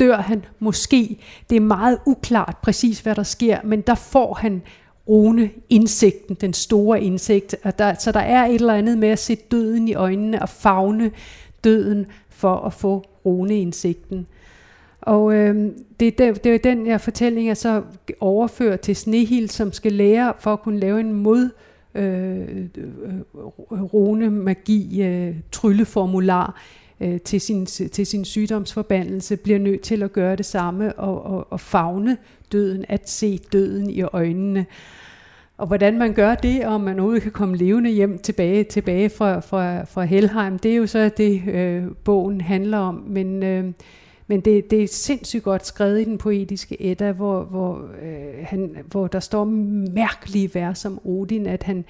dør 0.00 0.16
han 0.16 0.44
måske. 0.58 1.18
Det 1.50 1.56
er 1.56 1.60
meget 1.60 1.98
uklart 2.06 2.56
præcis, 2.62 3.00
hvad 3.00 3.14
der 3.14 3.22
sker, 3.22 3.58
men 3.64 3.80
der 3.80 3.94
får 3.94 4.34
han 4.34 4.62
rune 5.08 5.50
indsigten, 5.70 6.36
den 6.40 6.52
store 6.52 7.02
indsigt. 7.02 7.56
Og 7.64 7.78
der, 7.78 7.94
så 7.94 8.12
der 8.12 8.20
er 8.20 8.46
et 8.46 8.54
eller 8.54 8.74
andet 8.74 8.98
med 8.98 9.08
at 9.08 9.18
se 9.18 9.36
døden 9.50 9.88
i 9.88 9.94
øjnene 9.94 10.42
og 10.42 10.48
fagne 10.48 11.10
døden 11.64 12.06
for 12.28 12.56
at 12.56 12.72
få 12.72 13.04
runeindsigten. 13.28 14.26
Og 15.00 15.34
øh, 15.34 15.72
det, 16.00 16.08
er 16.08 16.12
den, 16.18 16.34
det 16.34 16.54
er 16.54 16.58
den 16.58 16.86
her 16.86 16.98
fortælling, 16.98 17.48
jeg 17.48 17.56
så 17.56 17.82
overfører 18.20 18.76
til 18.76 18.96
Snehild, 18.96 19.48
som 19.48 19.72
skal 19.72 19.92
lære 19.92 20.32
for 20.38 20.52
at 20.52 20.60
kunne 20.60 20.80
lave 20.80 21.00
en 21.00 21.12
mod 21.12 21.50
øh, 21.94 22.38
øh 22.76 23.44
rune 23.70 24.30
magi 24.30 25.02
øh, 25.02 25.34
trylleformular 25.52 26.62
øh, 27.00 27.20
til, 27.20 27.40
sin, 27.40 27.66
til 27.66 28.06
sin 28.06 28.24
sygdomsforbandelse, 28.24 29.36
bliver 29.36 29.58
nødt 29.58 29.80
til 29.80 30.02
at 30.02 30.12
gøre 30.12 30.36
det 30.36 30.46
samme 30.46 30.98
og, 30.98 31.22
og, 31.22 31.46
og 31.52 31.60
fagne 31.60 32.16
døden, 32.52 32.84
at 32.88 33.10
se 33.10 33.38
døden 33.52 33.90
i 33.90 34.02
øjnene. 34.02 34.66
Og 35.58 35.66
hvordan 35.66 35.98
man 35.98 36.12
gør 36.12 36.34
det, 36.34 36.66
og 36.66 36.74
om 36.74 36.80
man 36.80 36.98
overhovedet 36.98 37.22
kan 37.22 37.32
komme 37.32 37.56
levende 37.56 37.90
hjem 37.90 38.18
tilbage, 38.18 38.64
tilbage 38.64 39.10
fra, 39.10 39.40
fra, 39.40 39.84
fra 39.84 40.04
Helheim, 40.04 40.58
det 40.58 40.72
er 40.72 40.76
jo 40.76 40.86
så 40.86 41.10
det, 41.16 41.42
øh, 41.48 41.84
bogen 42.04 42.40
handler 42.40 42.78
om. 42.78 43.04
Men, 43.06 43.42
øh, 43.42 43.72
men 44.26 44.40
det, 44.40 44.70
det 44.70 44.82
er 44.82 44.86
sindssygt 44.86 45.42
godt 45.42 45.66
skrevet 45.66 46.00
i 46.00 46.04
den 46.04 46.18
poetiske 46.18 46.90
Edda, 46.90 47.12
hvor, 47.12 47.42
hvor, 47.42 47.88
øh, 48.02 48.44
han, 48.46 48.76
hvor 48.86 49.06
der 49.06 49.20
står 49.20 49.44
mærkelige 49.94 50.50
vers 50.54 50.84
om 50.84 51.00
Odin, 51.04 51.46
at 51.46 51.62
han 51.62 51.84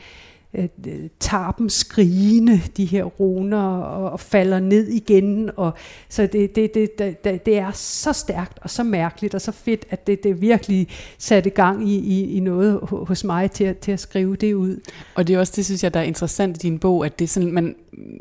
tager 1.20 1.52
dem 1.58 1.68
skrigende, 1.68 2.60
de 2.76 2.84
her 2.84 3.04
runer, 3.04 3.62
og, 3.62 4.10
og 4.10 4.20
falder 4.20 4.60
ned 4.60 4.88
igen. 4.88 5.50
Og, 5.56 5.72
så 6.08 6.22
det, 6.22 6.56
det, 6.56 6.74
det, 6.74 6.98
det, 6.98 7.46
det 7.46 7.58
er 7.58 7.70
så 7.74 8.12
stærkt 8.12 8.58
og 8.62 8.70
så 8.70 8.82
mærkeligt 8.82 9.34
og 9.34 9.40
så 9.40 9.52
fedt, 9.52 9.84
at 9.90 10.06
det, 10.06 10.24
det 10.24 10.40
virkelig 10.40 10.88
satte 11.18 11.50
gang 11.50 11.88
i, 11.88 11.96
i, 11.96 12.36
i 12.36 12.40
noget 12.40 12.80
hos 12.82 13.24
mig 13.24 13.50
til, 13.50 13.74
til 13.74 13.92
at 13.92 14.00
skrive 14.00 14.36
det 14.36 14.54
ud. 14.54 14.80
Og 15.14 15.26
det 15.26 15.34
er 15.34 15.38
også 15.38 15.52
det, 15.56 15.64
synes 15.64 15.84
jeg, 15.84 15.94
der 15.94 16.00
er 16.00 16.04
interessant 16.04 16.56
i 16.56 16.58
din 16.58 16.78
bog, 16.78 17.06
at 17.06 17.18
det 17.18 17.24
er 17.24 17.28
sådan, 17.28 17.52
man, 17.52 17.74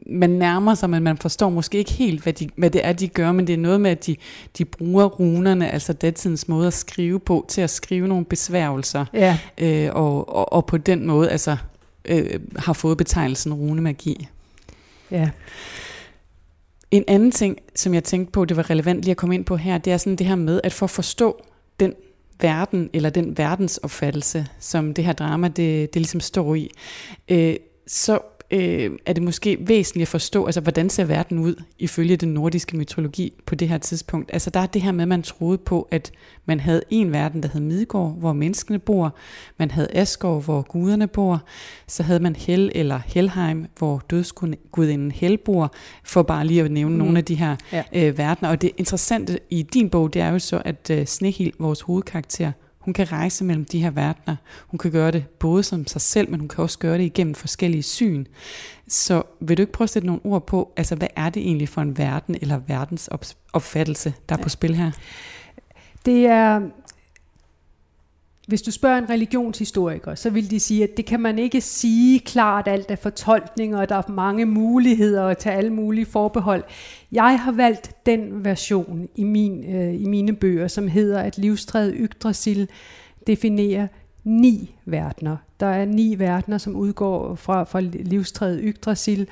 man 0.10 0.30
nærmer 0.30 0.76
sig, 0.76 0.90
men 0.90 1.04
man 1.04 1.18
forstår 1.18 1.50
måske 1.50 1.78
ikke 1.78 1.92
helt, 1.92 2.24
hvad, 2.24 2.34
de, 2.34 2.50
hvad 2.56 2.70
det 2.70 2.82
er, 2.84 2.94
de 2.94 3.08
gør, 3.08 3.32
men 3.32 3.48
det 3.48 3.54
er 3.54 3.58
noget 3.58 3.82
med, 3.82 3.92
at 3.92 4.06
de, 4.06 4.16
de 4.58 4.66
bruger 4.66 5.06
runerne, 5.06 5.72
altså 5.72 5.94
datidens 5.94 6.48
måde 6.48 6.68
at 6.68 6.74
skrive 6.74 7.20
på, 7.20 7.46
til 7.48 7.62
at 7.62 7.70
skrive 7.70 8.08
nogle 8.08 8.26
besværgelser. 8.26 9.06
Ja. 9.14 9.38
Øh, 9.58 9.90
og, 9.94 10.36
og, 10.36 10.54
og 10.54 10.66
på 10.66 10.78
den 10.78 11.08
måde, 11.08 11.30
altså 11.30 11.58
øh, 12.08 12.40
har 12.56 12.74
fået 12.74 12.98
betegnelsen 12.98 13.54
runemagi. 13.54 14.28
Ja. 15.12 15.30
En 16.92 17.04
anden 17.08 17.32
ting, 17.32 17.58
som 17.76 17.94
jeg 17.94 18.04
tænkte 18.04 18.32
på, 18.32 18.46
det 18.46 18.58
var 18.58 18.70
relevant 18.70 19.02
lige 19.02 19.12
at 19.12 19.18
komme 19.18 19.36
ind 19.36 19.46
på 19.46 19.56
her, 19.56 19.78
det 19.78 19.94
er 19.94 19.98
sådan 19.98 20.16
det 20.16 20.28
her 20.28 20.36
med, 20.36 20.62
at 20.64 20.74
for 20.74 20.86
at 20.86 20.90
forstå 20.90 21.44
den 21.80 21.94
verden, 22.42 22.90
eller 22.94 23.10
den 23.10 23.38
verdensopfattelse, 23.38 24.48
som 24.60 24.94
det 24.94 25.06
her 25.06 25.14
drama, 25.14 25.48
det, 25.48 25.94
det 25.94 26.02
ligesom 26.02 26.20
står 26.20 26.56
i, 26.56 26.72
øh, 27.30 27.56
så 27.88 28.20
øh, 28.52 28.92
er 29.06 29.14
det 29.14 29.24
måske 29.24 29.58
væsentligt 29.60 30.02
at 30.02 30.08
forstå, 30.08 30.46
altså 30.46 30.62
hvordan 30.62 30.90
ser 30.90 31.06
verden 31.06 31.40
ud 31.40 31.64
ifølge 31.80 32.18
den 32.18 32.34
nordiske 32.34 32.78
mytologi 32.78 33.34
på 33.46 33.56
det 33.56 33.70
her 33.70 33.78
tidspunkt. 33.78 34.30
Altså 34.34 34.50
der 34.50 34.60
er 34.60 34.66
det 34.66 34.82
her 34.82 34.92
med, 34.92 35.02
at 35.02 35.08
man 35.08 35.24
troede 35.24 35.58
på, 35.58 35.88
at 35.92 36.12
man 36.46 36.60
havde 36.60 36.82
en 36.90 37.12
verden, 37.12 37.44
der 37.44 37.50
hed 37.50 37.62
Midgård, 37.62 38.16
hvor 38.20 38.34
menneskene 38.34 38.80
bor. 38.80 39.16
Man 39.58 39.72
havde 39.72 39.88
Asgård, 39.94 40.44
hvor 40.44 40.62
guderne 40.62 41.08
bor. 41.08 41.44
Så 41.88 42.04
havde 42.04 42.20
man 42.20 42.36
Hel 42.36 42.72
eller 42.76 43.00
Helheim, 43.06 43.66
hvor 43.78 44.04
dødsgudinden 44.10 45.12
Hel 45.12 45.38
bor, 45.38 45.74
for 46.04 46.24
bare 46.24 46.46
lige 46.46 46.64
at 46.64 46.72
nævne 46.72 46.94
mm. 46.94 46.98
nogle 46.98 47.18
af 47.18 47.26
de 47.26 47.36
her 47.36 47.56
ja. 47.72 47.84
øh, 47.94 48.18
verdener. 48.18 48.50
Og 48.50 48.62
det 48.62 48.72
interessante 48.78 49.40
i 49.50 49.64
din 49.64 49.90
bog, 49.90 50.14
det 50.14 50.22
er 50.22 50.30
jo 50.30 50.40
så, 50.40 50.62
at 50.66 50.90
øh, 50.92 51.06
Snehild, 51.06 51.54
vores 51.60 51.82
hovedkarakter, 51.82 52.52
hun 52.88 52.94
kan 52.94 53.12
rejse 53.12 53.44
mellem 53.44 53.66
de 53.66 53.82
her 53.82 53.90
verdener. 53.90 54.36
Hun 54.68 54.78
kan 54.78 54.92
gøre 54.92 55.12
det 55.12 55.28
både 55.28 55.64
som 55.64 55.88
sig 55.88 56.02
selv, 56.02 56.30
men 56.32 56.40
hun 56.40 56.50
kan 56.50 56.64
også 56.64 56.80
gøre 56.80 56.98
det 56.98 57.04
igennem 57.04 57.36
forskellige 57.36 57.84
syn. 57.84 58.26
Så 58.88 59.24
vil 59.40 59.58
du 59.58 59.62
ikke 59.62 59.74
prøve 59.74 59.86
at 59.86 59.90
sætte 59.90 60.06
nogle 60.06 60.22
ord 60.24 60.48
på, 60.48 60.74
altså 60.78 60.96
hvad 60.96 61.08
er 61.16 61.30
det 61.30 61.42
egentlig 61.42 61.70
for 61.70 61.82
en 61.82 61.98
verden 61.98 62.36
eller 62.42 62.60
verdens 62.68 63.10
opfattelse, 63.54 64.14
der 64.30 64.38
er 64.38 64.42
på 64.44 64.50
spil 64.50 64.76
her? 64.76 64.92
Det 66.06 66.26
er, 66.26 66.62
hvis 68.48 68.62
du 68.62 68.72
spørger 68.72 68.98
en 68.98 69.10
religionshistoriker, 69.10 70.16
så 70.16 70.30
vil 70.30 70.52
de 70.52 70.60
sige, 70.60 70.84
at 70.84 70.98
det 70.98 71.06
kan 71.06 71.20
man 71.20 71.40
ikke 71.40 71.62
sige 71.62 72.20
klart 72.20 72.68
alt 72.68 72.92
er 72.92 72.96
fortolkninger, 72.96 73.78
og 73.78 73.90
der 73.90 73.96
er 73.96 74.12
mange 74.12 74.46
muligheder 74.46 75.26
at 75.26 75.38
tage 75.38 75.56
alle 75.56 75.74
mulige 75.74 76.06
forbehold. 76.06 76.64
Jeg 77.12 77.40
har 77.40 77.52
valgt 77.52 78.06
den 78.06 78.46
version 78.46 79.08
i, 79.16 79.24
min, 79.24 79.76
øh, 79.76 80.02
i 80.02 80.06
mine 80.06 80.36
bøger, 80.36 80.68
som 80.68 80.88
hedder, 80.88 81.20
at 81.20 81.38
livstræet 81.38 81.94
Yggdrasil 81.98 82.70
definerer 83.28 83.88
ni 84.24 84.76
verdener. 84.86 85.38
Der 85.60 85.68
er 85.68 85.86
ni 85.86 86.16
verdener, 86.20 86.58
som 86.58 86.76
udgår 86.76 87.36
fra, 87.36 87.64
fra 87.64 87.80
livstræet 87.82 88.60
Yggdrasil, 88.64 89.28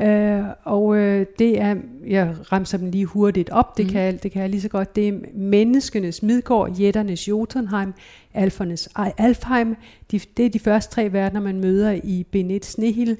Øh, 0.00 0.44
og 0.64 0.96
øh, 0.96 1.26
det 1.38 1.60
er, 1.60 1.76
jeg 2.06 2.34
remser 2.52 2.78
dem 2.78 2.90
lige 2.90 3.06
hurtigt 3.06 3.50
op, 3.50 3.76
det, 3.76 3.86
mm. 3.86 3.92
kan, 3.92 4.16
det 4.22 4.32
kan 4.32 4.42
jeg 4.42 4.50
lige 4.50 4.60
så 4.60 4.68
godt, 4.68 4.96
det 4.96 5.08
er 5.08 5.12
menneskenes 5.34 6.22
Midgård, 6.22 6.72
jætternes 6.72 7.28
Jotunheim, 7.28 7.94
alfernes 8.34 8.88
Alfheim, 8.96 9.76
de, 10.10 10.20
det 10.36 10.46
er 10.46 10.50
de 10.50 10.58
første 10.58 10.94
tre 10.94 11.12
verdener, 11.12 11.40
man 11.40 11.60
møder 11.60 11.92
i 12.04 12.26
Benet 12.30 12.64
Snehil. 12.64 13.16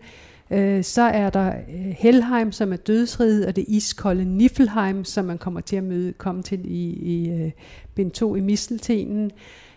Øh, 0.51 0.85
så 0.85 1.03
er 1.03 1.31
der 1.31 1.49
øh, 1.49 1.95
Helheim, 1.99 2.53
som 2.53 2.73
er 2.73 2.77
dødsriget, 2.77 3.47
og 3.47 3.57
det 3.57 3.65
iskolde 3.69 4.25
Niflheim, 4.25 5.05
som 5.05 5.25
man 5.25 5.39
kommer 5.39 5.61
til 5.61 5.77
at 5.77 5.85
møde, 5.85 6.13
komme 6.13 6.43
til 6.43 6.61
i, 6.65 6.91
i 6.91 7.45
uh, 7.45 7.51
Bind 7.95 8.11
2 8.11 8.35
i 8.35 8.41
Misteltenen. 8.41 9.31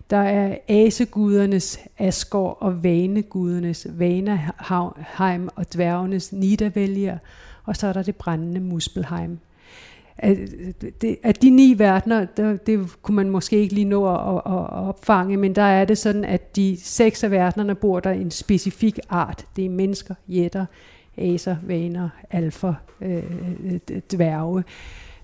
Der 0.09 0.17
er 0.17 0.57
asegudernes 0.67 1.79
Asgård 1.97 2.57
og 2.59 2.83
vanegudernes 2.83 3.87
Vanaheim 3.89 5.49
og 5.55 5.73
dværgenes 5.73 6.33
Nidavælger, 6.33 7.17
og 7.65 7.75
så 7.75 7.87
er 7.87 7.93
der 7.93 8.03
det 8.03 8.15
brændende 8.15 8.59
Muspelheim. 8.59 9.39
Af 11.23 11.33
de 11.41 11.49
ni 11.49 11.75
verdener, 11.77 12.25
det, 12.25 12.67
det 12.67 13.01
kunne 13.01 13.15
man 13.15 13.29
måske 13.29 13.57
ikke 13.57 13.73
lige 13.73 13.85
nå 13.85 14.13
at, 14.13 14.41
at, 14.45 14.53
at 14.53 14.87
opfange, 14.87 15.37
men 15.37 15.55
der 15.55 15.61
er 15.61 15.85
det 15.85 15.97
sådan, 15.97 16.25
at 16.25 16.55
de 16.55 16.77
seks 16.81 17.23
af 17.23 17.31
verdenerne 17.31 17.75
bor 17.75 17.99
der 17.99 18.11
en 18.11 18.31
specifik 18.31 18.99
art. 19.09 19.45
Det 19.55 19.65
er 19.65 19.69
mennesker, 19.69 20.15
jætter, 20.27 20.65
aser, 21.17 21.55
vaner, 21.63 22.09
alfer, 22.31 22.73
øh, 23.01 23.23
øh 23.63 24.01
dværge. 24.11 24.63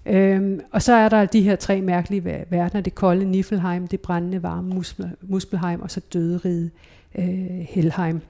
Øhm, 0.06 0.60
og 0.72 0.82
så 0.82 0.94
er 0.94 1.10
der 1.10 1.26
de 1.26 1.42
her 1.42 1.56
tre 1.56 1.82
mærkelige 1.82 2.46
verdener, 2.50 2.82
det 2.82 2.96
kolde 2.96 3.26
Niflheim, 3.26 3.88
det 3.88 4.00
brændende 4.00 4.44
varme 4.44 4.84
Muspelheim, 5.22 5.82
og 5.82 5.92
så 5.92 6.00
døderiget 6.14 6.72
øh, 7.18 7.26
Helheim. 7.70 8.22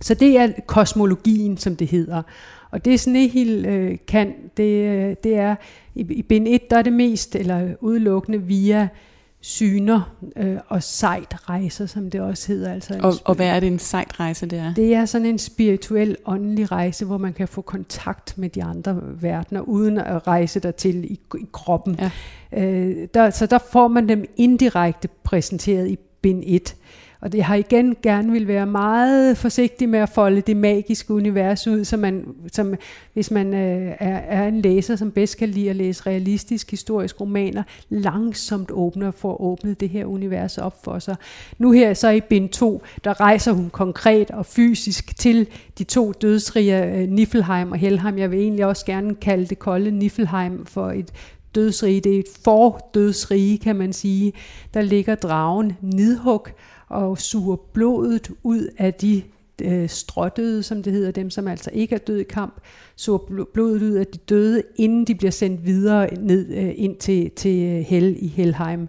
Så 0.00 0.14
det 0.14 0.38
er 0.38 0.52
kosmologien, 0.66 1.56
som 1.56 1.76
det 1.76 1.88
hedder. 1.88 2.22
Og 2.70 2.84
det 2.84 3.00
Snehil 3.00 3.66
øh, 3.66 3.98
kan, 4.08 4.34
det, 4.56 4.84
øh, 4.84 5.16
det 5.24 5.36
er, 5.36 5.56
i, 5.94 6.00
i 6.00 6.22
bind 6.22 6.48
1, 6.48 6.70
der 6.70 6.78
er 6.78 6.82
det 6.82 6.92
mest, 6.92 7.36
eller 7.36 7.74
udelukkende 7.80 8.42
via 8.42 8.88
syner 9.40 10.16
øh, 10.36 10.56
og 10.68 10.82
sejt 10.82 11.48
rejser, 11.48 11.86
som 11.86 12.10
det 12.10 12.20
også 12.20 12.48
hedder. 12.48 12.72
Altså 12.72 13.00
og, 13.02 13.14
og 13.24 13.34
hvad 13.34 13.46
er 13.46 13.60
det 13.60 13.66
en 13.66 13.78
sejt 13.78 14.20
rejse, 14.20 14.46
det 14.46 14.58
er? 14.58 14.74
Det 14.74 14.94
er 14.94 15.04
sådan 15.04 15.26
en 15.26 15.38
spirituel, 15.38 16.16
åndelig 16.26 16.72
rejse, 16.72 17.04
hvor 17.04 17.18
man 17.18 17.32
kan 17.32 17.48
få 17.48 17.60
kontakt 17.60 18.38
med 18.38 18.48
de 18.48 18.64
andre 18.64 19.00
verdener, 19.02 19.60
uden 19.60 19.98
at 19.98 20.26
rejse 20.26 20.60
der 20.60 20.70
til 20.70 21.04
i, 21.04 21.20
i 21.38 21.46
kroppen. 21.52 21.98
Ja. 22.00 22.10
Øh, 22.64 23.08
der, 23.14 23.30
så 23.30 23.46
der 23.46 23.58
får 23.72 23.88
man 23.88 24.08
dem 24.08 24.24
indirekte 24.36 25.08
præsenteret 25.24 25.88
i 25.88 25.98
bind 26.22 26.42
1. 26.46 26.76
Og 27.20 27.32
det 27.32 27.42
har 27.42 27.54
igen 27.54 27.96
gerne 28.02 28.32
vil 28.32 28.48
være 28.48 28.66
meget 28.66 29.36
forsigtig 29.36 29.88
med 29.88 29.98
at 29.98 30.08
folde 30.08 30.40
det 30.40 30.56
magiske 30.56 31.14
univers 31.14 31.66
ud, 31.66 31.84
så 31.84 31.96
man, 31.96 32.24
som, 32.52 32.74
hvis 33.12 33.30
man 33.30 33.54
øh, 33.54 33.92
er, 33.98 34.16
er 34.16 34.48
en 34.48 34.60
læser, 34.60 34.96
som 34.96 35.10
bedst 35.10 35.38
kan 35.38 35.48
lide 35.48 35.70
at 35.70 35.76
læse 35.76 36.06
realistisk 36.06 36.70
historisk 36.70 37.20
romaner, 37.20 37.62
langsomt 37.88 38.70
åbner 38.70 39.10
for 39.10 39.32
at 39.32 39.40
åbne 39.40 39.74
det 39.74 39.88
her 39.88 40.04
univers 40.04 40.58
op 40.58 40.84
for 40.84 40.98
sig. 40.98 41.16
Nu 41.58 41.70
her 41.70 41.94
så 41.94 42.10
i 42.10 42.20
bind 42.20 42.48
2, 42.48 42.82
der 43.04 43.20
rejser 43.20 43.52
hun 43.52 43.70
konkret 43.70 44.30
og 44.30 44.46
fysisk 44.46 45.18
til 45.18 45.46
de 45.78 45.84
to 45.84 46.12
dødsrige, 46.12 46.84
øh, 46.84 47.08
Niflheim 47.08 47.72
og 47.72 47.78
Helheim. 47.78 48.18
Jeg 48.18 48.30
vil 48.30 48.40
egentlig 48.40 48.66
også 48.66 48.86
gerne 48.86 49.14
kalde 49.14 49.46
det 49.46 49.58
kolde 49.58 49.90
Niflheim 49.90 50.66
for 50.66 50.90
et 50.90 51.12
dødsrige. 51.54 52.00
Det 52.00 52.14
er 52.14 52.18
et 52.18 52.42
fordødsrige, 52.44 53.58
kan 53.58 53.76
man 53.76 53.92
sige. 53.92 54.32
Der 54.74 54.82
ligger 54.82 55.14
dragen 55.14 55.76
Nidhug, 55.80 56.48
og 56.88 57.18
suger 57.18 57.56
blodet 57.56 58.30
ud 58.42 58.68
af 58.78 58.94
de 58.94 59.22
øh, 59.62 59.88
strådøde, 59.88 60.62
som 60.62 60.82
det 60.82 60.92
hedder, 60.92 61.10
dem 61.10 61.30
som 61.30 61.48
altså 61.48 61.70
ikke 61.72 61.94
er 61.94 61.98
døde 61.98 62.20
i 62.20 62.24
kamp, 62.24 62.60
suger 62.96 63.44
blodet 63.54 63.82
ud 63.82 63.92
af 63.92 64.06
de 64.06 64.18
døde, 64.18 64.62
inden 64.76 65.04
de 65.04 65.14
bliver 65.14 65.30
sendt 65.30 65.66
videre 65.66 66.14
ned 66.14 66.54
øh, 66.54 66.72
ind 66.76 66.96
til, 66.96 67.30
til 67.30 67.62
øh, 67.62 67.84
Hel 67.84 68.16
i 68.18 68.26
Helheim. 68.26 68.88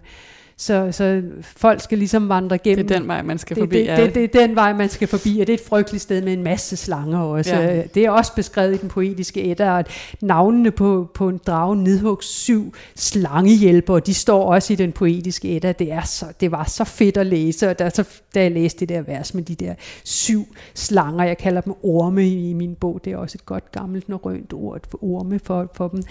Så, 0.60 0.92
så 0.92 1.22
folk 1.42 1.80
skal 1.80 1.98
ligesom 1.98 2.28
vandre 2.28 2.58
gennem. 2.58 2.86
Det 2.86 2.94
er 2.94 2.98
den 2.98 3.08
vej, 3.08 3.22
man 3.22 3.38
skal 3.38 3.56
det, 3.56 3.62
forbi. 3.62 3.78
Det, 3.78 3.96
det, 3.96 4.14
det, 4.14 4.32
det 4.32 4.42
er 4.42 4.46
den 4.46 4.56
vej, 4.56 4.72
man 4.72 4.88
skal 4.88 5.08
forbi, 5.08 5.38
og 5.40 5.46
det 5.46 5.52
er 5.52 5.58
et 5.58 5.64
frygteligt 5.68 6.02
sted 6.02 6.22
med 6.22 6.32
en 6.32 6.42
masse 6.42 6.76
slanger 6.76 7.18
også. 7.18 7.56
Ja. 7.56 7.82
Det 7.82 8.04
er 8.04 8.10
også 8.10 8.34
beskrevet 8.34 8.74
i 8.74 8.76
den 8.76 8.88
poetiske 8.88 9.50
Edda, 9.50 9.78
at 9.78 9.88
navnene 10.20 10.70
på, 10.70 11.10
på 11.14 11.28
en 11.28 11.40
drage 11.46 11.76
nedhugs 11.76 12.26
syv 12.26 12.74
slangehjælper, 12.96 13.98
de 13.98 14.14
står 14.14 14.54
også 14.54 14.72
i 14.72 14.76
den 14.76 14.92
poetiske 14.92 15.56
Edda. 15.56 15.72
Det, 15.72 15.92
er 15.92 16.02
så, 16.02 16.26
det 16.40 16.50
var 16.50 16.64
så 16.64 16.84
fedt 16.84 17.16
at 17.16 17.26
læse, 17.26 17.68
og 17.70 17.78
da, 17.78 17.90
så, 17.90 18.04
da 18.34 18.42
jeg 18.42 18.50
læste 18.50 18.80
det 18.80 18.88
der 18.88 19.02
vers 19.02 19.34
med 19.34 19.42
de 19.42 19.54
der 19.54 19.74
syv 20.04 20.46
slanger, 20.74 21.24
jeg 21.24 21.38
kalder 21.38 21.60
dem 21.60 21.74
orme 21.82 22.28
i 22.28 22.52
min 22.52 22.74
bog, 22.74 23.00
det 23.04 23.12
er 23.12 23.16
også 23.16 23.36
et 23.40 23.46
godt 23.46 23.72
gammelt 23.72 24.08
norrønt 24.08 24.52
ord 24.52 24.80
for 24.90 25.04
orme 25.04 25.38
for, 25.38 25.70
for 25.74 25.88
dem 25.88 26.02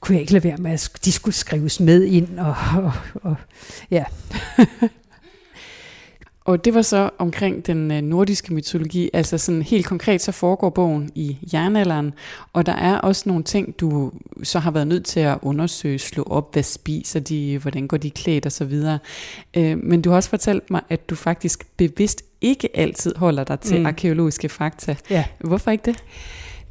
kunne 0.00 0.14
jeg 0.14 0.20
ikke 0.20 0.32
lade 0.32 0.44
være 0.44 0.56
med, 0.56 0.70
at 0.70 0.90
de 1.04 1.12
skulle 1.12 1.34
skrives 1.34 1.80
med 1.80 2.04
ind. 2.04 2.38
Og, 2.38 2.54
og, 2.76 2.92
og 3.22 3.36
ja. 3.90 4.04
og 6.44 6.64
det 6.64 6.74
var 6.74 6.82
så 6.82 7.10
omkring 7.18 7.66
den 7.66 7.90
øh, 7.90 8.00
nordiske 8.00 8.54
mytologi, 8.54 9.10
altså 9.12 9.38
sådan 9.38 9.62
helt 9.62 9.86
konkret, 9.86 10.20
så 10.20 10.32
foregår 10.32 10.70
bogen 10.70 11.10
i 11.14 11.38
jernalderen, 11.52 12.12
og 12.52 12.66
der 12.66 12.72
er 12.72 12.98
også 12.98 13.22
nogle 13.26 13.44
ting, 13.44 13.80
du 13.80 14.12
så 14.42 14.58
har 14.58 14.70
været 14.70 14.86
nødt 14.86 15.04
til 15.04 15.20
at 15.20 15.38
undersøge, 15.42 15.98
slå 15.98 16.22
op, 16.22 16.52
hvad 16.52 16.62
spiser 16.62 17.20
de, 17.20 17.58
hvordan 17.58 17.86
går 17.86 17.96
de 17.96 18.10
klædt 18.10 18.46
og 18.46 18.52
så 18.52 18.64
videre. 18.64 18.98
Øh, 19.56 19.78
men 19.78 20.02
du 20.02 20.10
har 20.10 20.16
også 20.16 20.30
fortalt 20.30 20.70
mig, 20.70 20.80
at 20.88 21.10
du 21.10 21.14
faktisk 21.14 21.66
bevidst 21.76 22.22
ikke 22.40 22.76
altid 22.76 23.14
holder 23.16 23.44
dig 23.44 23.60
til 23.60 23.80
mm. 23.80 23.86
arkeologiske 23.86 24.48
fakta. 24.48 24.96
Ja. 25.10 25.24
Hvorfor 25.38 25.70
ikke 25.70 25.84
det? 25.84 26.04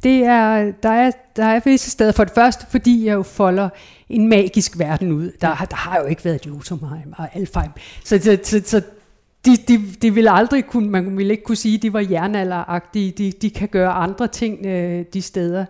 Det 0.02 0.24
er, 0.24 0.72
der, 0.82 0.88
er, 0.88 1.10
der 1.36 1.44
er 1.44 1.60
visse 1.64 1.90
steder. 1.90 2.12
For 2.12 2.24
det 2.24 2.34
første, 2.34 2.66
fordi 2.70 3.06
jeg 3.06 3.14
jo 3.14 3.22
folder 3.22 3.68
en 4.08 4.28
magisk 4.28 4.78
verden 4.78 5.12
ud. 5.12 5.30
Der, 5.40 5.66
der 5.70 5.76
har 5.76 6.00
jo 6.00 6.06
ikke 6.06 6.24
været 6.24 6.46
Jotunheim 6.46 7.12
og 7.16 7.36
Alfheim. 7.36 7.70
Så, 8.04 8.18
så, 8.18 8.38
så, 8.42 8.62
så 8.64 8.82
de, 9.44 9.56
de, 9.68 9.80
de 10.02 10.14
vil 10.14 10.28
aldrig 10.30 10.64
kunne, 10.64 10.90
man 10.90 11.18
ville 11.18 11.32
ikke 11.32 11.44
kunne 11.44 11.56
sige, 11.56 11.76
at 11.76 11.82
de 11.82 11.92
var 11.92 12.06
jernalderagtige. 12.10 13.10
De, 13.10 13.32
de 13.42 13.50
kan 13.50 13.68
gøre 13.68 13.90
andre 13.90 14.28
ting 14.28 14.66
øh, 14.66 15.04
de 15.12 15.22
steder. 15.22 15.64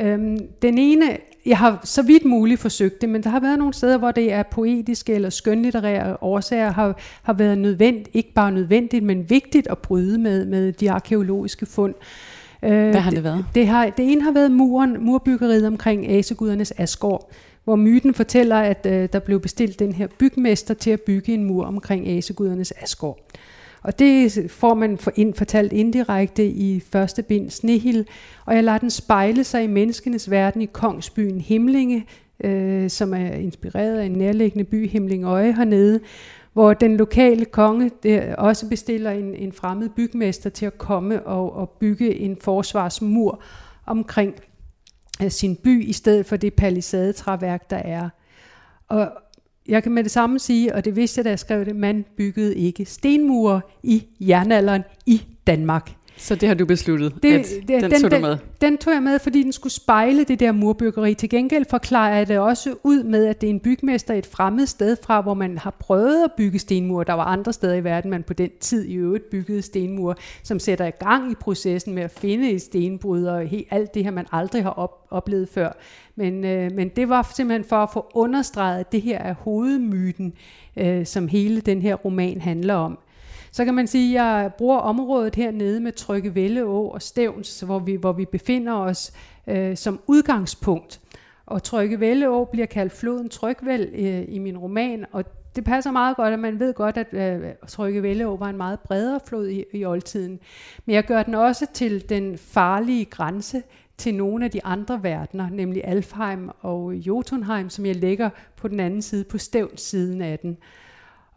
Øhm, 0.00 0.38
den 0.62 0.78
ene, 0.78 1.16
jeg 1.46 1.58
har 1.58 1.80
så 1.84 2.02
vidt 2.02 2.24
muligt 2.24 2.60
forsøgt 2.60 3.00
det, 3.00 3.08
men 3.08 3.22
der 3.22 3.30
har 3.30 3.40
været 3.40 3.58
nogle 3.58 3.74
steder, 3.74 3.98
hvor 3.98 4.10
det 4.10 4.32
er 4.32 4.42
poetiske 4.42 5.14
eller 5.14 5.30
skønlitterære 5.30 6.16
årsager, 6.20 6.72
har, 6.72 6.98
har 7.22 7.32
været 7.32 7.58
nødvendigt, 7.58 8.08
ikke 8.12 8.32
bare 8.32 8.52
nødvendigt, 8.52 9.04
men 9.04 9.30
vigtigt 9.30 9.66
at 9.66 9.78
bryde 9.78 10.18
med, 10.18 10.46
med 10.46 10.72
de 10.72 10.90
arkeologiske 10.90 11.66
fund. 11.66 11.94
Hvad 12.68 12.94
har 12.94 13.10
det 13.10 13.24
været? 13.24 13.44
Det, 13.46 13.54
det, 13.54 13.66
har, 13.66 13.90
det 13.90 14.12
ene 14.12 14.22
har 14.22 14.32
været 14.32 14.50
muren, 14.50 15.04
murbyggeriet 15.04 15.66
omkring 15.66 16.08
Asegudernes 16.10 16.72
Asgård, 16.76 17.30
hvor 17.64 17.76
myten 17.76 18.14
fortæller, 18.14 18.56
at 18.56 18.86
øh, 18.86 19.08
der 19.12 19.18
blev 19.18 19.40
bestilt 19.40 19.78
den 19.78 19.92
her 19.92 20.06
bygmester 20.18 20.74
til 20.74 20.90
at 20.90 21.00
bygge 21.00 21.34
en 21.34 21.44
mur 21.44 21.64
omkring 21.64 22.08
Asegudernes 22.08 22.72
Asgård. 22.82 23.18
Og 23.82 23.98
det 23.98 24.50
får 24.50 24.74
man 24.74 24.98
for 24.98 25.12
ind, 25.16 25.34
fortalt 25.34 25.72
indirekte 25.72 26.46
i 26.46 26.80
første 26.92 27.22
bind 27.22 27.50
Snehild, 27.50 28.04
og 28.46 28.54
jeg 28.54 28.64
lader 28.64 28.78
den 28.78 28.90
spejle 28.90 29.44
sig 29.44 29.64
i 29.64 29.66
menneskenes 29.66 30.30
verden 30.30 30.62
i 30.62 30.66
kongsbyen 30.66 31.40
Himlinge, 31.40 32.06
øh, 32.44 32.90
som 32.90 33.14
er 33.14 33.32
inspireret 33.32 33.98
af 33.98 34.04
en 34.04 34.12
nærliggende 34.12 34.64
by, 34.64 34.88
Himlingøje 34.88 35.52
hernede, 35.52 36.00
hvor 36.52 36.74
den 36.74 36.96
lokale 36.96 37.44
konge 37.44 37.90
der 38.02 38.34
også 38.36 38.68
bestiller 38.68 39.10
en, 39.10 39.34
en 39.34 39.52
fremmed 39.52 39.88
bygmester 39.88 40.50
til 40.50 40.66
at 40.66 40.78
komme 40.78 41.26
og, 41.26 41.52
og 41.52 41.70
bygge 41.70 42.14
en 42.14 42.36
forsvarsmur 42.40 43.42
omkring 43.86 44.34
øh, 45.22 45.30
sin 45.30 45.56
by, 45.56 45.84
i 45.84 45.92
stedet 45.92 46.26
for 46.26 46.36
det 46.36 46.54
palisadetræværk, 46.54 47.70
der 47.70 47.76
er. 47.76 48.08
Og 48.88 49.12
jeg 49.68 49.82
kan 49.82 49.92
med 49.92 50.02
det 50.02 50.12
samme 50.12 50.38
sige, 50.38 50.74
og 50.74 50.84
det 50.84 50.96
vidste 50.96 51.18
jeg, 51.18 51.24
da 51.24 51.30
jeg 51.30 51.38
skrev 51.38 51.64
det, 51.64 51.76
man 51.76 52.04
byggede 52.16 52.56
ikke 52.56 52.84
stenmure 52.84 53.60
i 53.82 54.06
jernalderen 54.20 54.82
i 55.06 55.22
Danmark. 55.46 55.90
Så 56.20 56.34
det 56.34 56.48
har 56.48 56.54
du 56.54 56.64
besluttet, 56.64 57.14
det, 57.22 57.32
at 57.32 57.46
det, 57.68 57.82
den, 57.82 57.90
den 57.90 58.00
tog 58.00 58.10
du 58.10 58.18
med? 58.18 58.30
Den, 58.30 58.38
den 58.60 58.78
tog 58.78 58.94
jeg 58.94 59.02
med, 59.02 59.18
fordi 59.18 59.42
den 59.42 59.52
skulle 59.52 59.72
spejle 59.72 60.24
det 60.24 60.40
der 60.40 60.52
murbyggeri. 60.52 61.14
Til 61.14 61.28
gengæld 61.28 61.64
forklarer 61.70 62.16
jeg 62.16 62.28
det 62.28 62.38
også 62.38 62.74
ud 62.84 63.02
med, 63.02 63.26
at 63.26 63.40
det 63.40 63.46
er 63.46 63.50
en 63.50 63.60
bygmester 63.60 64.14
et 64.14 64.26
fremmed 64.26 64.66
sted 64.66 64.96
fra, 65.02 65.20
hvor 65.20 65.34
man 65.34 65.58
har 65.58 65.70
prøvet 65.70 66.24
at 66.24 66.32
bygge 66.36 66.58
stenmure. 66.58 67.04
Der 67.04 67.12
var 67.12 67.24
andre 67.24 67.52
steder 67.52 67.74
i 67.74 67.84
verden, 67.84 68.10
man 68.10 68.22
på 68.22 68.32
den 68.32 68.50
tid 68.60 68.84
i 68.84 68.94
øvrigt 68.94 69.30
byggede 69.30 69.62
stenmure, 69.62 70.14
som 70.42 70.58
sætter 70.58 70.86
i 70.86 70.90
gang 70.90 71.32
i 71.32 71.34
processen 71.34 71.94
med 71.94 72.02
at 72.02 72.10
finde 72.10 72.50
et 72.50 72.62
stenbrud 72.62 73.24
og 73.24 73.46
helt, 73.46 73.66
alt 73.70 73.94
det 73.94 74.04
her, 74.04 74.10
man 74.10 74.26
aldrig 74.32 74.62
har 74.62 74.70
op, 74.70 75.06
oplevet 75.10 75.48
før. 75.48 75.72
Men, 76.16 76.44
øh, 76.44 76.72
men 76.72 76.88
det 76.88 77.08
var 77.08 77.30
simpelthen 77.36 77.64
for 77.64 77.76
at 77.76 77.88
få 77.92 78.06
understreget, 78.14 78.80
at 78.80 78.92
det 78.92 79.02
her 79.02 79.18
er 79.18 79.34
hovedmyten, 79.34 80.32
øh, 80.76 81.06
som 81.06 81.28
hele 81.28 81.60
den 81.60 81.82
her 81.82 81.94
roman 81.94 82.40
handler 82.40 82.74
om. 82.74 82.98
Så 83.52 83.64
kan 83.64 83.74
man 83.74 83.86
sige, 83.86 84.20
at 84.20 84.24
jeg 84.24 84.50
bruger 84.58 84.78
området 84.78 85.34
hernede 85.34 85.80
med 85.80 85.92
Trygge 85.92 86.34
Velleå 86.34 86.82
og 86.84 87.02
Stævns, 87.02 87.60
hvor 87.60 87.78
vi, 87.78 87.94
hvor 87.94 88.12
vi 88.12 88.24
befinder 88.24 88.72
os 88.72 89.12
øh, 89.46 89.76
som 89.76 90.00
udgangspunkt. 90.06 91.00
Og 91.46 91.62
Trygge 91.62 92.00
Velleå 92.00 92.44
bliver 92.44 92.66
kaldt 92.66 92.92
floden 92.92 93.28
Trygvæld 93.28 93.88
øh, 93.94 94.24
i 94.28 94.38
min 94.38 94.58
roman, 94.58 95.06
og 95.12 95.24
det 95.56 95.64
passer 95.64 95.90
meget 95.90 96.16
godt, 96.16 96.32
at 96.32 96.38
man 96.38 96.60
ved 96.60 96.74
godt, 96.74 96.96
at 96.96 97.14
øh, 97.14 97.50
Trygge 97.68 98.02
Velleå 98.02 98.36
var 98.36 98.48
en 98.48 98.56
meget 98.56 98.80
bredere 98.80 99.20
flod 99.26 99.48
i, 99.48 99.64
i 99.72 99.84
oldtiden. 99.84 100.40
Men 100.86 100.94
jeg 100.94 101.04
gør 101.04 101.22
den 101.22 101.34
også 101.34 101.66
til 101.74 102.08
den 102.08 102.38
farlige 102.38 103.04
grænse 103.04 103.62
til 103.96 104.14
nogle 104.14 104.44
af 104.44 104.50
de 104.50 104.64
andre 104.64 105.02
verdener, 105.02 105.50
nemlig 105.50 105.84
Alfheim 105.84 106.50
og 106.60 106.94
Jotunheim, 106.94 107.70
som 107.70 107.86
jeg 107.86 107.96
lægger 107.96 108.30
på 108.56 108.68
den 108.68 108.80
anden 108.80 109.02
side, 109.02 109.24
på 109.24 109.38
stævns 109.38 109.80
siden 109.80 110.22
af 110.22 110.38
den 110.38 110.58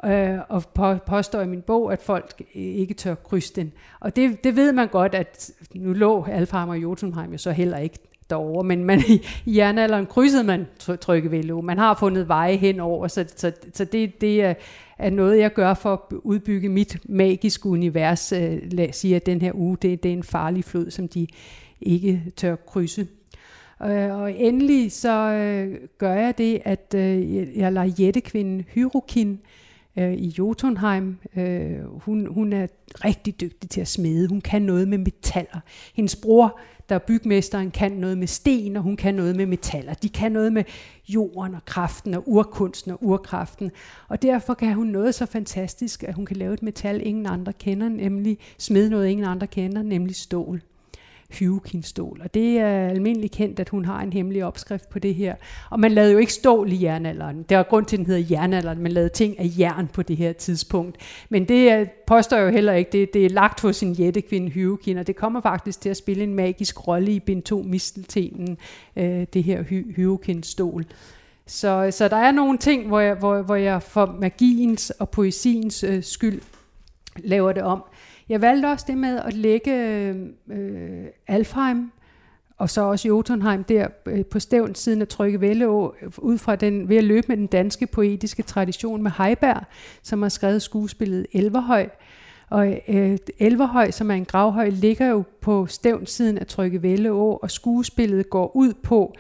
øh, 0.06 0.40
og 0.50 0.64
på, 0.74 0.96
påstår 0.96 1.42
i 1.42 1.48
min 1.48 1.62
bog, 1.62 1.94
at 1.94 2.02
folk 2.02 2.42
øh, 2.56 2.62
ikke 2.62 2.94
tør 2.94 3.16
krydse 3.16 3.54
den. 3.56 3.72
Og 4.00 4.16
det, 4.16 4.44
det 4.44 4.56
ved 4.56 4.72
man 4.72 4.88
godt, 4.88 5.16
at 5.16 5.52
nu 5.76 5.94
lå 5.94 6.24
Alfheim 6.24 6.70
og 6.70 6.78
Jotunheim 6.78 7.32
jo 7.32 7.38
så 7.38 7.52
heller 7.52 7.78
ikke 7.78 7.98
derovre, 8.30 8.64
men 8.64 8.84
man, 8.84 9.00
i 9.46 9.58
jernalderen 9.58 10.06
krydsede 10.06 10.44
man 10.44 10.68
Tryggevælde. 11.02 11.62
Man 11.62 11.78
har 11.78 11.96
fundet 12.00 12.28
veje 12.28 12.56
henover, 12.56 13.08
så, 13.08 13.26
så, 13.36 13.52
så 13.74 13.86
det, 13.86 14.22
det 14.22 14.44
er, 14.44 14.54
er 14.98 15.10
noget, 15.10 15.40
jeg 15.40 15.54
gør 15.54 15.74
for 15.74 15.94
at 15.94 16.18
udbygge 16.24 16.70
mit 16.70 16.98
magiske 17.10 17.70
univers. 17.70 18.32
Øh, 18.32 18.58
lad 18.72 18.90
os 18.90 18.96
sige, 18.96 19.16
at 19.16 19.26
den 19.26 19.42
her 19.42 19.52
uge, 19.56 19.78
det, 19.82 20.04
det 20.04 20.10
er 20.10 20.14
en 20.14 20.24
farlig 20.24 20.64
flod, 20.64 20.92
som 20.92 21.08
de 21.08 21.28
ikke 21.82 22.24
tør 22.36 22.56
krydse. 22.56 23.08
Øh, 23.84 24.22
og 24.22 24.34
endelig 24.34 24.92
så 24.92 25.34
øh, 25.34 25.78
gør 25.98 26.14
jeg 26.14 26.38
det, 26.38 26.62
at 26.66 26.96
øh, 26.96 27.58
jeg 27.58 27.74
lader 27.74 27.94
jættekvinden 28.00 28.66
Hyrokin 28.74 29.40
øh, 29.98 30.14
i 30.14 30.28
Jotunheim. 30.38 31.18
Øh, 31.36 31.80
hun, 31.86 32.28
hun 32.34 32.54
er 32.54 32.68
rigtig 33.06 33.42
dygtig 33.42 33.70
til 33.70 33.82
at 33.82 33.88
smede. 33.88 34.28
Hun 34.28 34.42
kan 34.42 34.62
noget 34.62 34.88
med 34.88 34.98
metaller. 34.98 35.60
Hendes 35.96 36.16
bror, 36.16 36.60
der 36.90 36.96
er 36.96 37.00
bygmesteren, 37.00 37.72
kan 37.72 37.92
noget 37.92 38.18
med 38.18 38.28
sten, 38.28 38.76
og 38.76 38.84
hun 38.84 38.98
kan 38.98 39.16
noget 39.16 39.36
med 39.36 39.46
metaller. 39.46 39.94
De 39.94 40.10
kan 40.10 40.32
noget 40.32 40.54
med 40.54 40.64
jorden 41.08 41.56
og 41.56 41.66
kraften 41.66 42.14
og 42.14 42.24
urkunsten 42.26 42.92
og 42.92 43.04
urkraften. 43.04 43.72
Og 44.08 44.22
derfor 44.22 44.54
kan 44.54 44.74
hun 44.74 44.88
noget 44.88 45.16
så 45.16 45.26
fantastisk, 45.26 46.04
at 46.04 46.14
hun 46.14 46.26
kan 46.26 46.38
lave 46.38 46.54
et 46.54 46.64
metal, 46.64 47.08
ingen 47.08 47.26
andre 47.26 47.54
kender, 47.54 47.90
nemlig 47.90 48.38
smede 48.58 48.90
noget, 48.90 49.08
ingen 49.08 49.26
andre 49.26 49.48
kender, 49.48 49.84
nemlig 49.84 50.16
stål. 50.16 50.62
Hyukin-stål. 51.40 52.22
Og 52.24 52.34
det 52.34 52.60
er 52.60 52.88
almindeligt 52.88 53.34
kendt, 53.34 53.60
at 53.60 53.70
hun 53.70 53.86
har 53.86 54.02
en 54.02 54.14
hemmelig 54.14 54.46
opskrift 54.46 54.90
på 54.90 55.00
det 55.00 55.16
her. 55.16 55.36
Og 55.70 55.80
man 55.80 55.92
lavede 55.92 56.12
jo 56.12 56.18
ikke 56.18 56.34
stål 56.34 56.72
i 56.72 56.84
jernalderen. 56.84 57.44
Der 57.50 57.58
er 57.58 57.64
grund 57.64 57.86
til, 57.86 57.96
at 57.96 57.98
den 57.98 58.06
hedder 58.06 58.24
jernalderen. 58.32 58.80
Man 58.80 58.92
lavede 58.92 59.10
ting 59.10 59.40
af 59.40 59.50
jern 59.60 59.88
på 59.88 60.02
det 60.02 60.18
her 60.18 60.34
tidspunkt. 60.34 60.98
Men 61.30 61.48
det 61.48 61.80
øh, 61.80 61.88
påstår 62.08 62.38
jo 62.38 62.50
heller 62.50 62.74
ikke. 62.74 62.92
Det, 62.92 63.14
det 63.14 63.26
er 63.26 63.30
lagt 63.30 63.62
hos 63.62 63.84
en 63.84 63.94
jættekvinde 63.94 64.50
Hyukin, 64.50 64.98
og 64.98 65.08
det 65.08 65.16
kommer 65.16 65.42
faktisk 65.42 65.82
til 65.82 65.90
at 65.90 65.98
spille 65.98 66.24
en 66.24 66.34
magisk 66.36 66.88
rolle 66.88 67.12
i 67.12 67.20
bind 67.20 67.42
2 67.44 67.62
Misteltenen, 67.62 68.58
øh, 68.96 69.26
det 69.34 69.44
her 69.44 69.64
hy- 69.64 69.96
Hyukin-stål. 69.96 70.86
Så, 71.48 71.88
så 71.92 72.08
der 72.08 72.18
er 72.18 72.32
nogle 72.32 72.58
ting, 72.58 72.88
hvor 72.88 73.00
jeg, 73.00 73.16
hvor, 73.16 73.42
hvor 73.42 73.56
jeg 73.56 73.84
for 73.84 74.18
magiens 74.22 74.90
og 74.90 75.10
poesiens 75.10 75.84
øh, 75.84 76.04
skyld 76.04 76.42
laver 77.18 77.52
det 77.52 77.64
om. 77.64 77.84
Jeg 78.30 78.42
valgte 78.42 78.66
også 78.68 78.86
det 78.88 78.98
med 78.98 79.20
at 79.20 79.34
lægge 79.34 79.72
øh, 79.74 80.16
øh, 80.50 81.06
Alfheim, 81.28 81.92
og 82.58 82.70
så 82.70 82.82
også 82.82 83.08
Jotunheim 83.08 83.64
der 83.64 83.88
øh, 84.06 84.26
på 84.26 84.40
stævn 84.40 84.76
siden 84.76 85.02
af 85.02 85.08
Trygge 85.08 85.42
Velleå, 85.42 85.94
ud 86.18 86.38
fra 86.38 86.56
den, 86.56 86.90
ved 86.90 86.98
at 86.98 87.04
løbe 87.04 87.28
med 87.28 87.38
den 87.38 87.48
danske 87.48 87.88
poetiske 87.88 88.44
tradition 88.44 89.04
med 89.04 89.12
Heiberg, 89.18 89.64
som 90.02 90.22
har 90.22 90.30
skrevet 90.30 90.62
skuespillet 90.62 91.26
Elverhøj. 91.32 91.90
Og 92.50 92.82
øh, 92.88 93.18
Elverhøj, 93.40 93.92
som 93.92 94.12
er 94.12 94.16
en 94.16 94.26
gravhøj, 94.26 94.70
ligger 94.70 95.08
jo 95.08 95.24
på 95.42 95.66
stævn 95.66 96.06
siden 96.06 96.38
af 96.38 96.48
Trygge 96.48 96.82
Velleå, 96.82 97.40
og 97.42 97.52
skuespillet 97.52 98.30
går 98.30 98.56
ud 98.56 98.74
på, 98.74 99.16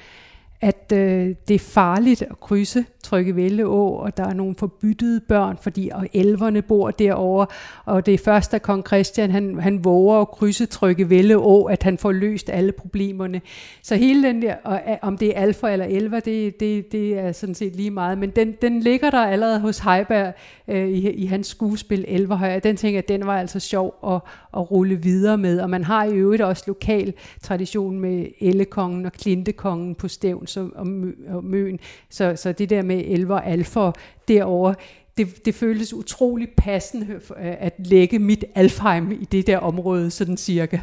at 0.61 0.91
øh, 0.93 1.35
det 1.47 1.55
er 1.55 1.59
farligt 1.59 2.21
at 2.21 2.39
krydse 2.39 2.85
Tryggevælde 3.03 3.63
Å, 3.63 3.87
og 3.87 4.17
der 4.17 4.23
er 4.23 4.33
nogle 4.33 4.55
forbyttede 4.59 5.19
børn, 5.19 5.57
fordi 5.61 5.89
og 5.93 6.07
elverne 6.13 6.61
bor 6.61 6.91
derovre, 6.91 7.47
og 7.85 8.05
det 8.05 8.13
er 8.13 8.17
først, 8.17 8.51
da 8.51 8.57
kong 8.57 8.87
Christian 8.87 9.31
han, 9.31 9.59
han 9.59 9.83
våger 9.83 10.21
at 10.21 10.27
krydse 10.27 10.65
Tryggevælde 10.65 11.35
Å, 11.37 11.63
at 11.63 11.83
han 11.83 11.97
får 11.97 12.11
løst 12.11 12.49
alle 12.49 12.71
problemerne. 12.71 13.41
Så 13.81 13.95
hele 13.95 14.27
den 14.27 14.41
der, 14.41 14.55
og, 14.63 14.81
om 15.01 15.17
det 15.17 15.37
er 15.37 15.41
alfa 15.41 15.67
eller 15.67 15.85
elver, 15.85 16.19
det, 16.19 16.59
det, 16.59 16.91
det 16.91 17.19
er 17.19 17.31
sådan 17.31 17.55
set 17.55 17.75
lige 17.75 17.91
meget, 17.91 18.17
men 18.17 18.29
den, 18.29 18.53
den 18.61 18.79
ligger 18.79 19.09
der 19.09 19.25
allerede 19.25 19.59
hos 19.59 19.79
Heiberg 19.79 20.33
øh, 20.67 20.89
i, 20.89 21.09
i 21.09 21.25
hans 21.25 21.47
skuespil 21.47 22.05
Elverhøj, 22.07 22.59
den 22.59 22.77
tænker 22.77 22.97
jeg, 22.97 23.07
den 23.07 23.27
var 23.27 23.39
altså 23.39 23.59
sjov 23.59 23.95
at, 24.07 24.21
at 24.57 24.71
rulle 24.71 24.95
videre 24.95 25.37
med, 25.37 25.59
og 25.59 25.69
man 25.69 25.83
har 25.83 26.03
i 26.03 26.13
øvrigt 26.13 26.41
også 26.41 26.63
lokal 26.67 27.13
tradition 27.41 27.99
med 27.99 28.25
Ellekongen 28.39 29.05
og 29.05 29.11
Klintekongen 29.11 29.95
på 29.95 30.07
stævn 30.07 30.47
så, 30.47 30.69
og, 30.75 30.87
mø, 30.87 31.11
og 31.27 31.43
Møen, 31.43 31.79
så, 32.09 32.35
så 32.35 32.51
det 32.51 32.69
der 32.69 32.81
med 32.81 32.92
elver 33.01 33.35
og 33.35 33.47
alfer 33.47 33.91
derovre, 34.27 34.75
det, 35.17 35.45
det 35.45 35.55
føles 35.55 35.93
utrolig 35.93 36.49
passende 36.57 37.19
at 37.37 37.73
lægge 37.77 38.19
mit 38.19 38.45
Alfheim 38.55 39.11
i 39.11 39.25
det 39.25 39.47
der 39.47 39.57
område, 39.57 40.11
sådan 40.11 40.37
cirka. 40.37 40.79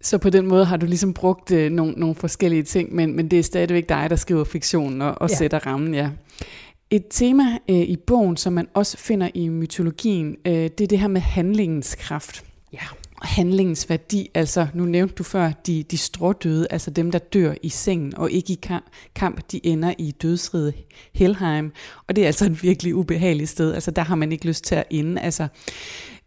Så 0.00 0.18
på 0.18 0.30
den 0.30 0.46
måde 0.46 0.64
har 0.64 0.76
du 0.76 0.86
ligesom 0.86 1.14
brugt 1.14 1.52
øh, 1.52 1.70
nogle, 1.70 1.92
nogle 1.92 2.14
forskellige 2.14 2.62
ting, 2.62 2.94
men, 2.94 3.16
men 3.16 3.28
det 3.28 3.38
er 3.38 3.42
stadigvæk 3.42 3.88
dig, 3.88 4.10
der 4.10 4.16
skriver 4.16 4.44
fiktionen 4.44 5.02
og, 5.02 5.14
og 5.20 5.30
ja. 5.30 5.36
sætter 5.36 5.66
rammen, 5.66 5.94
ja. 5.94 6.10
Et 6.90 7.04
tema 7.10 7.44
øh, 7.68 7.76
i 7.76 7.96
bogen, 7.96 8.36
som 8.36 8.52
man 8.52 8.68
også 8.74 8.98
finder 8.98 9.28
i 9.34 9.48
mytologien, 9.48 10.36
øh, 10.46 10.52
det 10.52 10.80
er 10.80 10.86
det 10.86 10.98
her 10.98 11.08
med 11.08 11.20
handlingens 11.20 11.94
kraft. 11.94 12.44
Ja 12.72 13.01
handlingens 13.24 13.90
værdi, 13.90 14.30
altså 14.34 14.66
nu 14.74 14.84
nævnte 14.84 15.14
du 15.14 15.22
før, 15.22 15.52
de, 15.66 15.82
de 15.82 15.98
strådøde, 15.98 16.66
altså 16.70 16.90
dem, 16.90 17.10
der 17.10 17.18
dør 17.18 17.54
i 17.62 17.68
sengen 17.68 18.16
og 18.16 18.30
ikke 18.30 18.52
i 18.52 18.58
kamp, 18.62 18.84
kamp 19.14 19.40
de 19.52 19.66
ender 19.66 19.94
i 19.98 20.10
dødsriget 20.10 20.74
Helheim, 21.12 21.72
og 22.06 22.16
det 22.16 22.22
er 22.22 22.26
altså 22.26 22.44
et 22.44 22.62
virkelig 22.62 22.94
ubehageligt 22.94 23.50
sted, 23.50 23.74
altså 23.74 23.90
der 23.90 24.02
har 24.02 24.14
man 24.14 24.32
ikke 24.32 24.46
lyst 24.46 24.64
til 24.64 24.74
at 24.74 24.84
ende, 24.90 25.20
altså 25.20 25.48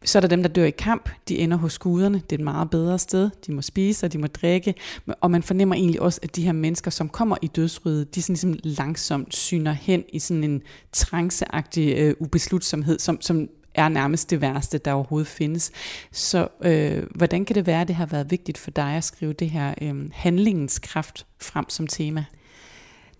så 0.06 0.18
er 0.18 0.22
der 0.22 0.28
dem, 0.28 0.44
der 0.44 0.50
dør 0.50 0.64
i 0.64 0.72
kamp. 0.72 1.10
De 1.28 1.38
ender 1.38 1.58
hos 1.58 1.80
guderne. 1.80 2.18
Det 2.18 2.32
er 2.32 2.36
et 2.36 2.44
meget 2.44 2.70
bedre 2.70 3.00
sted. 3.00 3.30
De 3.48 3.52
må 3.52 3.62
spise, 3.62 4.06
og 4.06 4.14
de 4.14 4.18
må 4.18 4.28
drikke. 4.28 4.74
Og 5.22 5.32
man 5.32 5.44
fornemmer 5.44 5.76
egentlig 5.76 6.02
også, 6.02 6.20
at 6.24 6.36
de 6.36 6.44
her 6.44 6.52
mennesker, 6.52 6.92
som 6.92 7.10
kommer 7.10 7.38
i 7.42 7.48
dødsrydet, 7.48 8.16
de 8.16 8.22
sådan 8.22 8.34
ligesom 8.34 8.56
langsomt 8.64 9.36
syner 9.36 9.72
hen 9.72 10.04
i 10.10 10.20
sådan 10.20 10.44
en 10.44 10.62
tranceagtig 10.92 11.98
øh, 11.98 12.14
ubeslutsomhed, 12.20 13.00
som, 13.00 13.22
som 13.22 13.50
er 13.76 13.90
nærmest 13.90 14.30
det 14.30 14.42
værste, 14.42 14.78
der 14.78 14.92
overhovedet 14.92 15.28
findes. 15.28 15.72
Så 16.12 16.48
øh, 16.64 17.04
hvordan 17.16 17.46
kan 17.46 17.56
det 17.56 17.68
være, 17.68 17.82
at 17.82 17.88
det 17.88 17.96
har 17.96 18.06
været 18.06 18.32
vigtigt 18.32 18.58
for 18.58 18.72
dig 18.72 18.96
at 18.98 19.04
skrive 19.04 19.34
det 19.34 19.50
her 19.50 19.74
øh, 19.82 20.10
handlingens 20.14 20.80
kraft 20.80 21.26
frem 21.42 21.70
som 21.70 21.88
tema? 21.88 22.26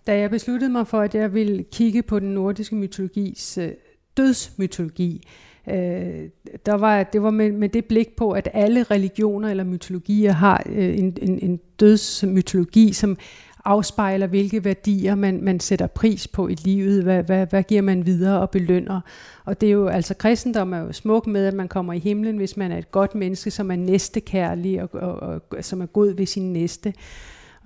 Da 0.06 0.18
jeg 0.18 0.30
besluttede 0.30 0.72
mig 0.72 0.86
for, 0.86 1.00
at 1.00 1.14
jeg 1.14 1.34
ville 1.34 1.64
kigge 1.72 2.02
på 2.02 2.18
den 2.18 2.28
nordiske 2.28 2.74
mytologis 2.74 3.58
øh, 3.58 3.70
dødsmytologi, 4.16 5.22
øh, 5.68 6.28
der 6.66 6.74
var, 6.74 7.02
det 7.02 7.22
var 7.22 7.30
med, 7.30 7.52
med 7.52 7.68
det 7.68 7.84
blik 7.84 8.16
på, 8.16 8.30
at 8.30 8.48
alle 8.52 8.82
religioner 8.82 9.48
eller 9.50 9.64
mytologier 9.64 10.32
har 10.32 10.62
øh, 10.66 10.98
en, 10.98 11.16
en, 11.22 11.38
en 11.38 11.60
dødsmytologi, 11.80 12.92
som 12.92 13.16
afspejler, 13.66 14.26
hvilke 14.26 14.64
værdier 14.64 15.14
man, 15.14 15.42
man 15.42 15.60
sætter 15.60 15.86
pris 15.86 16.28
på 16.28 16.48
i 16.48 16.54
livet, 16.54 17.02
hvad, 17.02 17.22
hvad, 17.22 17.46
hvad 17.46 17.62
giver 17.62 17.82
man 17.82 18.06
videre 18.06 18.40
og 18.40 18.50
belønner. 18.50 19.00
Og 19.44 19.60
det 19.60 19.66
er 19.66 19.72
jo, 19.72 19.86
altså 19.86 20.14
kristendom 20.14 20.72
er 20.72 20.78
jo 20.78 20.92
smuk 20.92 21.26
med, 21.26 21.46
at 21.46 21.54
man 21.54 21.68
kommer 21.68 21.92
i 21.92 21.98
himlen, 21.98 22.36
hvis 22.36 22.56
man 22.56 22.72
er 22.72 22.78
et 22.78 22.90
godt 22.90 23.14
menneske, 23.14 23.50
som 23.50 23.70
er 23.70 23.76
næstekærlig 23.76 24.82
og, 24.82 24.88
og, 24.92 25.14
og, 25.22 25.42
og 25.50 25.64
som 25.64 25.80
er 25.80 25.86
god 25.86 26.16
ved 26.16 26.26
sin 26.26 26.52
næste. 26.52 26.94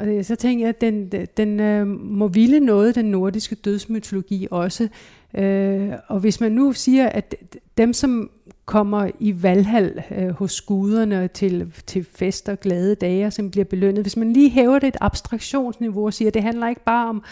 Og 0.00 0.06
det, 0.06 0.26
så 0.26 0.36
tænker 0.36 0.64
jeg, 0.64 0.68
at 0.68 0.80
den, 0.80 1.12
den, 1.36 1.60
øh, 1.60 1.86
må 1.86 2.28
ville 2.28 2.60
noget, 2.60 2.94
den 2.94 3.04
nordiske 3.04 3.54
dødsmytologi 3.54 4.48
også. 4.50 4.88
Øh, 5.34 5.90
og 6.08 6.20
hvis 6.20 6.40
man 6.40 6.52
nu 6.52 6.72
siger, 6.72 7.08
at 7.08 7.34
dem, 7.78 7.92
som 7.92 8.30
kommer 8.64 9.10
i 9.18 9.42
valhal 9.42 10.02
øh, 10.16 10.28
hos 10.28 10.60
guderne 10.60 11.28
til, 11.28 11.72
til 11.86 12.06
fester, 12.14 12.54
glade 12.54 12.94
dage, 12.94 13.30
som 13.30 13.50
bliver 13.50 13.64
belønnet. 13.64 14.04
Hvis 14.04 14.16
man 14.16 14.32
lige 14.32 14.50
hæver 14.50 14.78
det 14.78 14.88
et 14.88 14.96
abstraktionsniveau 15.00 16.06
og 16.06 16.14
siger, 16.14 16.28
at 16.28 16.34
det 16.34 16.42
handler 16.42 16.68
ikke 16.68 16.84
bare 16.84 17.08
om 17.08 17.22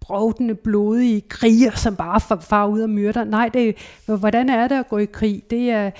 brovdende, 0.00 0.54
blodige 0.54 1.20
kriger, 1.20 1.70
som 1.70 1.96
bare 1.96 2.40
far 2.40 2.66
ud 2.66 2.80
og 2.80 2.90
myrder. 2.90 3.24
Nej, 3.24 3.48
det, 3.48 3.76
hvordan 4.06 4.48
er 4.48 4.68
det 4.68 4.74
at 4.74 4.88
gå 4.88 4.98
i 4.98 5.04
krig? 5.04 5.42
Det 5.50 5.70
er, 5.70 5.90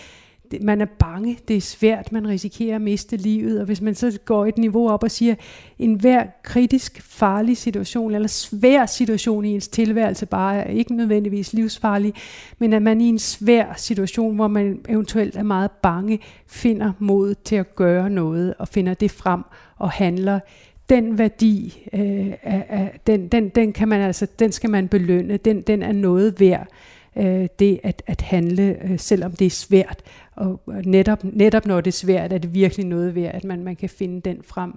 man 0.60 0.80
er 0.80 0.86
bange, 0.98 1.38
det 1.48 1.56
er 1.56 1.60
svært, 1.60 2.12
man 2.12 2.28
risikerer 2.28 2.74
at 2.74 2.80
miste 2.80 3.16
livet, 3.16 3.60
og 3.60 3.66
hvis 3.66 3.80
man 3.80 3.94
så 3.94 4.18
går 4.24 4.46
et 4.46 4.58
niveau 4.58 4.90
op 4.90 5.02
og 5.02 5.10
siger, 5.10 5.34
en 5.78 5.94
hver 5.94 6.26
kritisk 6.42 7.02
farlig 7.02 7.56
situation, 7.56 8.14
eller 8.14 8.28
svær 8.28 8.86
situation 8.86 9.44
i 9.44 9.54
ens 9.54 9.68
tilværelse, 9.68 10.26
bare 10.26 10.56
er 10.56 10.70
ikke 10.70 10.94
nødvendigvis 10.94 11.52
livsfarlig, 11.52 12.14
men 12.58 12.72
at 12.72 12.82
man 12.82 13.00
i 13.00 13.08
en 13.08 13.18
svær 13.18 13.74
situation, 13.76 14.34
hvor 14.34 14.48
man 14.48 14.80
eventuelt 14.88 15.36
er 15.36 15.42
meget 15.42 15.70
bange, 15.70 16.20
finder 16.46 16.92
mod 16.98 17.34
til 17.44 17.56
at 17.56 17.76
gøre 17.76 18.10
noget, 18.10 18.54
og 18.58 18.68
finder 18.68 18.94
det 18.94 19.10
frem 19.10 19.42
og 19.78 19.90
handler 19.90 20.40
den 20.88 21.18
værdi, 21.18 21.86
øh, 21.92 22.28
er, 22.42 22.62
er, 22.68 22.88
den, 23.06 23.28
den, 23.28 23.48
den, 23.48 23.72
kan 23.72 23.88
man 23.88 24.00
altså, 24.00 24.26
den 24.38 24.52
skal 24.52 24.70
man 24.70 24.88
belønne, 24.88 25.36
den, 25.36 25.62
den 25.62 25.82
er 25.82 25.92
noget 25.92 26.40
værd 26.40 26.66
øh, 27.16 27.48
det 27.58 27.80
at, 27.82 28.02
at 28.06 28.20
handle, 28.20 28.76
øh, 28.84 28.98
selvom 28.98 29.32
det 29.32 29.46
er 29.46 29.50
svært. 29.50 30.02
Og 30.36 30.60
netop, 30.84 31.24
netop 31.24 31.66
når 31.66 31.80
det 31.80 31.90
er 31.90 31.96
svært, 31.96 32.32
er 32.32 32.38
det 32.38 32.54
virkelig 32.54 32.86
noget 32.86 33.14
værd, 33.14 33.34
at 33.34 33.44
man, 33.44 33.64
man 33.64 33.76
kan 33.76 33.88
finde 33.88 34.20
den 34.20 34.42
frem. 34.42 34.72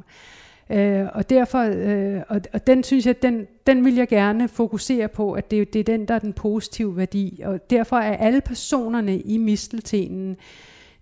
Øh, 0.70 1.06
og 1.14 1.30
derfor, 1.30 1.60
øh, 1.60 2.22
og, 2.30 2.42
og 2.54 2.68
den 2.68 2.84
synes 2.84 3.06
jeg, 3.06 3.22
den, 3.22 3.48
den 3.68 3.86
vil 3.86 3.96
jeg 3.96 4.08
gerne 4.08 4.48
fokusere 4.48 5.08
på, 5.08 5.34
at 5.34 5.52
det, 5.52 5.74
det 5.74 5.80
er 5.80 5.84
den, 5.84 6.06
der 6.06 6.14
er 6.14 6.20
den 6.20 6.34
positive 6.34 6.98
værdi. 6.98 7.42
Og 7.46 7.70
derfor 7.70 7.96
er 7.96 8.18
alle 8.18 8.42
personerne 8.42 9.20
i 9.20 9.38
misteltenen, 9.38 10.38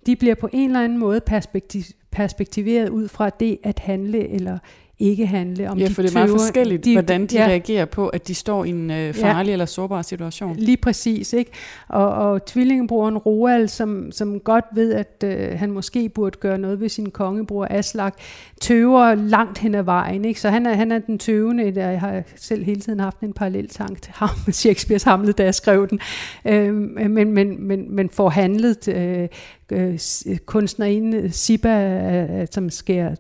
de 0.06 0.15
bliver 0.15 0.36
på 0.36 0.50
en 0.54 0.69
eller 0.69 0.84
anden 0.84 0.98
måde 0.98 1.22
perspektiv, 1.22 1.82
perspektiveret 2.12 2.89
ud 2.89 3.08
fra 3.08 3.30
det 3.30 3.58
at 3.63 3.80
handle 3.80 4.30
eller 4.30 4.58
ikke 4.99 5.25
handle 5.25 5.69
om 5.69 5.77
ja, 5.77 5.86
de 5.86 5.93
for 5.93 6.01
det 6.01 6.10
er 6.10 6.13
meget 6.13 6.27
tøver, 6.27 6.39
forskelligt, 6.39 6.86
de, 6.86 6.93
hvordan 6.93 7.25
de 7.25 7.36
ja, 7.36 7.45
reagerer 7.45 7.86
på, 7.86 8.08
at 8.08 8.27
de 8.27 8.36
står 8.36 8.65
i 8.65 8.69
en 8.69 8.91
øh, 8.91 9.13
farlig 9.13 9.47
ja, 9.47 9.53
eller 9.53 9.65
sårbar 9.65 10.01
situation. 10.01 10.56
Lige 10.56 10.77
præcis, 10.77 11.34
ikke? 11.34 11.51
Og, 11.88 12.08
og 12.08 12.45
tvillingebroren 12.45 13.17
Roald, 13.17 13.67
som, 13.67 14.12
som 14.12 14.39
godt 14.39 14.65
ved, 14.73 14.93
at 14.93 15.23
øh, 15.23 15.60
han 15.60 15.71
måske 15.71 16.10
burde 16.10 16.39
gøre 16.39 16.58
noget 16.58 16.79
ved 16.79 16.89
sin 16.89 17.12
kongebror 17.12 17.67
Aslak, 17.69 18.15
tøver 18.62 19.15
langt 19.15 19.58
hen 19.58 19.75
ad 19.75 19.84
vejen, 19.84 20.25
ikke? 20.25 20.41
Så 20.41 20.49
han 20.49 20.65
er, 20.65 20.73
han 20.73 20.91
er 20.91 20.99
den 20.99 21.19
tøvende, 21.19 21.75
der 21.75 21.89
jeg 21.89 21.99
har 21.99 22.23
selv 22.36 22.63
hele 22.63 22.82
tiden 22.82 22.99
haft 22.99 23.19
en 23.19 23.34
parallel 23.34 23.67
tank 23.67 24.01
til 24.01 24.13
ham, 24.15 24.29
Shakespeare's 24.62 25.06
Hamlet, 25.06 25.38
da 25.38 25.43
jeg 25.43 25.56
skrev 25.56 25.88
den, 25.88 25.99
øh, 26.45 26.73
men, 26.73 27.32
men, 27.32 27.67
men, 27.67 27.95
men 27.95 28.10
får 28.10 28.29
handlet 28.29 28.88
øh, 28.88 29.27
øh, 29.71 29.99
øh 30.28 30.38
kunstnerinde 30.38 31.17
øh, 31.17 31.32
Siba, 31.32 32.45
som 32.45 32.69
skærer 32.69 33.15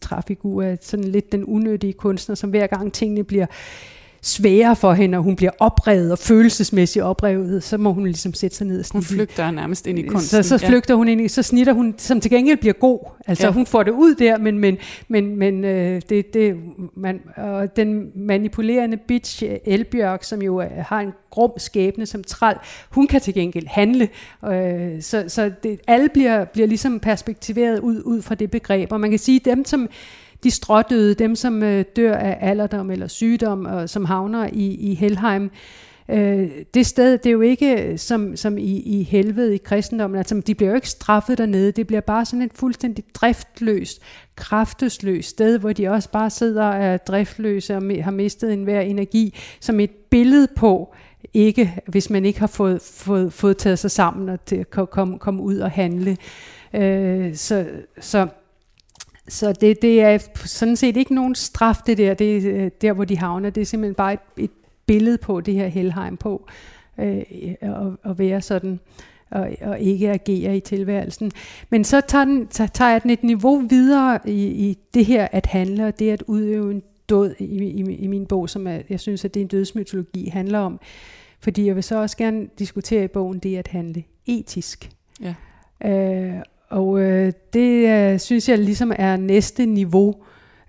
trafigur, 0.00 0.76
sådan 0.80 1.04
lidt 1.04 1.32
den 1.32 1.44
unødige 1.44 1.92
kunstner, 1.92 2.34
som 2.34 2.50
hver 2.50 2.66
gang 2.66 2.92
tingene 2.92 3.24
bliver 3.24 3.46
sværere 4.24 4.76
for 4.76 4.92
hende, 4.92 5.18
og 5.18 5.24
hun 5.24 5.36
bliver 5.36 5.50
oprevet 5.58 6.12
og 6.12 6.18
følelsesmæssigt 6.18 7.04
oprevet, 7.04 7.62
så 7.62 7.78
må 7.78 7.92
hun 7.92 8.04
ligesom 8.04 8.34
sætte 8.34 8.56
sig 8.56 8.66
ned. 8.66 8.78
Og 8.80 8.86
hun 8.92 9.02
flygter 9.02 9.50
nærmest 9.50 9.86
ind 9.86 9.98
i 9.98 10.02
kunsten. 10.02 10.42
Så, 10.42 10.48
så 10.48 10.66
flygter 10.66 10.94
ja. 10.94 10.96
hun 10.96 11.08
ind 11.08 11.20
i, 11.20 11.28
så 11.28 11.42
snitter 11.42 11.72
hun, 11.72 11.94
som 11.98 12.20
til 12.20 12.30
gengæld 12.30 12.58
bliver 12.58 12.72
god. 12.72 12.98
Altså 13.26 13.46
ja. 13.46 13.52
hun 13.52 13.66
får 13.66 13.82
det 13.82 13.90
ud 13.90 14.14
der, 14.14 14.38
men, 14.38 14.58
men, 14.58 14.78
men, 15.08 15.36
men 15.36 15.64
øh, 15.64 16.02
det, 16.08 16.34
det, 16.34 16.56
man, 16.96 17.20
og 17.36 17.76
den 17.76 18.10
manipulerende 18.14 18.96
bitch 18.96 19.42
Elbjørk, 19.64 20.24
som 20.24 20.42
jo 20.42 20.60
øh, 20.60 20.68
har 20.78 21.00
en 21.00 21.12
grum 21.30 21.52
skæbne 21.56 22.06
som 22.06 22.24
træl, 22.24 22.56
hun 22.90 23.06
kan 23.06 23.20
til 23.20 23.34
gengæld 23.34 23.66
handle. 23.66 24.08
Øh, 24.44 25.02
så 25.02 25.24
så 25.28 25.50
det, 25.62 25.80
alle 25.86 26.08
bliver, 26.08 26.44
bliver 26.44 26.66
ligesom 26.68 27.00
perspektiveret 27.00 27.78
ud, 27.78 28.02
ud 28.04 28.22
fra 28.22 28.34
det 28.34 28.50
begreb, 28.50 28.92
og 28.92 29.00
man 29.00 29.10
kan 29.10 29.18
sige, 29.18 29.40
dem 29.44 29.64
som 29.64 29.88
de 30.44 30.50
strådøde, 30.50 31.14
dem 31.14 31.36
som 31.36 31.62
øh, 31.62 31.84
dør 31.96 32.16
af 32.16 32.38
alderdom 32.40 32.90
eller 32.90 33.08
sygdom, 33.08 33.66
og 33.66 33.88
som 33.88 34.04
havner 34.04 34.48
i, 34.52 34.66
i 34.74 34.94
Helheim, 34.94 35.50
øh, 36.08 36.50
det 36.74 36.86
sted, 36.86 37.18
det 37.18 37.26
er 37.26 37.32
jo 37.32 37.40
ikke 37.40 37.82
øh, 37.82 37.98
som, 37.98 38.36
som 38.36 38.58
i, 38.58 38.80
i 38.80 39.02
helvede 39.02 39.54
i 39.54 39.58
kristendommen, 39.58 40.18
altså 40.18 40.42
de 40.46 40.54
bliver 40.54 40.70
jo 40.70 40.74
ikke 40.74 40.90
straffet 40.90 41.38
dernede, 41.38 41.72
det 41.72 41.86
bliver 41.86 42.00
bare 42.00 42.24
sådan 42.24 42.42
et 42.42 42.52
fuldstændig 42.54 43.04
driftløst, 43.14 44.02
kraftesløst 44.36 45.28
sted, 45.28 45.58
hvor 45.58 45.72
de 45.72 45.88
også 45.88 46.10
bare 46.10 46.30
sidder 46.30 46.64
og 46.64 46.84
er 46.84 46.96
driftløse 46.96 47.76
og 47.76 47.82
har 48.02 48.10
mistet 48.10 48.52
enhver 48.52 48.80
energi, 48.80 49.34
som 49.60 49.80
et 49.80 49.90
billede 49.90 50.48
på, 50.56 50.94
ikke, 51.34 51.74
hvis 51.86 52.10
man 52.10 52.24
ikke 52.24 52.40
har 52.40 52.46
fået, 52.46 52.82
fået, 52.82 53.32
fået 53.32 53.56
taget 53.56 53.78
sig 53.78 53.90
sammen 53.90 54.28
og 54.28 54.44
til 54.44 54.56
at 54.56 54.70
komme, 54.70 55.18
komme 55.18 55.42
ud 55.42 55.58
og 55.58 55.70
handle. 55.70 56.16
Øh, 56.74 57.34
så, 57.34 57.66
så 58.00 58.28
så 59.28 59.52
det, 59.52 59.82
det 59.82 60.00
er 60.00 60.18
sådan 60.34 60.76
set 60.76 60.96
ikke 60.96 61.14
nogen 61.14 61.34
straf, 61.34 61.76
det 61.86 61.98
der, 61.98 62.14
det 62.14 62.46
er 62.46 62.68
der, 62.68 62.92
hvor 62.92 63.04
de 63.04 63.18
havner. 63.18 63.50
Det 63.50 63.60
er 63.60 63.64
simpelthen 63.64 63.94
bare 63.94 64.12
et, 64.12 64.20
et 64.36 64.50
billede 64.86 65.18
på 65.18 65.40
det 65.40 65.54
her 65.54 65.66
Helheim 65.66 66.16
på, 66.16 66.46
øh, 66.98 67.22
at, 67.60 67.72
at 68.04 68.18
være 68.18 68.40
sådan 68.40 68.80
og, 69.30 69.50
og 69.60 69.80
ikke 69.80 70.10
agere 70.10 70.56
i 70.56 70.60
tilværelsen. 70.60 71.32
Men 71.70 71.84
så 71.84 72.00
tager, 72.00 72.24
den, 72.24 72.48
så 72.50 72.68
tager 72.74 72.90
jeg 72.90 73.02
den 73.02 73.10
et 73.10 73.22
niveau 73.22 73.58
videre 73.58 74.18
i, 74.24 74.46
i 74.46 74.78
det 74.94 75.06
her 75.06 75.28
at 75.32 75.46
handle, 75.46 75.86
og 75.86 75.98
det 75.98 76.10
at 76.10 76.22
udøve 76.26 76.70
en 76.70 76.82
død 77.08 77.34
i, 77.38 77.44
i, 77.44 77.80
i 77.80 78.06
min 78.06 78.26
bog, 78.26 78.50
som 78.50 78.66
er, 78.66 78.78
jeg 78.88 79.00
synes, 79.00 79.24
at 79.24 79.34
det 79.34 79.40
er 79.40 79.44
en 79.44 79.48
dødsmytologi 79.48 80.28
handler 80.28 80.58
om. 80.58 80.80
Fordi 81.40 81.66
jeg 81.66 81.74
vil 81.74 81.82
så 81.82 81.96
også 82.00 82.16
gerne 82.16 82.48
diskutere 82.58 83.04
i 83.04 83.08
bogen 83.08 83.38
det 83.38 83.56
at 83.56 83.68
handle 83.68 84.04
etisk. 84.26 84.90
Ja. 85.20 85.34
Øh, 85.84 86.42
og 86.74 87.00
øh, 87.00 87.32
det 87.52 87.88
øh, 87.88 88.18
synes 88.18 88.48
jeg 88.48 88.58
ligesom 88.58 88.92
er 88.96 89.16
næste 89.16 89.66
niveau. 89.66 90.14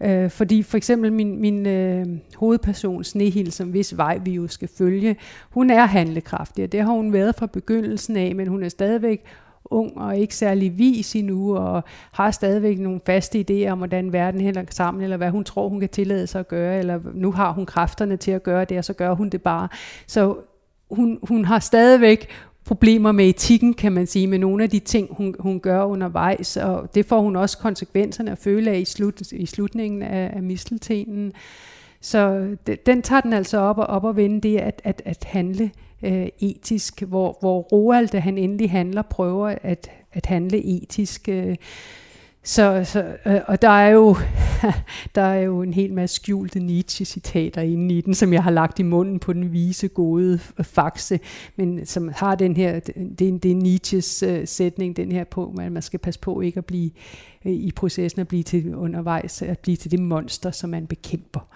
Øh, 0.03 0.29
fordi 0.29 0.63
for 0.63 0.77
eksempel 0.77 1.13
min, 1.13 1.41
min 1.41 1.65
øh, 1.65 2.05
hovedperson 2.35 3.03
Snehil, 3.03 3.51
som 3.51 3.69
hvis 3.69 3.97
vej 3.97 4.17
vi 4.17 4.31
jo 4.31 4.47
skal 4.47 4.69
følge, 4.77 5.15
hun 5.49 5.69
er 5.69 5.85
handlekraftig, 5.85 6.63
og 6.63 6.71
det 6.71 6.81
har 6.81 6.91
hun 6.91 7.13
været 7.13 7.35
fra 7.35 7.45
begyndelsen 7.45 8.17
af, 8.17 8.35
men 8.35 8.47
hun 8.47 8.63
er 8.63 8.69
stadigvæk 8.69 9.23
ung 9.65 9.97
og 9.97 10.17
ikke 10.17 10.35
særlig 10.35 10.77
vis 10.77 11.15
endnu, 11.15 11.55
og 11.57 11.83
har 12.11 12.31
stadigvæk 12.31 12.79
nogle 12.79 12.99
faste 13.05 13.45
idéer 13.49 13.69
om, 13.69 13.77
hvordan 13.77 14.13
verden 14.13 14.41
hænger 14.41 14.63
sammen, 14.69 15.03
eller 15.03 15.17
hvad 15.17 15.29
hun 15.29 15.43
tror, 15.43 15.69
hun 15.69 15.79
kan 15.79 15.89
tillade 15.89 16.27
sig 16.27 16.39
at 16.39 16.47
gøre, 16.47 16.79
eller 16.79 16.99
nu 17.13 17.31
har 17.31 17.51
hun 17.51 17.65
kræfterne 17.65 18.17
til 18.17 18.31
at 18.31 18.43
gøre 18.43 18.65
det, 18.65 18.77
og 18.77 18.85
så 18.85 18.93
gør 18.93 19.13
hun 19.13 19.29
det 19.29 19.41
bare. 19.41 19.67
Så 20.07 20.35
hun, 20.91 21.19
hun 21.23 21.45
har 21.45 21.59
stadigvæk 21.59 22.27
problemer 22.65 23.11
med 23.11 23.29
etikken, 23.29 23.73
kan 23.73 23.91
man 23.91 24.07
sige, 24.07 24.27
med 24.27 24.39
nogle 24.39 24.63
af 24.63 24.69
de 24.69 24.79
ting, 24.79 25.07
hun, 25.11 25.35
hun 25.39 25.59
gør 25.59 25.83
undervejs, 25.83 26.57
og 26.57 26.95
det 26.95 27.05
får 27.05 27.21
hun 27.21 27.35
også 27.35 27.57
konsekvenserne 27.57 28.31
at 28.31 28.37
føle 28.37 28.71
af 28.71 28.79
i, 28.79 28.85
slut, 28.85 29.31
i 29.31 29.45
slutningen 29.45 30.01
af, 30.01 30.31
af 30.35 30.43
misteltenen. 30.43 31.33
Så 32.01 32.47
den 32.85 33.01
tager 33.01 33.21
den 33.21 33.33
altså 33.33 33.57
op 33.57 33.77
og 33.77 33.85
op 33.85 34.03
og 34.03 34.15
vende 34.15 34.41
det 34.41 34.57
at, 34.57 34.81
at, 34.83 35.01
at 35.05 35.23
handle 35.23 35.71
øh, 36.03 36.27
etisk, 36.39 37.01
hvor, 37.01 37.37
hvor 37.39 37.61
Roald, 37.61 38.07
da 38.07 38.19
han 38.19 38.37
endelig 38.37 38.71
handler, 38.71 39.01
prøver 39.01 39.55
at, 39.61 39.91
at 40.13 40.25
handle 40.25 40.65
etisk. 40.65 41.29
Øh, 41.29 41.55
så, 42.45 42.83
så, 42.83 43.17
øh, 43.25 43.39
og 43.47 43.61
der 43.61 43.69
er, 43.69 43.89
jo, 43.89 44.15
der 45.15 45.21
er 45.21 45.41
jo 45.41 45.61
en 45.61 45.73
hel 45.73 45.93
masse 45.93 46.15
skjulte 46.15 46.59
Nietzsche-citater 46.59 47.61
inde 47.61 47.97
i 47.97 48.01
den, 48.01 48.13
som 48.13 48.33
jeg 48.33 48.43
har 48.43 48.51
lagt 48.51 48.79
i 48.79 48.83
munden 48.83 49.19
på 49.19 49.33
den 49.33 49.51
vise, 49.51 49.87
gode 49.87 50.39
øh, 50.59 50.65
faxe, 50.65 51.19
men 51.55 51.85
som 51.85 52.11
har 52.15 52.35
den 52.35 52.55
her, 52.55 52.79
det, 52.79 53.43
det 53.43 53.51
er 53.51 53.55
Nietzsches 53.55 54.23
uh, 54.23 54.45
sætning, 54.45 54.97
den 54.97 55.11
her 55.11 55.23
på, 55.23 55.53
at 55.59 55.71
man 55.71 55.81
skal 55.81 55.99
passe 55.99 56.19
på 56.19 56.41
ikke 56.41 56.57
at 56.57 56.65
blive 56.65 56.91
uh, 57.45 57.51
i 57.51 57.71
processen 57.75 58.21
at 58.21 58.27
blive 58.27 58.43
til 58.43 58.75
undervejs, 58.75 59.41
at 59.41 59.59
blive 59.59 59.77
til 59.77 59.91
det 59.91 59.99
monster, 59.99 60.51
som 60.51 60.69
man 60.69 60.87
bekæmper. 60.87 61.47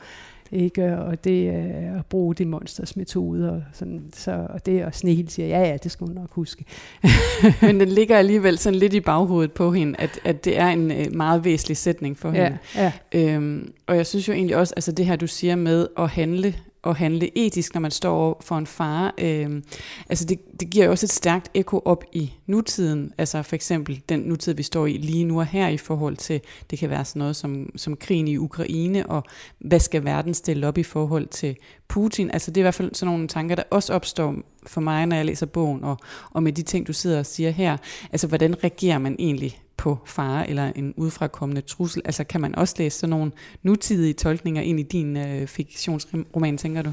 Ikke? 0.51 0.97
Og 0.97 1.23
det 1.23 1.49
er 1.49 1.99
at 1.99 2.05
bruge 2.05 2.35
de 2.35 2.45
monsters 2.45 2.95
metoder. 2.95 3.49
Og, 3.49 3.63
sådan, 3.73 4.03
så, 4.13 4.47
og 4.49 4.65
det 4.65 4.85
og 4.85 4.95
Snehil 4.95 5.29
siger, 5.29 5.47
ja 5.47 5.69
ja, 5.69 5.77
det 5.77 5.91
skal 5.91 6.07
hun 6.07 6.15
nok 6.15 6.31
huske. 6.31 6.65
Men 7.61 7.79
den 7.79 7.89
ligger 7.89 8.17
alligevel 8.17 8.57
sådan 8.57 8.79
lidt 8.79 8.93
i 8.93 8.99
baghovedet 8.99 9.51
på 9.51 9.71
hende, 9.71 9.99
at, 9.99 10.19
at 10.23 10.45
det 10.45 10.59
er 10.59 10.67
en 10.67 10.91
øh, 10.91 11.15
meget 11.15 11.45
væsentlig 11.45 11.77
sætning 11.77 12.17
for 12.17 12.31
hende. 12.31 12.57
Ja, 12.75 12.91
ja. 13.13 13.33
Øhm, 13.33 13.73
og 13.87 13.95
jeg 13.95 14.05
synes 14.07 14.27
jo 14.27 14.33
egentlig 14.33 14.55
også, 14.55 14.73
altså 14.75 14.91
det 14.91 15.05
her 15.05 15.15
du 15.15 15.27
siger 15.27 15.55
med 15.55 15.87
at 15.97 16.09
handle 16.09 16.55
at 16.83 16.95
handle 16.95 17.37
etisk, 17.37 17.73
når 17.73 17.81
man 17.81 17.91
står 17.91 18.41
for 18.45 18.57
en 18.57 18.67
fare. 18.67 19.11
Øh, 19.17 19.61
altså 20.09 20.25
det, 20.25 20.39
det 20.59 20.69
giver 20.69 20.85
jo 20.85 20.91
også 20.91 21.05
et 21.05 21.11
stærkt 21.11 21.51
ekko 21.53 21.81
op 21.85 22.03
i 22.11 22.33
nutiden, 22.45 23.13
altså 23.17 23.41
for 23.41 23.55
eksempel 23.55 24.01
den 24.09 24.19
nutid, 24.19 24.53
vi 24.53 24.63
står 24.63 24.85
i 24.85 24.93
lige 24.93 25.23
nu 25.23 25.39
og 25.39 25.45
her 25.45 25.67
i 25.67 25.77
forhold 25.77 26.17
til, 26.17 26.41
det 26.69 26.79
kan 26.79 26.89
være 26.89 27.05
sådan 27.05 27.19
noget 27.19 27.35
som, 27.35 27.69
som 27.75 27.95
krigen 27.95 28.27
i 28.27 28.37
Ukraine, 28.37 29.05
og 29.05 29.23
hvad 29.59 29.79
skal 29.79 30.03
verden 30.03 30.33
stille 30.33 30.67
op 30.67 30.77
i 30.77 30.83
forhold 30.83 31.27
til 31.27 31.55
Putin? 31.87 32.31
Altså 32.31 32.51
det 32.51 32.57
er 32.57 32.61
i 32.61 32.63
hvert 32.63 32.73
fald 32.73 32.95
sådan 32.95 33.13
nogle 33.13 33.27
tanker, 33.27 33.55
der 33.55 33.63
også 33.71 33.93
opstår 33.93 34.35
for 34.69 34.81
mig, 34.81 35.05
når 35.05 35.15
jeg 35.15 35.25
læser 35.25 35.45
bogen, 35.45 35.83
og, 35.83 35.97
og 36.31 36.43
med 36.43 36.53
de 36.53 36.61
ting, 36.61 36.87
du 36.87 36.93
sidder 36.93 37.19
og 37.19 37.25
siger 37.25 37.51
her. 37.51 37.77
Altså 38.11 38.27
hvordan 38.27 38.63
reagerer 38.63 38.97
man 38.97 39.15
egentlig 39.19 39.61
på 39.77 39.97
fare 40.05 40.49
eller 40.49 40.71
en 40.75 40.93
udfrakommende 40.97 41.61
trussel? 41.61 42.01
Altså 42.05 42.23
kan 42.23 42.41
man 42.41 42.55
også 42.55 42.75
læse 42.77 42.99
sådan 42.99 43.09
nogle 43.09 43.31
nutidige 43.63 44.13
tolkninger 44.13 44.61
ind 44.61 44.79
i 44.79 44.83
din 44.83 45.17
øh, 45.17 45.47
fiktionsroman, 45.47 46.57
tænker 46.57 46.81
du? 46.81 46.91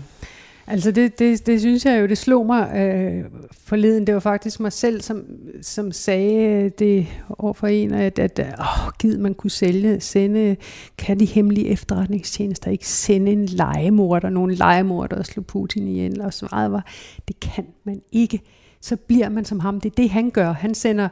Altså 0.68 0.90
det, 0.90 1.18
det, 1.18 1.46
det 1.46 1.60
synes 1.60 1.84
jeg 1.84 2.00
jo, 2.00 2.06
det 2.06 2.18
slog 2.18 2.46
mig 2.46 2.72
øh, 2.76 3.24
forleden. 3.52 4.06
Det 4.06 4.14
var 4.14 4.20
faktisk 4.20 4.60
mig 4.60 4.72
selv, 4.72 5.00
som, 5.00 5.24
som 5.62 5.92
sagde 5.92 6.70
det 6.70 7.06
over 7.38 7.52
for 7.52 7.66
en, 7.66 7.94
at, 7.94 8.18
at 8.18 8.40
åh, 8.58 8.92
gid 8.98 9.18
man 9.18 9.34
kunne 9.34 9.50
sælge, 9.50 10.00
sende, 10.00 10.56
kan 10.98 11.20
de 11.20 11.24
hemmelige 11.24 11.68
efterretningstjenester 11.68 12.70
ikke 12.70 12.88
sende 12.88 13.32
en 13.32 13.46
legemorder, 13.46 14.30
nogle 14.30 14.54
legemorder 14.54 15.16
og 15.16 15.26
slå 15.26 15.42
Putin 15.42 15.88
ihjel? 15.88 16.20
Og 16.20 16.32
svaret 16.32 16.72
var, 16.72 16.86
det 17.28 17.40
kan 17.40 17.66
man 17.84 18.02
ikke. 18.12 18.40
Så 18.80 18.96
bliver 18.96 19.28
man 19.28 19.44
som 19.44 19.60
ham. 19.60 19.80
Det 19.80 19.90
er 19.90 19.94
det, 19.96 20.10
han 20.10 20.30
gør. 20.30 20.52
Han 20.52 20.74
sender 20.74 21.08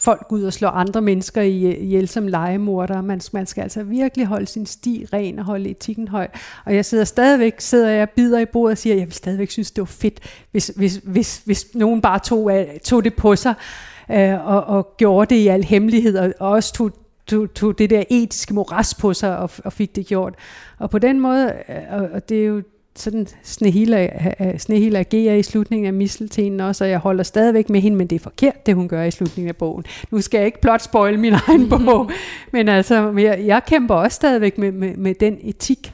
folk 0.00 0.26
ud 0.30 0.42
og 0.42 0.52
slår 0.52 0.68
andre 0.68 1.02
mennesker 1.02 1.42
ihjel 1.42 2.08
som 2.08 2.26
legemordere. 2.26 3.02
Man, 3.02 3.20
man 3.32 3.46
skal 3.46 3.62
altså 3.62 3.82
virkelig 3.82 4.26
holde 4.26 4.46
sin 4.46 4.66
sti 4.66 5.06
ren 5.12 5.38
og 5.38 5.44
holde 5.44 5.70
etikken 5.70 6.08
høj. 6.08 6.28
Og 6.64 6.74
jeg 6.74 6.84
sidder 6.84 7.04
stadigvæk, 7.04 7.54
sidder 7.58 7.88
jeg 7.88 8.10
bider 8.10 8.38
i 8.38 8.46
bordet 8.46 8.72
og 8.72 8.78
siger, 8.78 8.94
at 8.94 8.98
jeg 8.98 9.06
vil 9.06 9.14
stadigvæk 9.14 9.50
synes, 9.50 9.70
det 9.70 9.80
var 9.80 9.86
fedt, 9.86 10.20
hvis, 10.50 10.72
hvis, 10.76 11.00
hvis, 11.04 11.42
hvis 11.44 11.66
nogen 11.74 12.00
bare 12.00 12.18
tog, 12.18 12.58
øh, 12.58 12.66
tog 12.84 13.04
det 13.04 13.14
på 13.14 13.36
sig 13.36 13.54
øh, 14.10 14.46
og, 14.46 14.64
og 14.64 14.94
gjorde 14.96 15.34
det 15.34 15.40
i 15.40 15.46
al 15.46 15.64
hemmelighed, 15.64 16.18
og, 16.18 16.32
og 16.40 16.50
også 16.50 16.74
tog, 16.74 16.90
tog, 17.26 17.54
tog 17.54 17.78
det 17.78 17.90
der 17.90 18.02
etiske 18.10 18.54
moras 18.54 18.94
på 18.94 19.14
sig 19.14 19.38
og, 19.38 19.50
og 19.64 19.72
fik 19.72 19.96
det 19.96 20.06
gjort. 20.06 20.34
Og 20.78 20.90
på 20.90 20.98
den 20.98 21.20
måde, 21.20 21.52
øh, 21.68 21.76
og, 21.90 22.08
og 22.12 22.28
det 22.28 22.40
er 22.40 22.46
jo 22.46 22.62
sådan 22.98 23.26
Snehil 24.58 24.96
agerer 24.96 25.34
i 25.34 25.42
slutningen 25.42 25.86
af 25.86 25.92
misseltenen 25.92 26.60
også, 26.60 26.84
og 26.84 26.90
jeg 26.90 26.98
holder 26.98 27.22
stadigvæk 27.22 27.70
med 27.70 27.80
hende, 27.80 27.96
men 27.96 28.06
det 28.06 28.16
er 28.16 28.20
forkert, 28.20 28.66
det 28.66 28.74
hun 28.74 28.88
gør 28.88 29.02
i 29.02 29.10
slutningen 29.10 29.48
af 29.48 29.56
bogen. 29.56 29.84
Nu 30.10 30.20
skal 30.20 30.38
jeg 30.38 30.46
ikke 30.46 30.60
blot 30.60 30.82
spoil 30.82 31.18
min 31.18 31.34
egen 31.48 31.68
bog, 31.86 32.10
men 32.52 32.68
altså, 32.68 33.12
jeg, 33.18 33.42
jeg 33.46 33.62
kæmper 33.66 33.94
også 33.94 34.14
stadigvæk 34.14 34.58
med, 34.58 34.72
med, 34.72 34.96
med 34.96 35.14
den 35.14 35.38
etik, 35.40 35.92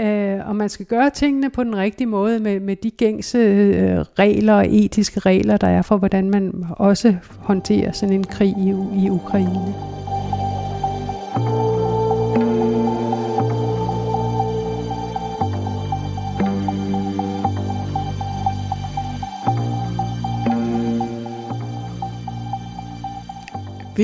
øh, 0.00 0.48
og 0.48 0.56
man 0.56 0.68
skal 0.68 0.86
gøre 0.86 1.10
tingene 1.10 1.50
på 1.50 1.64
den 1.64 1.76
rigtige 1.76 2.06
måde, 2.06 2.38
med, 2.40 2.60
med 2.60 2.76
de 2.76 2.90
gængse 2.90 3.38
øh, 3.38 3.98
regler 4.18 4.54
og 4.54 4.66
etiske 4.68 5.20
regler, 5.20 5.56
der 5.56 5.68
er 5.68 5.82
for, 5.82 5.96
hvordan 5.96 6.30
man 6.30 6.66
også 6.70 7.14
håndterer 7.38 7.92
sådan 7.92 8.14
en 8.14 8.24
krig 8.24 8.54
i, 8.58 8.68
i 9.04 9.10
Ukraine. 9.10 9.74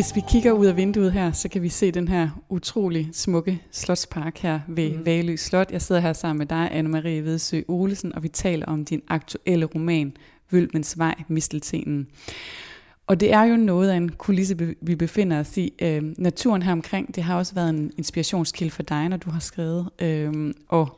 Hvis 0.01 0.17
vi 0.17 0.23
kigger 0.29 0.53
ud 0.53 0.67
af 0.67 0.77
vinduet 0.77 1.13
her, 1.13 1.33
så 1.33 1.49
kan 1.49 1.63
vi 1.63 1.69
se 1.69 1.91
den 1.91 2.09
her 2.09 2.29
utrolig 2.49 3.09
smukke 3.13 3.63
slotspark 3.71 4.39
her 4.39 4.61
ved 4.69 4.91
mm. 4.91 5.07
Valø 5.07 5.37
Slot. 5.37 5.71
Jeg 5.73 5.83
sidder 5.83 6.01
her 6.01 6.13
sammen 6.13 6.39
med 6.39 6.47
dig, 6.47 6.71
Anne-Marie 6.73 7.25
Vedsø 7.25 7.61
Olesen, 7.69 8.15
og 8.15 8.23
vi 8.23 8.29
taler 8.29 8.67
om 8.67 8.85
din 8.85 9.03
aktuelle 9.09 9.67
roman, 9.67 10.17
Vølmens 10.51 10.99
Vej, 10.99 11.15
Misteltenen. 11.29 12.07
Og 13.07 13.21
det 13.21 13.33
er 13.33 13.43
jo 13.43 13.57
noget 13.57 13.91
af 13.91 13.97
en 13.97 14.09
kulisse, 14.09 14.75
vi 14.81 14.95
befinder 14.95 15.41
os 15.41 15.57
i. 15.57 15.73
Øh, 15.83 16.03
naturen 16.19 16.63
her 16.63 16.73
omkring, 16.73 17.15
det 17.15 17.23
har 17.23 17.37
også 17.37 17.55
været 17.55 17.71
en 17.71 17.93
inspirationskilde 17.99 18.71
for 18.71 18.83
dig, 18.83 19.09
når 19.09 19.17
du 19.17 19.31
har 19.31 19.41
skrevet. 19.41 19.89
Øh, 19.99 20.55
og 20.69 20.97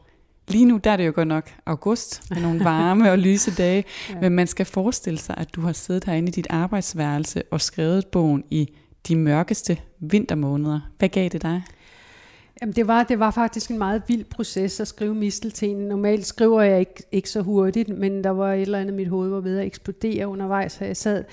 Lige 0.48 0.64
nu 0.64 0.80
der 0.84 0.90
er 0.90 0.96
det 0.96 1.06
jo 1.06 1.12
godt 1.14 1.28
nok 1.28 1.50
august 1.66 2.30
med 2.30 2.42
nogle 2.42 2.64
varme 2.70 3.10
og 3.10 3.18
lyse 3.18 3.54
dage, 3.54 3.84
ja. 4.10 4.20
men 4.20 4.32
man 4.32 4.46
skal 4.46 4.66
forestille 4.66 5.18
sig, 5.18 5.34
at 5.38 5.54
du 5.54 5.60
har 5.60 5.72
siddet 5.72 6.04
herinde 6.04 6.28
i 6.28 6.30
dit 6.30 6.46
arbejdsværelse 6.50 7.42
og 7.50 7.60
skrevet 7.60 8.06
bogen 8.06 8.44
i 8.50 8.68
de 9.08 9.16
mørkeste 9.16 9.78
vintermåneder. 10.00 10.80
Hvad 10.98 11.08
gav 11.08 11.28
det 11.28 11.42
dig? 11.42 11.62
Jamen 12.60 12.74
det, 12.74 12.86
var, 12.86 13.02
det 13.02 13.18
var 13.18 13.30
faktisk 13.30 13.70
en 13.70 13.78
meget 13.78 14.02
vild 14.08 14.24
proces 14.24 14.80
at 14.80 14.88
skrive 14.88 15.14
misteltenen. 15.14 15.88
Normalt 15.88 16.26
skriver 16.26 16.62
jeg 16.62 16.80
ikke, 16.80 17.02
ikke 17.12 17.30
så 17.30 17.40
hurtigt, 17.40 17.88
men 17.88 18.24
der 18.24 18.30
var 18.30 18.52
et 18.52 18.62
eller 18.62 18.78
andet, 18.78 18.94
mit 18.94 19.08
hoved 19.08 19.30
var 19.30 19.40
ved 19.40 19.58
at 19.58 19.66
eksplodere 19.66 20.28
undervejs, 20.28 20.72
så 20.72 20.84
jeg 20.84 20.96
sad 20.96 21.24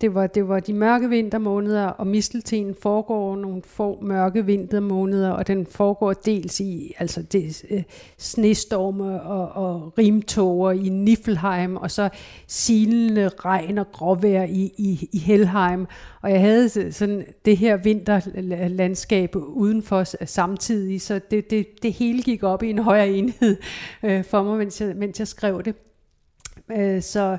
det 0.00 0.14
var, 0.14 0.26
det 0.26 0.48
var 0.48 0.60
de 0.60 0.72
mørke 0.72 1.08
vintermåneder, 1.08 1.86
og 1.86 2.06
misteltenen 2.06 2.74
foregår 2.82 3.36
nogle 3.36 3.62
få 3.62 3.98
mørke 4.02 4.46
vintermåneder, 4.46 5.30
og 5.30 5.46
den 5.46 5.66
foregår 5.66 6.12
dels 6.12 6.60
i 6.60 6.94
altså 6.98 7.22
det, 7.22 7.64
øh, 7.70 7.82
snestorme 8.18 9.22
og, 9.22 9.48
og 9.48 9.98
rimtoger 9.98 10.72
i 10.72 10.88
Niflheim, 10.88 11.76
og 11.76 11.90
så 11.90 12.08
silende 12.46 13.28
regn 13.28 13.78
og 13.78 13.92
gråvejr 13.92 14.44
i, 14.44 14.72
i, 14.76 15.08
i 15.12 15.18
Helheim. 15.18 15.86
Og 16.22 16.30
jeg 16.30 16.40
havde 16.40 16.92
sådan 16.92 17.24
det 17.44 17.56
her 17.56 17.76
vinterlandskab 17.76 19.36
udenfor 19.36 20.24
samtidig, 20.24 21.00
så 21.00 21.20
det, 21.30 21.50
det, 21.50 21.66
det 21.82 21.92
hele 21.92 22.22
gik 22.22 22.42
op 22.42 22.62
i 22.62 22.70
en 22.70 22.78
højere 22.78 23.08
enhed 23.08 23.56
øh, 24.02 24.24
for 24.24 24.42
mig, 24.42 24.58
mens 24.58 24.80
jeg, 24.80 24.96
mens 24.96 25.18
jeg 25.18 25.28
skrev 25.28 25.62
det. 25.62 25.74
Øh, 26.72 27.02
så 27.02 27.38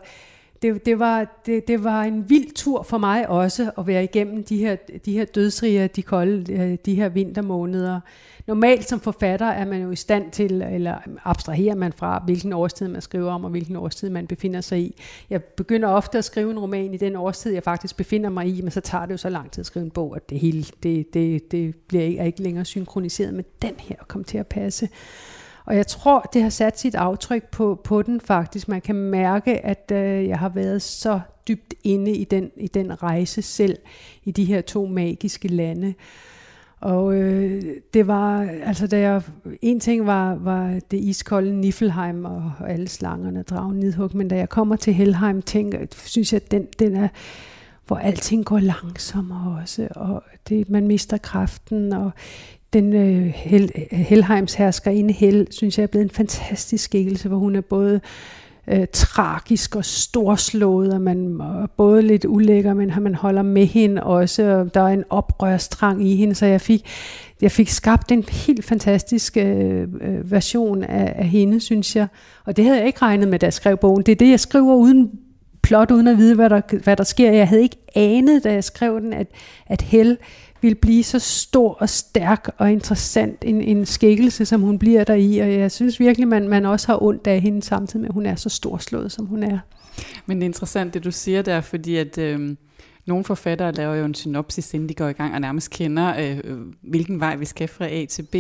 det, 0.62 0.86
det, 0.86 1.00
var, 1.00 1.42
det, 1.46 1.68
det 1.68 1.84
var 1.84 2.04
en 2.04 2.30
vild 2.30 2.56
tur 2.56 2.84
for 2.84 2.98
mig 2.98 3.30
også 3.30 3.72
at 3.78 3.88
være 3.88 4.04
igennem 4.04 4.44
de 4.44 4.58
her, 4.58 4.76
de 5.06 5.14
her 5.14 5.26
dødsrige, 5.26 5.88
de 5.88 6.02
kolde, 6.02 6.54
øh, 6.54 6.78
de 6.86 6.96
her 6.96 7.10
vintermåneder. 7.10 8.00
Normalt 8.48 8.90
som 8.90 9.00
forfatter 9.00 9.46
er 9.46 9.66
man 9.66 9.82
jo 9.82 9.92
i 9.92 9.96
stand 9.96 10.32
til, 10.32 10.62
eller 10.62 10.96
abstraherer 11.26 11.76
man 11.76 11.94
fra, 11.94 12.22
hvilken 12.26 12.54
årstid 12.54 12.88
man 12.88 13.02
skriver 13.02 13.32
om, 13.32 13.44
og 13.44 13.50
hvilken 13.50 13.76
årstid 13.76 14.10
man 14.10 14.28
befinder 14.28 14.62
sig 14.62 14.80
i. 14.80 15.02
Jeg 15.30 15.44
begynder 15.44 15.90
ofte 15.90 16.18
at 16.18 16.26
skrive 16.26 16.52
en 16.52 16.60
roman 16.60 16.94
i 16.94 16.98
den 16.98 17.16
årstid, 17.16 17.54
jeg 17.54 17.64
faktisk 17.64 17.98
befinder 17.98 18.30
mig 18.30 18.48
i, 18.48 18.62
men 18.62 18.72
så 18.72 18.82
tager 18.82 19.06
det 19.06 19.12
jo 19.12 19.18
så 19.18 19.30
lang 19.30 19.52
tid 19.52 19.62
at 19.62 19.66
skrive 19.66 19.86
en 19.86 19.92
bog, 19.92 20.16
at 20.16 20.30
det 20.30 20.40
hele 20.40 20.66
det, 20.84 21.14
det, 21.14 21.52
det 21.52 21.76
bliver 21.76 22.04
ikke, 22.04 22.20
er 22.20 22.26
ikke 22.26 22.42
længere 22.42 22.66
synkroniseret 22.66 23.34
med 23.34 23.44
den 23.62 23.74
her 23.78 23.96
og 24.00 24.08
kommer 24.08 24.26
til 24.26 24.38
at 24.38 24.48
passe. 24.48 24.90
Og 25.68 25.76
jeg 25.76 25.88
tror, 25.88 26.30
det 26.34 26.42
har 26.42 26.50
sat 26.50 26.80
sit 26.80 26.96
aftryk 26.96 27.44
på, 27.52 27.82
på 27.84 28.02
den 28.02 28.22
faktisk. 28.22 28.68
Man 28.68 28.82
kan 28.82 28.96
mærke, 28.96 29.66
at 29.66 29.92
øh, 29.94 30.28
jeg 30.28 30.40
har 30.40 30.50
været 30.50 30.82
så 30.82 31.20
dybt 31.48 31.74
inde 31.84 32.12
i 32.12 32.24
den, 32.24 32.52
i 32.58 32.68
den 32.68 33.04
rejse 33.04 33.42
selv, 33.42 33.78
i 34.24 34.32
de 34.32 34.46
her 34.46 34.62
to 34.62 34.86
magiske 34.86 35.48
lande. 35.48 35.94
Og 36.82 37.16
øh, 37.16 37.64
det 37.94 38.08
var, 38.08 38.42
altså 38.64 38.88
da 38.88 39.00
jeg, 39.00 39.22
en 39.62 39.80
ting 39.80 40.06
var, 40.06 40.36
var 40.36 40.80
det 40.92 40.98
iskolde 40.98 41.56
Niflheim 41.56 42.26
og, 42.26 42.52
og 42.60 42.72
alle 42.72 42.88
slangerne, 42.88 43.42
dragen 43.44 43.80
nidhug, 43.80 44.10
men 44.14 44.28
da 44.28 44.36
jeg 44.36 44.50
kommer 44.50 44.76
til 44.76 44.94
Helheim, 44.94 45.42
tænker, 45.42 45.80
synes 46.06 46.34
jeg, 46.34 46.42
at 46.46 46.52
den, 46.52 46.68
den 46.80 46.96
er, 46.96 47.08
hvor 47.88 47.96
alting 47.96 48.46
går 48.46 48.60
langsommere 48.60 49.62
også, 49.62 49.88
og 49.96 50.24
det, 50.50 50.70
man 50.70 50.88
mister 50.88 51.18
kraften, 51.18 51.94
og 51.94 52.12
den 52.74 52.94
øh, 52.94 53.26
Hel, 53.26 53.72
øh, 53.76 54.00
Helheims 54.00 54.54
herskerinde 54.54 55.14
Hel, 55.14 55.48
synes 55.52 55.78
jeg 55.78 55.84
er 55.84 55.88
blevet 55.88 56.04
en 56.04 56.10
fantastisk 56.10 56.84
skikkelse, 56.84 57.28
hvor 57.28 57.38
hun 57.38 57.56
er 57.56 57.62
både 57.62 58.02
øh, 58.68 58.86
tragisk 58.94 59.76
og 59.76 59.86
storslået, 59.86 60.94
og 60.94 61.02
man 61.02 61.42
er 61.42 61.68
både 61.78 62.02
lidt 62.02 62.26
ulækker, 62.26 62.74
men 62.74 62.92
man 63.02 63.16
holder 63.16 63.42
med 63.42 63.66
hende 63.66 64.04
også, 64.04 64.44
og 64.44 64.74
der 64.74 64.82
er 64.82 64.88
en 64.88 65.04
oprørstrang 65.10 66.08
i 66.08 66.16
hende, 66.16 66.36
så 66.36 66.46
jeg 66.46 66.62
fik, 66.62 66.86
jeg 67.42 67.52
fik 67.52 67.70
skabt 67.70 68.12
en 68.12 68.24
helt 68.24 68.66
fantastisk 68.66 69.38
øh, 69.38 69.88
øh, 70.02 70.32
version 70.32 70.84
af, 70.84 71.14
af 71.16 71.28
hende, 71.28 71.60
synes 71.60 71.96
jeg. 71.96 72.08
Og 72.46 72.58
det 72.58 72.66
havde 72.66 72.78
jeg 72.78 72.88
ikke 72.88 73.02
regnet 73.02 73.28
med, 73.28 73.40
da 73.40 73.46
jeg 73.46 73.54
skrev 73.54 73.78
bogen. 73.78 74.04
Det 74.04 74.12
er 74.12 74.16
det, 74.16 74.30
jeg 74.30 74.40
skriver 74.40 74.76
uden 74.76 75.12
plot 75.68 75.92
uden 75.92 76.08
at 76.08 76.18
vide, 76.18 76.36
hvad 76.36 76.50
der, 76.50 76.62
hvad 76.84 76.96
der 76.96 77.04
sker. 77.04 77.32
Jeg 77.32 77.48
havde 77.48 77.62
ikke 77.62 77.78
anet, 77.96 78.44
da 78.44 78.54
jeg 78.54 78.64
skrev 78.64 79.02
den, 79.02 79.14
at, 79.14 79.28
at 79.66 79.82
Hel 79.82 80.18
vil 80.62 80.76
blive 80.76 81.04
så 81.04 81.20
stor 81.20 81.74
og 81.74 81.90
stærk 81.90 82.50
og 82.58 82.72
interessant 82.72 83.38
en, 83.42 83.62
en 83.62 83.86
skikkelse, 83.86 84.46
som 84.46 84.62
hun 84.62 84.80
bliver 84.80 85.04
der 85.04 85.14
i. 85.14 85.38
Og 85.38 85.54
jeg 85.54 85.72
synes 85.72 86.00
virkelig, 86.00 86.28
man, 86.28 86.50
man 86.50 86.66
også 86.66 86.88
har 86.88 87.04
ondt 87.04 87.28
af 87.28 87.42
hende 87.42 87.64
samtidig 87.64 88.02
med, 88.02 88.10
at 88.10 88.14
hun 88.14 88.26
er 88.26 88.36
så 88.36 88.50
storslået, 88.50 89.12
som 89.12 89.26
hun 89.26 89.44
er. 89.44 89.60
Men 90.26 90.38
det 90.38 90.44
er 90.44 90.50
interessant, 90.50 90.94
det 90.94 91.04
du 91.04 91.12
siger 91.12 91.42
der, 91.42 91.62
fordi 91.62 91.96
at... 91.96 92.18
Øh 92.18 92.56
nogle 93.08 93.24
forfattere 93.24 93.72
laver 93.72 93.96
jo 93.96 94.06
en 94.06 94.14
synopsis, 94.14 94.74
inden 94.74 94.90
de 94.90 94.94
går 94.94 95.08
i 95.08 95.14
gang, 95.14 95.34
og 95.34 95.42
nærmest 95.42 95.72
kender, 95.72 96.16
øh, 96.20 96.58
hvilken 96.82 97.20
vej 97.20 97.36
vi 97.36 97.46
skal 97.46 97.68
fra 97.68 97.88
A 97.88 98.06
til 98.06 98.24
B. 98.24 98.36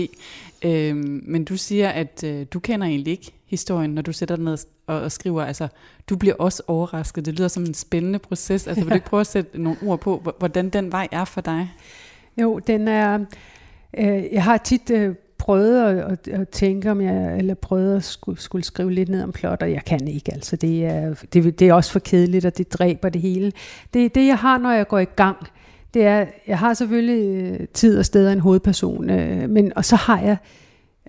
Øh, 0.65 0.95
men 1.24 1.45
du 1.45 1.57
siger, 1.57 1.89
at 1.89 2.24
øh, 2.26 2.45
du 2.53 2.59
kender 2.59 2.88
egentlig 2.88 3.11
ikke 3.11 3.32
historien, 3.45 3.89
når 3.89 4.01
du 4.01 4.13
sætter 4.13 4.36
dig 4.36 4.45
ned 4.45 4.57
og, 4.88 5.01
og 5.01 5.11
skriver. 5.11 5.43
Altså, 5.43 5.68
du 6.09 6.18
bliver 6.18 6.36
også 6.36 6.63
overrasket. 6.68 7.26
Det 7.26 7.34
lyder 7.34 7.47
som 7.47 7.63
en 7.63 7.74
spændende 7.74 8.20
proces. 8.20 8.68
Altså, 8.68 8.84
vil 8.84 8.89
du 8.89 8.95
ikke 8.95 9.07
prøve 9.07 9.22
at 9.22 9.28
sætte 9.28 9.61
nogle 9.61 9.78
ord 9.82 9.99
på, 9.99 10.34
hvordan 10.39 10.70
den 10.70 10.91
vej 10.91 11.07
er 11.11 11.26
for 11.26 11.41
dig? 11.41 11.72
Jo, 12.42 12.60
den 12.60 12.88
er... 12.88 13.20
Øh, 13.98 14.34
jeg 14.34 14.44
har 14.44 14.58
tit 14.58 14.90
øh, 14.90 15.16
prøvet 15.38 15.84
at, 15.84 15.98
at, 16.12 16.28
at 16.28 16.50
tænke, 16.50 16.92
om 16.92 17.02
jeg, 17.02 17.38
eller 17.38 17.54
prøvet 17.54 17.96
at 17.96 18.04
skulle, 18.04 18.42
skulle 18.42 18.66
skrive 18.66 18.94
lidt 18.94 19.10
ned 19.10 19.24
om 19.24 19.32
plot, 19.32 19.62
og 19.62 19.72
jeg 19.72 19.86
kan 19.86 20.08
ikke. 20.08 20.34
Altså, 20.34 20.56
det 20.56 20.86
er, 20.86 21.16
det, 21.34 21.60
det 21.60 21.68
er 21.68 21.74
også 21.74 21.92
for 21.92 22.00
kedeligt, 22.00 22.46
og 22.46 22.58
det 22.58 22.74
dræber 22.74 23.10
det 23.10 23.22
hele. 23.22 23.52
Det 23.94 24.16
det, 24.16 24.28
jeg 24.28 24.38
har, 24.38 24.58
når 24.58 24.72
jeg 24.72 24.88
går 24.88 25.00
i 25.00 25.06
gang. 25.06 25.38
Det 25.94 26.06
er, 26.06 26.26
jeg 26.48 26.60
har 26.60 26.74
selvfølgelig 26.74 27.44
øh, 27.44 27.68
tid 27.74 28.00
og 28.00 28.06
steder 28.06 28.32
en 28.32 28.40
hovedperson, 28.40 29.10
øh, 29.10 29.50
men, 29.50 29.74
og 29.76 29.86
så 29.86 29.96
har 29.96 30.22
jeg 30.22 30.38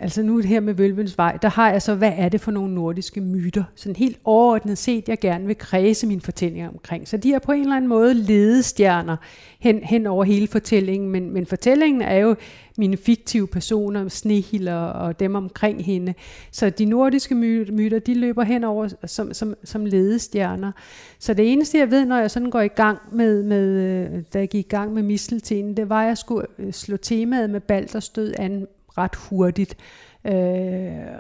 Altså 0.01 0.23
nu 0.23 0.39
her 0.39 0.61
med 0.61 0.75
Vølvens 0.75 1.19
Vej, 1.19 1.39
der 1.43 1.49
har 1.49 1.71
jeg 1.71 1.83
så, 1.83 1.95
hvad 1.95 2.13
er 2.17 2.29
det 2.29 2.41
for 2.41 2.51
nogle 2.51 2.75
nordiske 2.75 3.21
myter? 3.21 3.65
Sådan 3.75 3.97
helt 3.97 4.19
overordnet 4.25 4.79
set, 4.79 5.09
jeg 5.09 5.19
gerne 5.19 5.47
vil 5.47 5.59
kredse 5.59 6.07
min 6.07 6.21
fortælling 6.21 6.69
omkring. 6.69 7.09
Så 7.09 7.17
de 7.17 7.33
er 7.33 7.39
på 7.39 7.53
en 7.53 7.61
eller 7.61 7.77
anden 7.77 7.89
måde 7.89 8.15
ledestjerner 8.15 9.17
hen, 9.59 9.79
hen 9.83 10.07
over 10.07 10.25
hele 10.25 10.47
fortællingen, 10.47 11.11
men, 11.11 11.31
men 11.31 11.47
fortællingen 11.47 12.03
er 12.03 12.17
jo 12.17 12.37
mine 12.77 12.97
fiktive 12.97 13.47
personer, 13.47 14.09
Snehilder 14.09 14.75
og 14.75 15.21
dem 15.21 15.35
omkring 15.35 15.85
hende. 15.85 16.15
Så 16.51 16.71
de 16.71 16.85
nordiske 16.85 17.35
myter, 17.35 17.99
de 17.99 18.15
løber 18.15 18.43
hen 18.43 18.65
over 18.65 18.89
som, 19.07 19.35
som, 19.35 19.55
som 19.65 19.87
ledestjerner. 19.87 20.73
Så 21.19 21.35
det 21.35 21.53
eneste, 21.53 21.79
jeg 21.79 21.91
ved, 21.91 22.05
når 22.05 22.19
jeg 22.19 22.31
sådan 22.31 22.51
går 22.51 22.61
i 22.61 22.69
gang 22.69 22.99
med, 23.13 23.43
med 23.43 23.67
øh, 23.69 24.23
da 24.33 24.39
jeg 24.39 24.49
gik 24.49 24.67
i 24.67 24.69
gang 24.69 24.93
med 24.93 25.03
misteltenen, 25.03 25.77
det 25.77 25.89
var, 25.89 26.03
at 26.03 26.09
jeg 26.09 26.19
skulle 26.19 26.47
øh, 26.59 26.73
slå 26.73 26.97
temaet 26.97 27.51
med 27.51 27.61
Balders 27.61 28.09
død 28.09 28.35
an 28.39 28.67
ret 28.99 29.17
hurtigt. 29.17 29.77
Øh, 30.25 30.33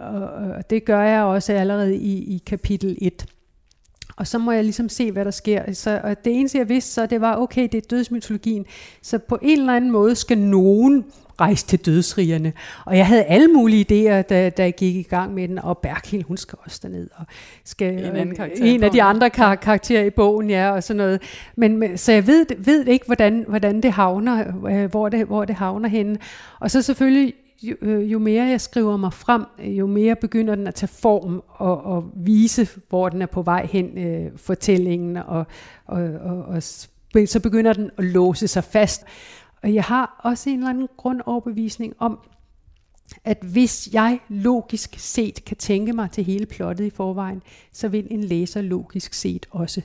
og, 0.01 0.22
og 0.57 0.70
det 0.70 0.85
gør 0.85 1.03
jeg 1.03 1.22
også 1.22 1.53
allerede 1.53 1.97
i, 1.97 2.35
i 2.35 2.43
kapitel 2.47 2.99
1. 3.01 3.26
Og 4.16 4.26
så 4.26 4.39
må 4.39 4.53
jeg 4.53 4.64
ligesom 4.64 4.89
se, 4.89 5.12
hvad 5.12 5.24
der 5.24 5.31
sker. 5.31 5.72
Så, 5.72 6.01
og 6.05 6.24
det 6.24 6.39
eneste, 6.39 6.59
jeg 6.59 6.68
vidste, 6.68 6.93
så 6.93 7.07
det 7.07 7.20
var, 7.20 7.37
okay, 7.37 7.68
det 7.72 7.74
er 7.74 7.89
dødsmytologien. 7.91 8.66
Så 9.03 9.18
på 9.18 9.39
en 9.43 9.61
eller 9.61 9.74
anden 9.74 9.91
måde 9.91 10.14
skal 10.14 10.39
nogen 10.39 11.05
rejse 11.41 11.66
til 11.66 11.79
dødsrigerne. 11.87 12.53
Og 12.85 12.97
jeg 12.97 13.07
havde 13.07 13.22
alle 13.22 13.49
mulige 13.49 13.85
idéer, 13.85 14.22
da, 14.22 14.51
da 14.51 14.62
jeg 14.62 14.74
gik 14.74 14.97
i 14.97 15.03
gang 15.03 15.35
med 15.35 15.49
den. 15.49 15.59
Og 15.59 15.79
Berghild, 15.79 16.24
hun 16.24 16.37
skal 16.37 16.59
også 16.64 16.81
derned. 16.83 17.09
Og 17.16 17.24
skal, 17.64 17.93
en, 17.93 18.16
anden 18.16 18.37
karakter 18.37 18.64
en 18.64 18.83
af 18.83 18.91
de 18.91 19.03
andre 19.03 19.31
kar- 19.31 19.55
karakterer 19.55 20.05
i 20.05 20.11
bogen, 20.11 20.51
ja, 20.51 20.70
og 20.70 20.83
sådan 20.83 20.97
noget. 20.97 21.22
Men, 21.57 21.99
så 21.99 22.12
jeg 22.12 22.26
ved, 22.26 22.47
ved 22.59 22.87
ikke, 22.87 23.07
hvordan, 23.07 23.45
hvordan 23.49 23.81
det 23.83 23.93
havner, 23.93 24.45
øh, 24.68 24.91
hvor 24.91 25.09
det, 25.09 25.26
hvor 25.26 25.45
det 25.45 25.55
havner 25.55 25.89
henne. 25.89 26.18
Og 26.61 26.70
så 26.70 26.83
selvfølgelig 26.83 27.35
jo, 27.63 27.77
øh, 27.81 28.13
jo 28.13 28.19
mere 28.19 28.45
jeg 28.45 28.61
skriver 28.61 28.97
mig 28.97 29.13
frem, 29.13 29.45
øh, 29.59 29.79
jo 29.79 29.87
mere 29.87 30.17
begynder 30.17 30.55
den 30.55 30.67
at 30.67 30.75
tage 30.75 30.89
form 30.89 31.43
og, 31.49 31.83
og 31.83 32.11
vise, 32.15 32.69
hvor 32.89 33.09
den 33.09 33.23
er 33.23 33.27
på 33.27 33.43
vej 33.43 33.67
hen, 33.67 33.99
øh, 33.99 34.31
fortællingen, 34.37 35.17
og, 35.17 35.47
og, 35.87 36.03
og, 36.03 36.43
og 36.43 36.63
så 37.27 37.41
begynder 37.43 37.73
den 37.73 37.91
at 37.99 38.05
låse 38.05 38.49
sig 38.49 38.65
fast. 38.65 39.05
Og 39.63 39.75
jeg 39.75 39.85
har 39.85 40.21
også 40.25 40.51
en 40.51 40.57
eller 40.57 40.71
anden 40.71 40.89
grundoverbevisning 40.97 41.95
om, 41.99 42.19
at 43.25 43.39
hvis 43.43 43.89
jeg 43.93 44.21
logisk 44.29 44.95
set 44.99 45.45
kan 45.45 45.57
tænke 45.57 45.93
mig 45.93 46.11
til 46.11 46.25
hele 46.25 46.47
plottet 46.47 46.85
i 46.85 46.91
forvejen, 46.91 47.43
så 47.73 47.89
vil 47.89 48.07
en 48.11 48.25
læser 48.25 48.61
logisk 48.61 49.15
set 49.15 49.47
også. 49.51 49.83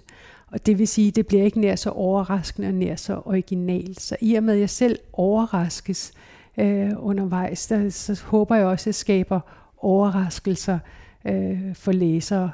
Og 0.47 0.65
det 0.65 0.79
vil 0.79 0.87
sige, 0.87 1.07
at 1.07 1.15
det 1.15 1.27
bliver 1.27 1.43
ikke 1.43 1.59
nær 1.59 1.75
så 1.75 1.89
overraskende 1.89 2.67
og 2.67 2.73
nær 2.73 2.95
så 2.95 3.21
originalt. 3.25 4.01
Så 4.01 4.15
i 4.21 4.35
og 4.35 4.43
med, 4.43 4.53
at 4.53 4.59
jeg 4.59 4.69
selv 4.69 4.99
overraskes, 5.13 6.13
øh, 6.15 6.32
øh, 6.57 6.91
undervejs, 6.97 7.67
der, 7.67 7.89
så 7.89 8.23
håber 8.25 8.55
jeg 8.55 8.65
også, 8.65 8.83
at 8.83 8.87
jeg 8.87 8.95
skaber 8.95 9.39
overraskelser 9.77 10.79
øh, 11.25 11.75
for 11.75 11.91
læsere. 11.91 12.51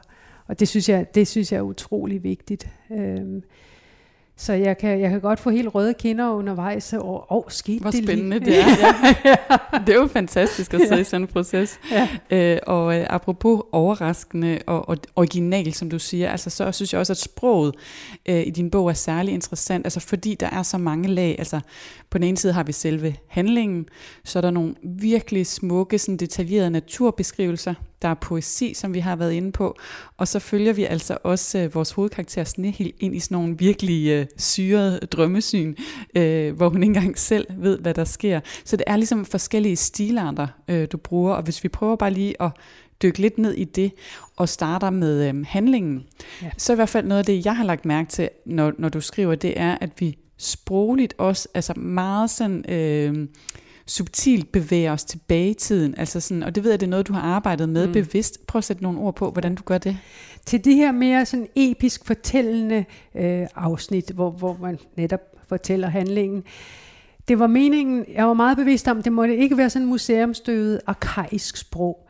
Og 0.47 0.60
det 0.60 0.68
synes 0.68 0.89
jeg, 0.89 1.16
det 1.16 1.28
synes 1.28 1.52
jeg 1.52 1.58
er 1.58 1.62
utrolig 1.62 2.24
vigtigt. 2.24 2.70
Øh, 2.91 3.41
så 4.40 4.54
jeg 4.54 4.78
kan, 4.78 5.02
jeg 5.02 5.10
kan 5.10 5.22
godt 5.22 5.40
få 5.40 5.50
helt 5.50 5.76
røde 5.76 5.94
kinder 5.94 6.30
undervejs, 6.30 6.94
og 6.94 7.32
åh, 7.32 7.44
skete 7.48 7.82
Hvor 7.82 7.92
det 7.92 8.04
spændende 8.04 8.40
lige? 8.40 8.52
det 8.56 8.60
er. 8.60 9.14
Ja. 9.26 9.36
det 9.86 9.90
er 9.90 10.00
jo 10.00 10.08
fantastisk 10.08 10.74
at 10.74 10.82
sidde 10.82 11.02
i 11.02 11.04
sådan 11.04 11.22
en 11.22 11.28
proces. 11.28 11.80
Ja. 11.92 12.08
Øh, 12.32 12.60
og 12.68 12.98
øh, 13.00 13.06
apropos 13.10 13.62
overraskende 13.72 14.60
og, 14.68 14.90
og 14.90 14.98
original, 15.16 15.74
som 15.74 15.90
du 15.90 16.00
siger, 16.00 16.30
altså, 16.30 16.50
så 16.50 16.72
synes 16.72 16.94
jeg 16.94 17.00
også, 17.00 17.14
at 17.14 17.18
sproget 17.18 17.76
øh, 18.26 18.48
i 18.48 18.50
din 18.50 18.72
bog 18.72 18.90
er 18.90 18.94
særlig 18.94 19.34
interessant, 19.34 19.86
altså 19.86 20.00
fordi 20.00 20.36
der 20.36 20.50
er 20.50 20.64
så 20.64 20.78
mange 20.78 21.08
lag. 21.08 21.36
Altså, 21.38 21.60
på 22.10 22.18
den 22.18 22.28
ene 22.28 22.38
side 22.38 22.54
har 22.54 22.64
vi 22.64 22.72
selve 22.72 23.16
handlingen, 23.28 23.86
så 24.26 24.40
er 24.40 24.42
der 24.42 24.52
nogle 24.52 24.76
virkelig 24.84 25.48
smukke, 25.48 26.00
sådan 26.00 26.18
detaljerede 26.18 26.70
naturbeskrivelser, 26.70 27.74
der 28.02 28.08
er 28.08 28.14
poesi, 28.14 28.74
som 28.74 28.93
vi 28.93 29.00
har 29.00 29.16
været 29.16 29.34
inde 29.34 29.52
på, 29.52 29.78
og 30.18 30.28
så 30.28 30.39
følger 30.39 30.74
vi 30.74 30.84
altså 30.84 31.18
også 31.24 31.60
øh, 31.60 31.76
vores 31.76 31.91
hovedkarakter 31.91 32.43
Snehild 32.43 32.93
ind 33.00 33.16
i 33.16 33.20
sådan 33.20 33.36
nogle 33.36 33.58
virkelig 33.58 34.08
øh, 34.10 34.26
syrede 34.38 35.00
drømmesyn, 35.00 35.76
øh, 36.16 36.56
hvor 36.56 36.70
hun 36.70 36.84
ikke 36.84 36.89
engang 36.89 37.18
selv 37.18 37.47
ved, 37.58 37.80
hvad 37.80 37.93
der 37.93 38.04
sker. 38.04 38.39
Så 38.66 38.76
det 38.76 38.84
er 38.88 38.95
ligesom 38.95 39.26
forskellige 39.26 39.76
stilarter, 39.76 40.47
øh, 40.68 40.88
du 40.91 40.97
bruger, 40.97 41.34
og 41.34 41.43
hvis 41.43 41.64
vi 41.64 41.70
prøver 41.70 41.95
bare 41.95 42.12
lige 42.12 42.41
at 42.41 42.52
dykke 43.02 43.20
lidt 43.20 43.38
ned 43.38 43.54
i 43.54 43.64
det, 43.64 43.91
og 44.36 44.50
starter 44.50 44.89
med 44.89 45.30
øh, 45.30 45.45
handlingen, 45.47 46.04
ja. 46.41 46.50
så 46.58 46.74
i 46.74 46.76
hvert 46.76 46.89
fald 46.89 47.06
noget 47.06 47.20
af 47.20 47.26
det, 47.26 47.45
jeg 47.45 47.58
har 47.58 47.64
lagt 47.64 47.86
mærke 47.86 48.10
til, 48.10 48.30
når, 48.45 48.74
når 48.78 48.89
du 48.89 49.02
skriver, 49.02 49.36
det 49.36 49.60
er, 49.60 49.78
at 49.82 49.89
vi 50.00 50.18
sprogligt 50.38 51.14
også, 51.18 51.47
altså 51.54 51.74
meget 51.74 52.30
sådan... 52.30 52.66
Øh, 52.70 53.28
subtilt 53.90 54.52
bevæger 54.52 54.92
os 54.92 55.04
tilbage 55.04 55.50
i 55.50 55.54
tiden. 55.54 55.96
Altså 55.98 56.20
sådan, 56.20 56.44
og 56.44 56.56
det 56.56 56.64
ved 56.64 56.72
jeg, 56.72 56.80
det 56.80 56.86
er 56.86 56.90
noget, 56.90 57.08
du 57.08 57.14
har 57.14 57.22
arbejdet 57.22 57.70
med 57.70 57.88
mm. 57.88 57.94
bevidst. 57.94 58.48
Prøv 58.48 58.58
at 58.58 58.64
sætte 58.64 58.84
nogle 58.84 59.00
ord 59.00 59.16
på, 59.16 59.32
hvordan 59.32 59.56
du 59.56 59.64
gør 59.64 59.78
det. 59.78 59.98
Til 60.46 60.66
de 60.66 60.74
her 60.74 60.92
mere 60.92 61.26
sådan 61.26 61.48
episk 61.56 62.06
fortællende 62.06 62.86
øh, 63.16 63.48
afsnit, 63.56 64.10
hvor, 64.10 64.32
hvor 64.32 64.58
man 64.62 64.80
netop 64.96 65.22
fortæller 65.48 65.88
handlingen, 65.88 66.44
det 67.28 67.40
var 67.40 67.48
meningen, 67.48 68.06
jeg 68.14 68.28
var 68.28 68.34
meget 68.34 68.58
bevidst 68.58 68.88
om, 68.88 69.04
det 69.04 69.12
måtte 69.12 69.38
ikke 69.38 69.58
være 69.58 69.70
sådan 69.70 69.88
museumstøvet 69.88 70.82
arkaisk 70.88 71.58
sprog, 71.58 72.08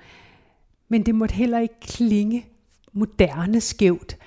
men 0.89 1.05
det 1.05 1.15
måtte 1.15 1.35
heller 1.35 1.59
ikke 1.59 1.79
klinge 1.81 2.45
moderne 2.93 3.61
skævt. 3.61 4.17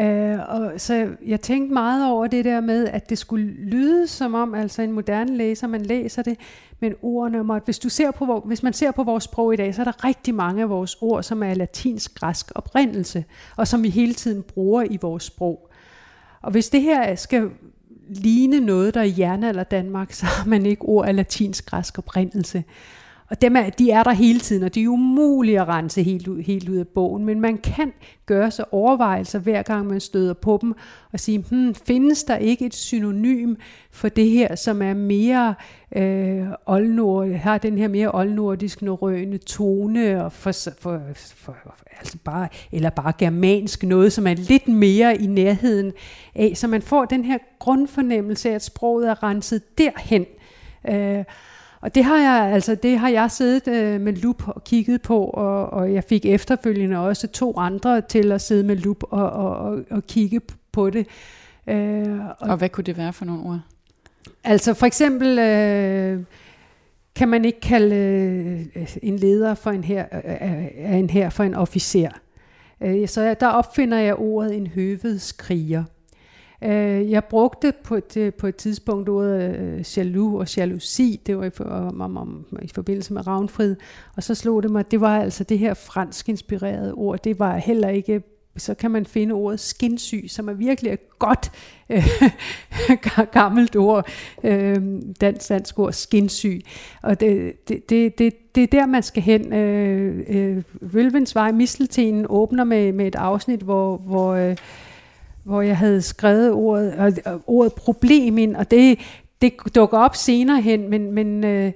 Øh, 0.00 0.38
og 0.48 0.72
så 0.76 1.08
jeg 1.26 1.40
tænkte 1.40 1.74
meget 1.74 2.10
over 2.10 2.26
det 2.26 2.44
der 2.44 2.60
med, 2.60 2.86
at 2.86 3.10
det 3.10 3.18
skulle 3.18 3.46
lyde 3.46 4.06
som 4.06 4.34
om, 4.34 4.54
altså 4.54 4.82
en 4.82 4.92
moderne 4.92 5.36
læser, 5.36 5.66
man 5.66 5.82
læser 5.82 6.22
det, 6.22 6.38
men 6.80 6.94
ordene 7.02 7.44
måtte, 7.44 7.64
hvis, 7.64 7.78
du 7.78 7.88
ser 7.88 8.10
på, 8.10 8.42
hvis 8.46 8.62
man 8.62 8.72
ser 8.72 8.90
på 8.90 9.02
vores 9.02 9.24
sprog 9.24 9.54
i 9.54 9.56
dag, 9.56 9.74
så 9.74 9.82
er 9.82 9.84
der 9.84 10.04
rigtig 10.04 10.34
mange 10.34 10.62
af 10.62 10.70
vores 10.70 10.96
ord, 11.00 11.22
som 11.22 11.42
er 11.42 11.54
latinsk-græsk 11.54 12.52
oprindelse, 12.54 13.24
og 13.56 13.68
som 13.68 13.82
vi 13.82 13.88
hele 13.88 14.14
tiden 14.14 14.42
bruger 14.42 14.82
i 14.82 14.98
vores 15.02 15.22
sprog. 15.22 15.70
Og 16.42 16.50
hvis 16.50 16.68
det 16.68 16.82
her 16.82 17.14
skal 17.14 17.50
ligne 18.08 18.60
noget, 18.60 18.94
der 18.94 19.00
er 19.00 19.04
i 19.04 19.48
eller 19.48 19.64
Danmark, 19.64 20.12
så 20.20 20.26
har 20.26 20.46
man 20.46 20.66
ikke 20.66 20.82
ord 20.82 21.06
af 21.08 21.16
latinsk-græsk 21.16 21.98
oprindelse. 21.98 22.64
Og 23.30 23.42
dem 23.42 23.56
er, 23.56 23.70
de 23.70 23.90
er 23.90 24.02
der 24.02 24.12
hele 24.12 24.40
tiden, 24.40 24.62
og 24.62 24.74
de 24.74 24.82
er 24.82 24.88
umulige 24.88 25.60
at 25.60 25.68
rense 25.68 26.02
helt 26.02 26.28
ud, 26.28 26.42
helt 26.42 26.68
ud 26.68 26.76
af 26.76 26.88
bogen. 26.88 27.24
Men 27.24 27.40
man 27.40 27.58
kan 27.58 27.92
gøre 28.26 28.50
sig 28.50 28.64
overvejelser, 28.74 29.38
hver 29.38 29.62
gang 29.62 29.86
man 29.86 30.00
støder 30.00 30.34
på 30.34 30.58
dem, 30.62 30.74
og 31.12 31.20
sige, 31.20 31.44
hmm, 31.50 31.74
findes 31.74 32.24
der 32.24 32.36
ikke 32.36 32.66
et 32.66 32.74
synonym 32.74 33.54
for 33.90 34.08
det 34.08 34.30
her, 34.30 34.54
som 34.54 34.82
er 34.82 34.94
mere 34.94 35.54
øh, 35.96 36.46
oldnord, 36.66 37.28
har 37.28 37.58
den 37.58 37.78
her 37.78 37.88
mere 37.88 38.10
oldnordisk 38.14 38.82
norrøne 38.82 39.38
tone, 39.38 40.24
og 40.24 40.32
for, 40.32 40.52
for, 40.80 41.00
for, 41.34 41.56
altså 41.98 42.18
bare, 42.24 42.48
eller 42.72 42.90
bare 42.90 43.12
germansk 43.18 43.82
noget, 43.82 44.12
som 44.12 44.26
er 44.26 44.34
lidt 44.34 44.68
mere 44.68 45.16
i 45.16 45.26
nærheden 45.26 45.92
af, 46.34 46.52
så 46.54 46.66
man 46.66 46.82
får 46.82 47.04
den 47.04 47.24
her 47.24 47.38
grundfornemmelse 47.58 48.50
af, 48.50 48.54
at 48.54 48.64
sproget 48.64 49.08
er 49.08 49.22
renset 49.22 49.78
derhen. 49.78 50.26
Øh, 50.88 51.24
og 51.80 51.94
det 51.94 52.04
har 52.04 52.18
jeg 52.18 52.52
altså 52.54 52.74
det 52.74 52.98
har 52.98 53.08
jeg 53.08 53.30
siddet 53.30 53.68
øh, 53.68 54.00
med 54.00 54.12
lup 54.12 54.48
og 54.48 54.64
kigget 54.64 55.02
på, 55.02 55.24
og, 55.24 55.70
og 55.70 55.94
jeg 55.94 56.04
fik 56.04 56.26
efterfølgende 56.26 56.98
også 56.98 57.26
to 57.28 57.56
andre 57.56 58.00
til 58.00 58.32
at 58.32 58.40
sidde 58.40 58.64
med 58.64 58.76
lup 58.76 59.02
og, 59.02 59.30
og, 59.30 59.56
og, 59.56 59.78
og 59.90 60.06
kigge 60.06 60.40
på 60.72 60.90
det. 60.90 61.06
Øh, 61.66 62.18
og, 62.20 62.36
og 62.40 62.56
hvad 62.56 62.68
kunne 62.68 62.84
det 62.84 62.96
være 62.96 63.12
for 63.12 63.24
nogle 63.24 63.42
ord? 63.42 63.60
Altså 64.44 64.74
for 64.74 64.86
eksempel 64.86 65.38
øh, 65.38 66.20
kan 67.14 67.28
man 67.28 67.44
ikke 67.44 67.60
kalde 67.60 67.96
øh, 68.76 68.96
en 69.02 69.16
leder 69.16 69.54
for 69.54 69.70
en 69.70 69.84
her, 69.84 70.06
øh, 70.24 70.98
en 70.98 71.10
her 71.10 71.30
for 71.30 71.44
en 71.44 71.54
officer. 71.54 72.10
Øh, 72.80 73.08
så 73.08 73.34
der 73.40 73.48
opfinder 73.48 73.98
jeg 73.98 74.14
ordet 74.14 74.56
en 74.56 74.66
høvedskriger. 74.66 75.84
Øh, 76.62 77.10
jeg 77.10 77.24
brugte 77.24 77.72
på, 77.84 77.94
et, 77.94 78.16
øh, 78.16 78.32
på 78.32 78.46
et 78.46 78.56
tidspunkt 78.56 79.08
ordet 79.08 79.58
øh, 79.58 79.84
jaloux 79.96 80.40
og 80.40 80.56
jalousi, 80.56 81.20
det 81.26 81.38
var 81.38 81.44
i, 81.44 81.50
for, 81.50 81.64
om, 81.64 82.00
om, 82.00 82.16
om, 82.16 82.46
i 82.62 82.68
forbindelse 82.74 83.12
med 83.12 83.26
Ravnfrid, 83.26 83.76
og 84.16 84.22
så 84.22 84.34
slog 84.34 84.62
det 84.62 84.70
mig, 84.70 84.90
det 84.90 85.00
var 85.00 85.20
altså 85.20 85.44
det 85.44 85.58
her 85.58 85.74
fransk 85.74 86.28
inspirerede 86.28 86.92
ord, 86.94 87.22
det 87.22 87.38
var 87.38 87.56
heller 87.56 87.88
ikke 87.88 88.22
så 88.58 88.74
kan 88.74 88.90
man 88.90 89.06
finde 89.06 89.34
ordet 89.34 89.60
skinsyg, 89.60 90.24
som 90.28 90.48
er 90.48 90.52
virkelig 90.52 90.92
et 90.92 91.18
godt 91.18 91.52
øh, 91.90 92.04
gammelt 93.32 93.76
ord, 93.76 94.08
øh, 94.44 94.76
dansk, 95.20 95.48
dansk 95.48 95.78
ord, 95.78 95.92
skinsyg. 95.92 96.60
Og 97.02 97.20
det, 97.20 97.52
det, 97.68 97.90
det, 97.90 98.18
det, 98.18 98.54
det 98.54 98.62
er 98.62 98.66
der, 98.66 98.86
man 98.86 99.02
skal 99.02 99.22
hen. 99.22 99.52
Øh, 99.52 100.24
øh, 100.28 100.62
Vølvens 100.80 101.34
vej, 101.34 101.52
Misteltenen 101.52 102.26
åbner 102.28 102.64
med, 102.64 102.92
med 102.92 103.06
et 103.06 103.14
afsnit, 103.14 103.60
hvor, 103.60 103.96
hvor 103.96 104.32
øh, 104.32 104.56
hvor 105.48 105.62
jeg 105.62 105.76
havde 105.76 106.02
skrevet 106.02 106.52
ordet, 106.52 107.18
og 107.24 107.40
ordet 107.46 107.72
problem 107.72 108.38
ind, 108.38 108.56
og 108.56 108.70
det, 108.70 108.98
det 109.42 109.52
dukker 109.74 109.98
op 109.98 110.16
senere 110.16 110.60
hen, 110.60 110.90
men, 110.90 111.12
men 111.12 111.44
øh, 111.44 111.72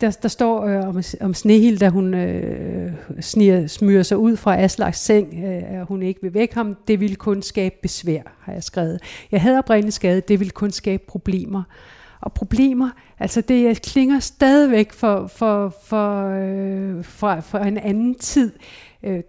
der, 0.00 0.10
der 0.22 0.28
står 0.28 0.64
øh, 0.66 0.88
om, 0.88 1.02
om 1.20 1.34
Snehild, 1.34 1.78
da 1.78 1.88
hun 1.88 2.14
øh, 2.14 2.92
sniger, 3.20 3.66
smyrer 3.66 4.02
sig 4.02 4.18
ud 4.18 4.36
fra 4.36 4.60
Aslaks 4.60 5.00
seng, 5.00 5.34
øh, 5.44 5.80
at 5.80 5.86
hun 5.86 6.02
ikke 6.02 6.22
vil 6.22 6.34
væk 6.34 6.52
ham. 6.52 6.76
Det 6.88 7.00
ville 7.00 7.16
kun 7.16 7.42
skabe 7.42 7.74
besvær, 7.82 8.22
har 8.40 8.52
jeg 8.52 8.62
skrevet. 8.62 9.00
Jeg 9.32 9.40
havde 9.40 9.58
oprindeligt 9.58 9.94
skrevet, 9.94 10.28
det 10.28 10.40
ville 10.40 10.50
kun 10.50 10.70
skabe 10.70 11.02
problemer. 11.08 11.62
Og 12.20 12.32
problemer, 12.32 12.90
altså 13.18 13.40
det 13.40 13.64
jeg 13.64 13.76
klinger 13.76 14.20
stadigvæk 14.20 14.92
for, 14.92 15.26
for, 15.26 15.74
for, 15.84 16.28
øh, 16.28 17.04
fra, 17.04 17.40
fra 17.40 17.66
en 17.68 17.78
anden 17.78 18.14
tid. 18.14 18.52
Øh, 19.02 19.20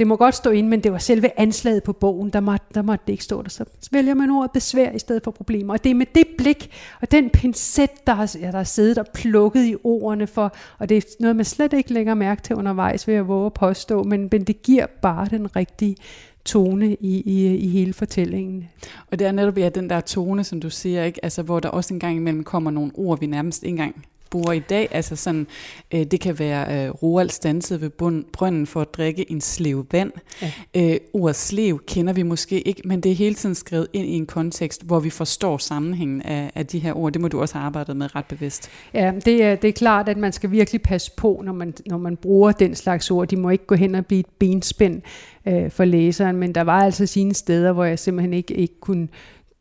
det 0.00 0.06
må 0.06 0.16
godt 0.16 0.34
stå 0.34 0.50
ind, 0.50 0.68
men 0.68 0.80
det 0.80 0.92
var 0.92 0.98
selve 0.98 1.40
anslaget 1.40 1.82
på 1.82 1.92
bogen, 1.92 2.30
der 2.30 2.40
måtte, 2.40 2.66
der 2.74 2.82
måtte 2.82 3.02
det 3.06 3.12
ikke 3.12 3.24
stå 3.24 3.42
der. 3.42 3.48
Så 3.48 3.64
vælger 3.92 4.14
man 4.14 4.30
ordet 4.30 4.50
besvær 4.50 4.90
i 4.92 4.98
stedet 4.98 5.24
for 5.24 5.30
problemer. 5.30 5.72
Og 5.72 5.84
det 5.84 5.90
er 5.90 5.94
med 5.94 6.06
det 6.14 6.26
blik 6.38 6.70
og 7.00 7.10
den 7.10 7.30
pincet, 7.30 8.06
der 8.06 8.14
har, 8.14 8.36
ja, 8.40 8.46
der 8.46 8.56
har 8.56 8.64
siddet 8.64 8.98
og 8.98 9.06
plukket 9.14 9.64
i 9.66 9.76
ordene 9.84 10.26
for, 10.26 10.54
og 10.78 10.88
det 10.88 10.96
er 10.96 11.02
noget, 11.20 11.36
man 11.36 11.44
slet 11.44 11.72
ikke 11.72 11.92
længere 11.92 12.16
mærke 12.16 12.42
til 12.42 12.56
undervejs, 12.56 13.06
vil 13.06 13.14
jeg 13.14 13.28
våge 13.28 13.46
at 13.46 13.54
påstå, 13.54 14.02
men, 14.02 14.28
men 14.32 14.44
det 14.44 14.62
giver 14.62 14.86
bare 15.02 15.26
den 15.30 15.56
rigtige 15.56 15.96
tone 16.44 16.94
i, 16.94 17.20
i, 17.20 17.56
i 17.56 17.68
hele 17.68 17.92
fortællingen. 17.92 18.68
Og 19.10 19.18
det 19.18 19.26
er 19.26 19.32
netop 19.32 19.58
ja, 19.58 19.68
den 19.68 19.90
der 19.90 20.00
tone, 20.00 20.44
som 20.44 20.60
du 20.60 20.70
siger, 20.70 21.04
ikke? 21.04 21.24
Altså, 21.24 21.42
hvor 21.42 21.60
der 21.60 21.68
også 21.68 21.94
en 21.94 22.00
gang 22.00 22.16
imellem 22.16 22.44
kommer 22.44 22.70
nogle 22.70 22.92
ord, 22.94 23.20
vi 23.20 23.26
nærmest 23.26 23.62
ikke 23.62 23.70
engang 23.70 24.04
bruger 24.30 24.52
i 24.52 24.58
dag. 24.58 24.88
Altså 24.90 25.16
sådan, 25.16 25.46
øh, 25.94 26.04
det 26.04 26.20
kan 26.20 26.38
være 26.38 26.86
øh, 26.86 26.90
Roald 26.90 27.30
stansede 27.30 27.80
ved 27.80 27.90
bund, 27.90 28.24
brønden 28.32 28.66
for 28.66 28.80
at 28.80 28.94
drikke 28.94 29.30
en 29.30 29.40
slev 29.40 29.86
vand. 29.92 30.12
Ja. 30.42 30.52
Øh, 30.76 30.96
ordet 31.12 31.36
slev 31.36 31.80
kender 31.86 32.12
vi 32.12 32.22
måske 32.22 32.60
ikke, 32.60 32.82
men 32.84 33.00
det 33.00 33.12
er 33.12 33.16
hele 33.16 33.34
tiden 33.34 33.54
skrevet 33.54 33.86
ind 33.92 34.06
i 34.06 34.12
en 34.16 34.26
kontekst, 34.26 34.86
hvor 34.86 35.00
vi 35.00 35.10
forstår 35.10 35.58
sammenhængen 35.58 36.22
af, 36.22 36.50
af 36.54 36.66
de 36.66 36.78
her 36.78 36.92
ord. 36.92 37.12
Det 37.12 37.20
må 37.20 37.28
du 37.28 37.40
også 37.40 37.54
have 37.54 37.66
arbejdet 37.66 37.96
med 37.96 38.16
ret 38.16 38.24
bevidst. 38.24 38.70
Ja, 38.94 39.12
det 39.24 39.44
er, 39.44 39.54
det 39.54 39.68
er 39.68 39.72
klart, 39.72 40.08
at 40.08 40.16
man 40.16 40.32
skal 40.32 40.50
virkelig 40.50 40.82
passe 40.82 41.12
på, 41.16 41.40
når 41.44 41.52
man, 41.52 41.74
når 41.86 41.98
man 41.98 42.16
bruger 42.16 42.52
den 42.52 42.74
slags 42.74 43.10
ord. 43.10 43.28
De 43.28 43.36
må 43.36 43.50
ikke 43.50 43.66
gå 43.66 43.74
hen 43.74 43.94
og 43.94 44.06
blive 44.06 44.20
et 44.20 44.26
benspænd 44.38 45.02
øh, 45.46 45.70
for 45.70 45.84
læseren, 45.84 46.36
men 46.36 46.54
der 46.54 46.62
var 46.62 46.80
altså 46.80 47.06
sine 47.06 47.34
steder, 47.34 47.72
hvor 47.72 47.84
jeg 47.84 47.98
simpelthen 47.98 48.34
ikke, 48.34 48.54
ikke 48.54 48.80
kunne 48.80 49.08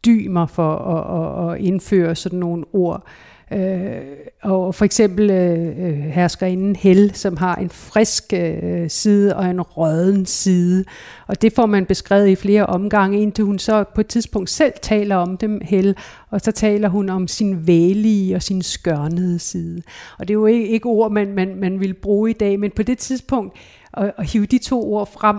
dy 0.06 0.28
mig 0.28 0.50
for 0.50 0.76
at, 0.76 1.50
at, 1.50 1.54
at 1.54 1.66
indføre 1.66 2.16
sådan 2.16 2.40
nogle 2.40 2.66
ord. 2.74 3.04
Øh, 3.06 3.29
Øh, 3.54 4.02
og 4.44 4.76
for 4.76 4.86
eksempel 4.86 5.32
øh, 5.32 5.88
øh, 5.88 6.00
herskerinden 6.00 6.76
Hel, 6.76 7.16
som 7.16 7.38
har 7.38 7.56
en 7.56 7.70
frisk 7.70 8.34
øh, 8.34 8.90
side 8.90 9.36
og 9.36 9.50
en 9.50 9.62
røden 9.62 10.26
side. 10.26 10.86
Og 11.28 11.42
det 11.42 11.54
får 11.54 11.66
man 11.66 11.86
beskrevet 11.86 12.28
i 12.28 12.36
flere 12.36 12.66
omgange, 12.66 13.22
indtil 13.22 13.46
hun 13.46 13.60
så 13.60 13.84
på 13.96 14.02
et 14.02 14.08
tidspunkt 14.08 14.50
selv 14.50 14.74
taler 14.82 15.16
om 15.16 15.38
dem, 15.38 15.62
Hel, 15.64 15.96
og 16.30 16.42
så 16.42 16.52
taler 16.52 16.90
hun 16.90 17.10
om 17.10 17.28
sin 17.28 17.68
vælige 17.68 18.36
og 18.36 18.44
sin 18.44 18.62
skørnede 18.62 19.40
side. 19.40 19.82
Og 20.20 20.28
det 20.28 20.34
er 20.34 20.40
jo 20.40 20.46
ikke, 20.46 20.68
ikke 20.68 20.86
ord, 20.86 21.12
man, 21.12 21.34
man, 21.34 21.56
man 21.56 21.80
vil 21.80 21.94
bruge 21.94 22.30
i 22.30 22.34
dag, 22.34 22.60
men 22.60 22.72
på 22.72 22.84
det 22.84 22.98
tidspunkt 22.98 23.58
at, 23.94 24.12
at 24.18 24.32
hive 24.32 24.46
de 24.46 24.58
to 24.58 24.94
ord 24.94 25.12
frem, 25.14 25.38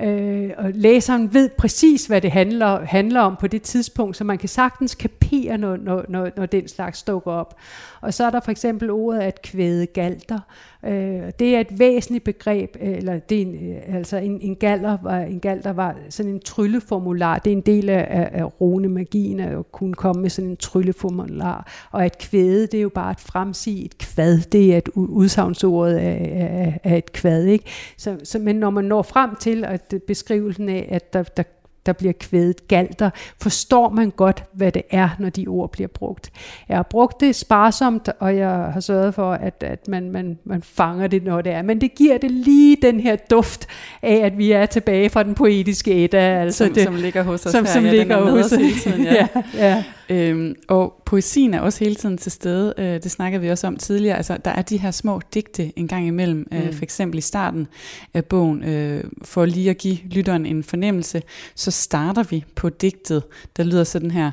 Øh, 0.00 0.50
og 0.56 0.70
læseren 0.74 1.34
ved 1.34 1.48
præcis, 1.48 2.06
hvad 2.06 2.20
det 2.20 2.30
handler, 2.30 2.84
handler 2.84 3.20
om 3.20 3.36
på 3.36 3.46
det 3.46 3.62
tidspunkt, 3.62 4.16
så 4.16 4.24
man 4.24 4.38
kan 4.38 4.48
sagtens 4.48 4.94
kapere, 4.94 5.58
når, 5.58 5.76
når, 5.76 6.04
når, 6.08 6.30
når 6.36 6.46
den 6.46 6.68
slags 6.68 7.02
dukker 7.02 7.32
op. 7.32 7.56
Og 8.02 8.14
så 8.14 8.24
er 8.24 8.30
der 8.30 8.40
for 8.40 8.50
eksempel 8.50 8.90
ordet 8.90 9.20
at 9.20 9.42
kvæde 9.42 9.86
galter. 9.86 10.38
Øh, 10.84 11.32
det 11.38 11.56
er 11.56 11.60
et 11.60 11.78
væsentligt 11.78 12.24
begreb, 12.24 12.76
øh, 12.80 12.96
eller 12.96 13.18
det 13.18 13.38
er 13.38 13.42
en, 13.42 13.54
øh, 13.54 13.96
altså 13.96 14.16
en, 14.16 14.40
en, 14.40 14.56
galder 14.56 14.98
var, 15.02 15.18
en 15.18 15.40
galter 15.40 15.72
var 15.72 15.96
sådan 16.08 16.32
en 16.32 16.40
trylleformular. 16.40 17.38
Det 17.38 17.52
er 17.52 17.56
en 17.56 17.60
del 17.60 17.88
af, 17.88 18.30
af 18.32 18.60
runemagien 18.60 19.40
at 19.40 19.72
kunne 19.72 19.94
komme 19.94 20.22
med 20.22 20.30
sådan 20.30 20.50
en 20.50 20.56
trylleformular. 20.56 21.88
Og 21.90 22.04
at 22.04 22.18
kvæde, 22.18 22.66
det 22.66 22.74
er 22.74 22.82
jo 22.82 22.88
bare 22.88 23.10
at 23.10 23.20
fremsige 23.20 23.84
et 23.84 23.98
kvad. 23.98 24.38
Det 24.38 24.74
er 24.74 24.78
et 24.78 24.88
udsagnsordet 24.94 25.94
af, 25.94 26.32
af, 26.34 26.80
af 26.90 26.98
et 26.98 27.12
kvad. 27.12 27.44
Ikke? 27.44 27.64
Så, 27.96 28.16
så, 28.24 28.38
men 28.38 28.56
når 28.56 28.70
man 28.70 28.84
når 28.84 29.02
frem 29.02 29.36
til 29.36 29.64
at 29.64 29.94
beskrivelsen 30.06 30.68
af, 30.68 30.88
at 30.90 31.12
der, 31.12 31.22
der 31.22 31.42
der 31.86 31.92
bliver 31.92 32.12
kvædet 32.12 32.68
galter, 32.68 33.10
forstår 33.40 33.88
man 33.90 34.10
godt, 34.10 34.44
hvad 34.52 34.72
det 34.72 34.82
er, 34.90 35.08
når 35.18 35.28
de 35.28 35.46
ord 35.46 35.72
bliver 35.72 35.88
brugt. 35.88 36.30
Jeg 36.68 36.76
har 36.76 36.82
brugt 36.82 37.20
det 37.20 37.34
sparsomt, 37.36 38.08
og 38.20 38.36
jeg 38.36 38.48
har 38.48 38.80
sørget 38.80 39.14
for, 39.14 39.32
at, 39.32 39.62
at 39.62 39.88
man, 39.88 40.10
man, 40.10 40.38
man 40.44 40.62
fanger 40.62 41.06
det, 41.06 41.24
når 41.24 41.40
det 41.40 41.52
er. 41.52 41.62
Men 41.62 41.80
det 41.80 41.94
giver 41.94 42.18
det 42.18 42.30
lige 42.30 42.76
den 42.82 43.00
her 43.00 43.16
duft 43.30 43.66
af, 44.02 44.16
at 44.16 44.38
vi 44.38 44.52
er 44.52 44.66
tilbage 44.66 45.10
fra 45.10 45.22
den 45.22 45.34
poetiske 45.34 46.04
Edda. 46.04 46.18
Altså 46.18 46.64
som, 46.64 46.74
det, 46.74 46.84
som 46.84 46.94
ligger 46.94 47.22
hos 47.22 47.46
os 47.46 47.52
som, 47.52 47.64
her. 47.64 47.72
Som 47.72 47.84
ja, 47.84 47.90
ligger 47.90 48.30
hos 48.30 48.52
os 48.52 48.58
tiden, 48.82 49.04
ja. 49.12 49.12
ja, 49.14 49.42
ja. 49.54 49.84
Øhm, 50.08 50.54
og 50.68 51.02
poesien 51.06 51.54
er 51.54 51.60
også 51.60 51.84
hele 51.84 51.94
tiden 51.94 52.18
til 52.18 52.32
stede. 52.32 52.74
Øh, 52.78 53.02
det 53.02 53.10
snakkede 53.10 53.42
vi 53.42 53.50
også 53.50 53.66
om 53.66 53.76
tidligere. 53.76 54.16
Altså, 54.16 54.36
der 54.44 54.50
er 54.50 54.62
de 54.62 54.76
her 54.76 54.90
små 54.90 55.20
digte 55.34 55.78
en 55.78 55.88
gang 55.88 56.06
imellem. 56.06 56.46
Øh, 56.52 56.66
mm. 56.66 56.72
for 56.72 56.82
eksempel 56.82 57.18
i 57.18 57.20
starten 57.20 57.66
af 58.14 58.24
bogen, 58.24 58.64
øh, 58.64 59.04
for 59.22 59.44
lige 59.44 59.70
at 59.70 59.78
give 59.78 59.96
lytteren 59.96 60.46
en 60.46 60.64
fornemmelse, 60.64 61.22
så 61.54 61.70
starter 61.70 62.22
vi 62.22 62.44
på 62.54 62.68
digtet, 62.68 63.22
der 63.56 63.64
lyder 63.64 63.84
sådan 63.84 64.10
her. 64.10 64.30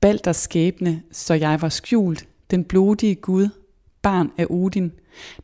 Balders 0.00 0.36
skæbne, 0.36 1.02
så 1.12 1.34
jeg 1.34 1.62
var 1.62 1.68
skjult, 1.68 2.26
den 2.50 2.64
blodige 2.64 3.14
Gud, 3.14 3.48
barn 4.02 4.30
af 4.38 4.46
Odin, 4.50 4.92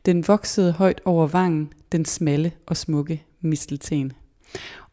den 0.05 0.27
voksede 0.27 0.71
højt 0.71 1.01
over 1.05 1.27
vangen, 1.27 1.73
den 1.91 2.05
smalle 2.05 2.51
og 2.65 2.77
smukke 2.77 3.23
mistelten. 3.41 4.13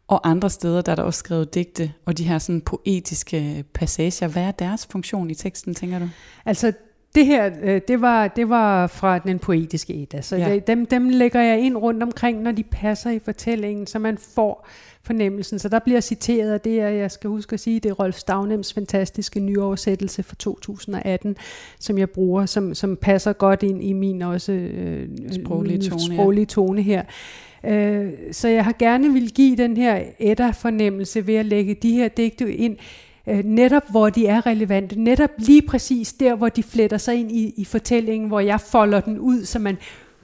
Og 0.09 0.31
andre 0.31 0.51
steder, 0.51 0.83
der 0.83 0.93
er 0.93 0.97
der 0.97 1.03
også 1.03 1.19
skrevet 1.19 1.55
digte, 1.55 1.93
og 2.05 2.19
de 2.19 2.25
her 2.25 2.39
sådan 2.39 2.61
poetiske 2.61 3.65
passager. 3.75 4.29
Hvad 4.29 4.43
er 4.43 4.51
deres 4.51 4.87
funktion 4.87 5.31
i 5.31 5.35
teksten, 5.35 5.75
tænker 5.75 5.99
du? 5.99 6.09
Altså, 6.45 6.73
det 7.15 7.27
her, 7.27 7.51
øh, 7.63 7.81
det 7.89 8.01
var, 8.01 8.29
det 8.29 8.49
var 8.49 8.87
fra 8.87 9.19
den 9.19 9.39
poetiske 9.39 10.03
Edda, 10.03 10.21
så 10.21 10.37
ja. 10.37 10.59
dem, 10.59 10.87
dem 10.87 11.09
lægger 11.09 11.41
jeg 11.41 11.61
ind 11.61 11.77
rundt 11.77 12.03
omkring, 12.03 12.43
når 12.43 12.53
de 12.53 12.63
passer 12.63 13.11
i 13.11 13.19
fortællingen, 13.19 13.87
så 13.87 13.99
man 13.99 14.19
får 14.19 14.67
fornemmelsen. 15.03 15.59
Så 15.59 15.69
der 15.69 15.79
bliver 15.79 16.01
citeret, 16.01 16.55
og 16.55 16.65
det 16.65 16.81
er, 16.81 16.89
jeg 16.89 17.11
skal 17.11 17.31
huske 17.31 17.55
at 17.55 17.61
sige, 17.61 17.81
det 17.81 17.91
er 17.91 17.95
Rolf 17.95 18.17
Stavnems 18.17 18.73
fantastiske 18.73 19.41
nyoversættelse 19.41 20.23
fra 20.23 20.35
2018, 20.39 21.37
som 21.79 21.99
jeg 21.99 22.11
bruger, 22.11 22.47
som, 22.47 22.75
som 22.75 22.97
passer 22.97 23.33
godt 23.33 23.63
ind 23.63 23.85
i 23.85 23.93
min 23.93 24.23
også 24.23 24.53
øh, 24.53 25.09
sproglige 25.33 25.79
tone, 25.79 26.15
sproglige 26.15 26.47
tone 26.47 26.83
her. 26.83 27.03
Øh, 27.67 28.13
så 28.33 28.49
jeg 28.49 28.65
har 28.65 28.75
gerne 28.79 29.13
vil 29.13 29.31
give 29.31 29.57
den 29.57 29.77
her 29.77 30.03
Edda-fornemmelse 30.19 31.27
ved 31.27 31.35
at 31.35 31.47
lægge 31.47 31.75
de 31.75 31.93
her 31.93 32.09
digte 32.09 32.55
ind, 32.55 32.77
øh, 33.27 33.45
netop 33.45 33.83
hvor 33.91 34.11
de 34.11 34.27
er 34.27 34.47
relevante, 34.47 35.01
netop 35.01 35.31
lige 35.39 35.63
præcis 35.63 36.13
der, 36.13 36.35
hvor 36.35 36.49
de 36.49 36.63
fletter 36.63 36.99
sig 36.99 37.15
ind 37.15 37.33
i, 37.33 37.55
i 37.57 37.65
fortællingen, 37.65 38.29
hvor 38.29 38.41
jeg 38.41 38.61
folder 38.61 39.01
den 39.01 39.19
ud, 39.19 39.45
så 39.45 39.59
man 39.59 39.77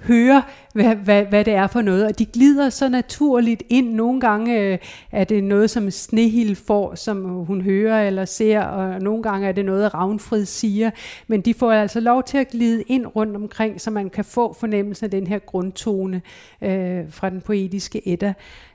høre, 0.03 0.43
hvad, 0.73 0.95
hvad, 0.97 1.25
hvad 1.25 1.45
det 1.45 1.55
er 1.55 1.67
for 1.67 1.83
noget. 1.83 2.07
Og 2.07 2.19
de 2.19 2.27
glider 2.27 2.71
så 2.71 2.89
naturligt 2.89 3.63
ind. 3.69 3.95
Nogle 3.95 4.21
gange 4.21 4.61
øh, 4.61 4.79
er 5.13 5.25
det 5.25 5.45
noget, 5.45 5.71
som 5.71 5.91
Snehild 5.91 6.57
får, 6.57 6.95
som 6.95 7.25
hun 7.25 7.61
hører 7.61 8.07
eller 8.07 8.25
ser, 8.25 8.61
og 8.61 9.01
nogle 9.01 9.23
gange 9.23 9.49
er 9.49 9.53
det 9.53 9.65
noget, 9.65 9.95
Ravnfrid 9.95 10.45
siger. 10.45 10.91
Men 11.27 11.41
de 11.41 11.55
får 11.55 11.73
altså 11.73 12.01
lov 12.01 12.23
til 12.23 12.39
at 12.39 12.49
glide 12.49 12.83
ind 12.83 13.07
rundt 13.07 13.37
omkring, 13.37 13.81
så 13.81 13.91
man 13.91 14.11
kan 14.11 14.25
få 14.25 14.57
fornemmelsen 14.61 15.05
af 15.05 15.11
den 15.11 15.27
her 15.27 15.39
grundtone 15.39 16.23
øh, 16.63 17.01
fra 17.11 17.31
den 17.31 17.41
poetiske 17.41 18.09
etter. 18.09 18.33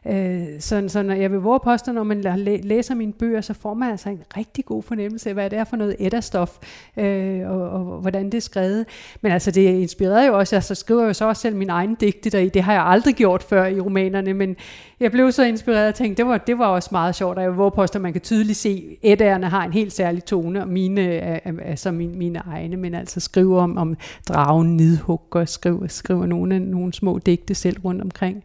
Øh, 0.08 0.46
så, 0.60 0.86
så 0.88 1.04
når 1.04 1.14
jeg 1.14 1.32
vil 1.32 1.40
våge 1.40 1.60
påstå, 1.64 1.92
når 1.92 2.04
man 2.04 2.22
læser 2.64 2.96
mine 2.96 3.14
bøger, 3.14 3.42
så 3.42 3.54
får 3.54 3.74
man 3.74 3.92
altså 3.92 4.10
en 4.10 4.20
rigtig 4.38 4.66
god 4.66 4.84
fornemmelse 4.84 5.30
af, 5.30 5.36
hvad 5.36 5.50
det 5.50 5.60
er 5.60 5.64
for 5.64 5.78
noget 5.78 5.96
etterstof, 6.00 6.58
øh, 6.98 7.50
og, 7.50 7.70
og, 7.70 7.94
og 7.94 8.02
hvordan 8.02 8.26
det 8.26 8.34
er 8.34 8.42
skrevet. 8.42 8.86
Men 9.22 9.32
altså, 9.32 9.52
det 9.52 9.62
inspirerede 9.62 10.28
jo 10.28 10.38
også, 10.38 10.56
altså 10.56 10.76
skriver 10.76 11.06
jo 11.06 11.14
så 11.14 11.26
også 11.26 11.42
selv 11.42 11.56
min 11.56 11.70
egen 11.70 11.96
digte 11.96 12.30
deri. 12.30 12.50
Det 12.50 12.64
har 12.64 12.74
jeg 12.74 12.84
aldrig 12.86 13.16
gjort 13.16 13.44
før 13.44 13.66
i 13.66 13.80
romanerne, 13.80 14.34
men 14.34 14.56
jeg 15.00 15.12
blev 15.12 15.32
så 15.32 15.44
inspireret 15.44 15.88
og 15.88 15.96
tænkte, 15.96 16.24
det 16.24 16.30
var, 16.30 16.38
det 16.38 16.58
var 16.58 16.68
også 16.68 16.90
meget 16.92 17.16
sjovt, 17.16 17.38
og 17.38 17.44
jeg 17.44 17.52
vil 17.52 17.72
påstå, 17.76 18.00
at 18.00 18.02
man 18.02 18.14
kan 18.14 18.22
tydeligt 18.22 18.58
se, 18.58 18.98
at 19.04 19.44
har 19.44 19.64
en 19.64 19.74
helt 19.74 19.94
særlig 19.94 20.26
tone, 20.26 20.62
og 20.62 20.68
mine 20.68 21.02
er, 21.02 21.40
altså 21.66 21.84
så 21.84 21.92
mine, 21.92 22.18
mine 22.18 22.40
egne, 22.40 22.78
men 22.78 22.94
altså 22.94 23.20
skriver 23.20 23.62
om, 23.62 23.78
om 23.78 23.98
dragen 24.28 24.78
nidhugger, 24.78 25.46
skriver, 25.46 25.88
skriver 25.88 26.26
nogle, 26.26 26.60
nogle 26.60 26.94
små 26.94 27.20
digte 27.26 27.56
selv 27.56 27.80
rundt 27.80 28.02
omkring. 28.02 28.44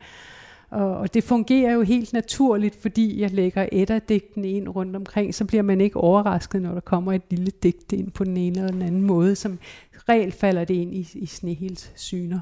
Og, 0.71 0.97
og 0.97 1.15
det 1.15 1.25
fungerer 1.25 1.73
jo 1.73 1.83
helt 1.83 2.13
naturligt, 2.13 2.75
fordi 2.83 3.21
jeg 3.21 3.31
lægger 3.31 3.69
Edda-digtene 3.73 4.51
ind 4.51 4.69
rundt 4.69 4.97
omkring, 4.97 5.35
så 5.35 5.45
bliver 5.45 5.63
man 5.63 5.81
ikke 5.81 5.97
overrasket, 5.97 6.63
når 6.63 6.73
der 6.73 6.81
kommer 6.81 7.13
et 7.13 7.23
lille 7.31 7.53
digt 7.63 7.93
ind 7.93 8.11
på 8.11 8.25
den 8.25 8.37
ene 8.37 8.59
eller 8.59 8.73
den 8.73 8.83
anden 8.83 9.03
måde. 9.03 9.37
Som 9.37 9.59
regel 10.09 10.33
falder 10.33 10.65
det 10.65 10.75
ind 10.75 10.95
i, 10.95 11.09
i 11.15 11.27
Snehils 11.27 11.93
syner. 11.97 12.41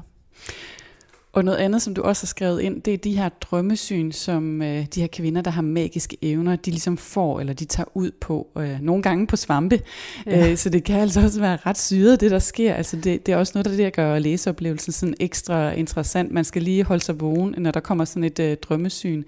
Og 1.31 1.45
noget 1.45 1.57
andet, 1.57 1.81
som 1.81 1.93
du 1.93 2.01
også 2.01 2.23
har 2.23 2.27
skrevet 2.27 2.61
ind, 2.61 2.81
det 2.81 2.93
er 2.93 2.97
de 2.97 3.17
her 3.17 3.29
drømmesyn, 3.29 4.11
som 4.11 4.61
øh, 4.61 4.85
de 4.95 5.01
her 5.01 5.07
kvinder, 5.07 5.41
der 5.41 5.51
har 5.51 5.61
magiske 5.61 6.17
evner, 6.21 6.55
de 6.55 6.69
ligesom 6.69 6.97
får, 6.97 7.39
eller 7.39 7.53
de 7.53 7.65
tager 7.65 7.87
ud 7.93 8.11
på, 8.21 8.47
øh, 8.57 8.81
nogle 8.81 9.03
gange 9.03 9.27
på 9.27 9.35
svampe. 9.35 9.81
Ja. 10.25 10.51
Øh, 10.51 10.57
så 10.57 10.69
det 10.69 10.83
kan 10.83 10.99
altså 10.99 11.21
også 11.21 11.39
være 11.39 11.57
ret 11.65 11.77
syret, 11.77 12.21
det 12.21 12.31
der 12.31 12.39
sker. 12.39 12.73
Altså 12.73 12.95
det, 12.95 13.25
det 13.25 13.31
er 13.31 13.37
også 13.37 13.51
noget 13.55 13.67
af 13.67 13.71
det, 13.71 13.79
der 13.79 13.89
gør 13.89 14.19
læseoplevelsen 14.19 14.93
sådan 14.93 15.15
ekstra 15.19 15.71
interessant. 15.71 16.31
Man 16.31 16.43
skal 16.43 16.61
lige 16.61 16.83
holde 16.83 17.03
sig 17.03 17.21
vågen, 17.21 17.55
når 17.57 17.71
der 17.71 17.79
kommer 17.79 18.05
sådan 18.05 18.23
et 18.23 18.39
øh, 18.39 18.57
drømmesyn. 18.57 19.23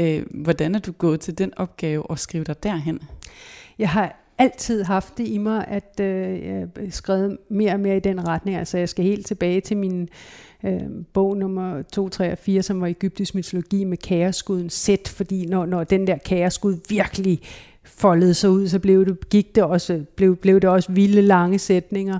Øh, 0.00 0.26
hvordan 0.30 0.74
er 0.74 0.78
du 0.78 0.92
gået 0.92 1.20
til 1.20 1.38
den 1.38 1.52
opgave 1.56 2.10
og 2.10 2.18
skrive 2.18 2.44
dig 2.44 2.62
derhen? 2.62 3.00
Jeg 3.78 3.88
har 3.88 4.24
altid 4.38 4.82
haft 4.82 5.18
det 5.18 5.28
i 5.28 5.38
mig, 5.38 5.64
at 5.68 6.00
øh, 6.00 6.46
jeg 6.46 6.68
skrevet 6.90 7.38
mere 7.50 7.72
og 7.72 7.80
mere 7.80 7.96
i 7.96 8.00
den 8.00 8.28
retning. 8.28 8.56
Altså 8.56 8.78
jeg 8.78 8.88
skal 8.88 9.04
helt 9.04 9.26
tilbage 9.26 9.60
til 9.60 9.76
min 9.76 10.08
øh, 10.64 10.80
bog 11.12 11.36
nummer 11.36 11.82
2, 11.82 12.08
3 12.08 12.32
og 12.32 12.38
4, 12.38 12.62
som 12.62 12.80
var 12.80 12.86
egyptisk 12.86 13.34
mytologi 13.34 13.84
med 13.84 13.96
kaoskuden 13.96 14.70
sæt, 14.70 15.12
fordi 15.16 15.46
når, 15.46 15.66
når 15.66 15.84
den 15.84 16.06
der 16.06 16.16
kaoskud 16.16 16.76
virkelig 16.88 17.40
foldede 17.84 18.34
sig 18.34 18.50
ud, 18.50 18.68
så 18.68 18.78
blev 18.78 19.06
det, 19.06 19.30
gik 19.30 19.54
det 19.54 19.62
også, 19.62 20.04
blev, 20.16 20.36
blev 20.36 20.60
det 20.60 20.70
også 20.70 20.92
vilde 20.92 21.22
lange 21.22 21.58
sætninger. 21.58 22.18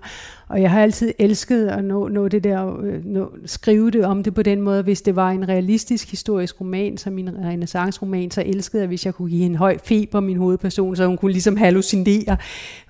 Og 0.49 0.63
jeg 0.63 0.71
har 0.71 0.83
altid 0.83 1.13
elsket 1.19 1.69
at 1.69 1.85
nå, 1.85 2.09
nå 2.09 2.29
det 2.29 2.45
der, 2.45 2.81
øh, 2.81 3.05
nå, 3.05 3.31
skrive 3.47 3.91
det 3.91 4.05
om 4.05 4.23
det 4.23 4.35
på 4.35 4.43
den 4.43 4.63
måde. 4.63 4.83
Hvis 4.83 5.03
det 5.03 5.17
var 5.17 5.31
en 5.31 5.49
realistisk 5.49 6.11
historisk 6.11 6.61
roman, 6.61 6.97
som 6.97 7.13
min 7.13 7.31
renaissance-roman, 7.45 8.31
så 8.31 8.43
elskede 8.47 8.83
jeg, 8.83 8.89
hvis 8.89 9.07
jeg 9.07 9.15
kunne 9.15 9.31
give 9.31 9.45
en 9.45 9.55
høj 9.55 9.79
feber 9.85 10.21
min 10.21 10.37
hovedperson, 10.37 10.97
så 10.97 11.07
hun 11.07 11.17
kunne 11.17 11.33
ligesom 11.33 11.57
hallucinere. 11.57 12.37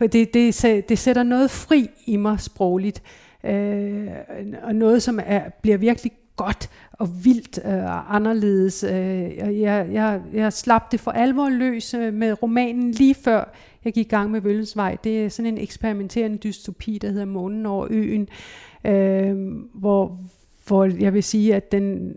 Det, 0.01 0.35
det, 0.35 0.85
det 0.89 0.99
sætter 0.99 1.23
noget 1.23 1.51
fri 1.51 1.89
i 2.07 2.17
mig 2.17 2.41
sprogligt. 2.41 3.03
Øh, 3.45 4.09
og 4.63 4.75
noget, 4.75 5.03
som 5.03 5.21
er, 5.25 5.49
bliver 5.63 5.77
virkelig 5.77 6.13
godt 6.37 6.71
og 6.93 7.25
vildt 7.25 7.59
øh, 7.65 8.15
anderledes. 8.15 8.85
Øh, 8.85 9.61
jeg, 9.61 9.89
jeg, 9.93 10.23
jeg 10.33 10.53
slap 10.53 10.93
det 10.93 11.01
for 11.01 11.11
alvor 11.11 11.49
løs 11.49 11.95
øh, 11.95 12.15
med 12.15 12.43
romanen 12.43 12.91
lige 12.91 13.15
før 13.15 13.55
jeg 13.85 13.93
gik 13.93 14.07
i 14.07 14.09
gang 14.09 14.31
med 14.31 14.41
Vøllensvej. 14.41 14.97
Det 15.05 15.25
er 15.25 15.29
sådan 15.29 15.53
en 15.53 15.59
eksperimenterende 15.59 16.39
dystopi, 16.39 16.99
der 16.99 17.11
hedder 17.11 17.25
Månen 17.25 17.67
over 17.67 17.87
øen, 17.91 18.29
øh, 18.85 19.37
hvor, 19.75 20.19
hvor 20.67 20.85
jeg 20.85 21.15
vil 21.15 21.23
sige, 21.23 21.55
at 21.55 21.73
den 21.73 22.15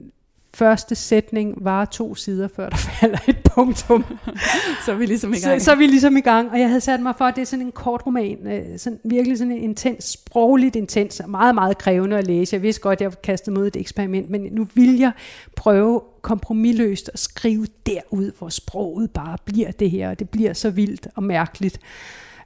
første 0.54 0.96
sætning 0.96 1.56
var 1.58 1.86
to 1.86 2.16
sider, 2.16 2.48
før 2.56 2.70
der 2.70 2.78
falder 3.00 3.18
et 3.28 3.38
punktum. 3.56 4.06
så 4.86 4.92
er 4.92 4.96
vi 4.96 5.06
ligesom 5.06 5.34
i 5.34 5.40
gang. 5.40 5.62
Så, 5.62 5.66
så 5.66 5.72
er 5.72 5.76
vi 5.76 5.88
ligesom 5.88 6.18
i 6.18 6.22
gang, 6.22 6.52
og 6.52 6.60
jeg 6.60 6.68
havde 6.68 6.82
sat 6.82 7.00
mig 7.00 7.14
for, 7.18 7.26
at 7.26 7.36
det 7.36 7.42
er 7.42 7.46
sådan 7.46 7.66
en 7.66 7.72
kort 7.72 8.06
roman, 8.06 8.48
øh, 8.48 8.80
sådan, 8.80 9.00
virkelig 9.04 9.38
sådan 9.38 9.52
en 9.52 9.64
intens, 9.64 10.04
sprogligt 10.04 10.76
intens, 10.76 11.20
og 11.20 11.30
meget, 11.30 11.56
meget 11.56 11.78
krævende 11.78 12.18
at 12.18 12.28
læse. 12.28 12.54
Jeg 12.56 12.62
vidste 12.62 12.82
godt, 12.82 12.94
at 12.94 13.02
jeg 13.02 13.22
kastede 13.22 13.54
mod 13.54 13.68
et 13.68 13.76
eksperiment, 13.76 14.30
men 14.30 14.42
nu 14.52 14.68
vil 14.74 14.98
jeg 14.98 15.12
prøve 15.56 16.02
kompromilløst 16.22 17.10
at 17.14 17.20
skrive 17.20 17.68
derud, 17.86 18.32
hvor 18.38 18.50
sproget 18.50 19.12
bare 19.12 19.38
bliver 19.46 19.72
det 19.72 19.92
her, 19.92 20.10
og 20.10 20.20
det 20.20 20.30
bliver 20.30 20.54
så 20.54 20.70
vildt 20.70 21.08
og 21.16 21.24
mærkeligt. 21.24 21.80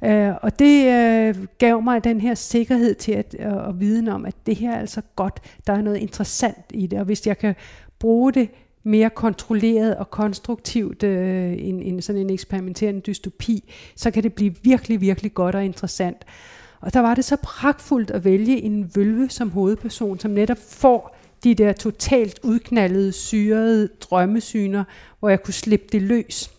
Uh, 0.02 0.34
og 0.42 0.60
det 0.60 0.86
uh, 0.86 1.46
gav 1.58 1.82
mig 1.82 2.04
den 2.04 2.22
her 2.22 2.36
sikkerhed 2.36 2.96
til 2.96 3.12
at, 3.12 3.36
uh, 3.40 3.70
at 3.70 3.80
vide 3.80 4.12
om, 4.12 4.26
at 4.26 4.36
det 4.46 4.56
her 4.56 4.72
er 4.72 4.80
altså 4.80 5.02
godt, 5.16 5.40
der 5.68 5.74
er 5.74 5.82
noget 5.82 5.98
interessant 5.98 6.66
i 6.74 6.88
det, 6.88 7.00
og 7.00 7.06
hvis 7.06 7.28
jeg 7.28 7.38
kan 7.38 7.56
bruge 8.06 8.34
det 8.34 8.50
mere 8.84 9.10
kontrolleret 9.10 9.96
og 9.96 10.12
konstruktivt 10.12 11.04
øh, 11.04 11.54
end, 11.58 11.82
end 11.84 12.02
sådan 12.02 12.22
en 12.22 12.30
eksperimenterende 12.30 13.02
dystopi, 13.02 13.74
så 13.96 14.12
kan 14.12 14.24
det 14.24 14.34
blive 14.34 14.56
virkelig, 14.64 15.02
virkelig 15.02 15.34
godt 15.34 15.56
og 15.56 15.66
interessant. 15.66 16.26
Og 16.82 16.94
der 16.94 17.00
var 17.00 17.16
det 17.16 17.26
så 17.26 17.36
pragtfuldt 17.44 18.12
at 18.12 18.26
vælge 18.26 18.62
en 18.62 18.92
vølve 18.96 19.30
som 19.30 19.50
hovedperson, 19.50 20.20
som 20.20 20.32
netop 20.32 20.58
får 20.70 21.18
de 21.44 21.56
der 21.56 21.74
totalt 21.74 22.40
udknaldede, 22.44 23.12
syrede 23.12 23.90
drømmesyner, 24.02 24.84
hvor 25.20 25.30
jeg 25.30 25.44
kunne 25.44 25.54
slippe 25.54 25.86
det 25.92 26.02
løs 26.02 26.55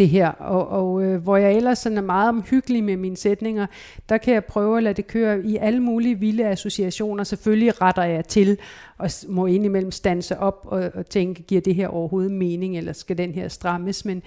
det 0.00 0.08
her, 0.08 0.28
og, 0.28 0.68
og 0.68 1.02
øh, 1.02 1.22
hvor 1.22 1.36
jeg 1.36 1.56
ellers 1.56 1.78
sådan 1.78 1.98
er 1.98 2.02
meget 2.02 2.28
omhyggelig 2.28 2.84
med 2.84 2.96
mine 2.96 3.16
sætninger, 3.16 3.66
der 4.08 4.18
kan 4.18 4.34
jeg 4.34 4.44
prøve 4.44 4.76
at 4.76 4.82
lade 4.82 4.94
det 4.94 5.06
køre 5.06 5.44
i 5.44 5.56
alle 5.56 5.80
mulige 5.80 6.18
vilde 6.18 6.46
associationer. 6.46 7.24
Selvfølgelig 7.24 7.82
retter 7.82 8.02
jeg 8.02 8.24
til, 8.24 8.58
og 8.98 9.10
må 9.28 9.46
indimellem 9.46 9.90
stanse 9.90 10.38
op 10.38 10.66
og, 10.68 10.90
og 10.94 11.06
tænke, 11.06 11.42
giver 11.42 11.60
det 11.60 11.74
her 11.74 11.88
overhovedet 11.88 12.32
mening, 12.32 12.76
eller 12.76 12.92
skal 12.92 13.18
den 13.18 13.32
her 13.32 13.48
strammes? 13.48 14.04
Men, 14.04 14.22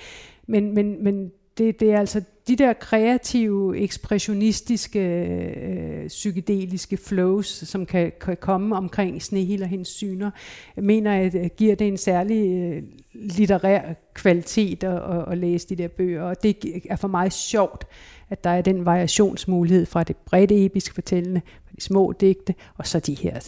men, 0.47 0.73
men, 0.73 1.03
men 1.03 1.31
det, 1.57 1.79
det 1.79 1.91
er 1.91 1.99
altså 1.99 2.21
de 2.47 2.55
der 2.55 2.73
kreative, 2.73 3.77
ekspressionistiske, 3.77 4.99
øh, 4.99 6.07
psykedeliske 6.07 6.97
flows, 6.97 7.47
som 7.47 7.85
kan, 7.85 8.11
kan 8.21 8.37
komme 8.37 8.75
omkring 8.75 9.21
Snehil 9.21 9.63
og 9.63 9.69
hendes 9.69 9.87
syner, 9.87 10.31
mener, 10.77 11.13
jeg 11.15 11.51
giver 11.57 11.75
det 11.75 11.87
en 11.87 11.97
særlig 11.97 12.49
øh, 12.49 12.83
litterær 13.13 13.93
kvalitet 14.13 14.83
at, 14.83 14.95
at, 14.95 15.31
at 15.31 15.37
læse 15.37 15.69
de 15.69 15.75
der 15.75 15.87
bøger. 15.87 16.23
Og 16.23 16.43
det 16.43 16.81
er 16.89 16.95
for 16.95 17.07
mig 17.07 17.31
sjovt, 17.31 17.85
at 18.29 18.43
der 18.43 18.49
er 18.49 18.61
den 18.61 18.85
variationsmulighed 18.85 19.85
fra 19.85 20.03
det 20.03 20.15
brede 20.15 20.65
episke 20.65 20.93
fortællende, 20.93 21.41
fra 21.65 21.71
de 21.75 21.81
små 21.81 22.13
digte, 22.21 22.55
og 22.77 22.87
så 22.87 22.99
de 22.99 23.13
her 23.13 23.39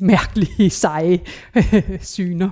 mærkelige, 0.00 0.70
seje 0.70 1.20
syner. 2.00 2.50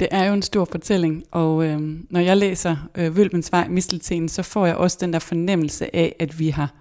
Det 0.00 0.08
er 0.10 0.24
jo 0.24 0.34
en 0.34 0.42
stor 0.42 0.64
fortælling, 0.64 1.24
og 1.30 1.64
øh, 1.64 1.80
når 2.10 2.20
jeg 2.20 2.36
læser 2.36 2.76
øh, 2.94 3.16
Vølbens 3.16 3.52
Vej, 3.52 3.68
Mistelten, 3.68 4.28
så 4.28 4.42
får 4.42 4.66
jeg 4.66 4.76
også 4.76 4.98
den 5.00 5.12
der 5.12 5.18
fornemmelse 5.18 5.96
af, 5.96 6.16
at 6.18 6.38
vi 6.38 6.48
har 6.48 6.74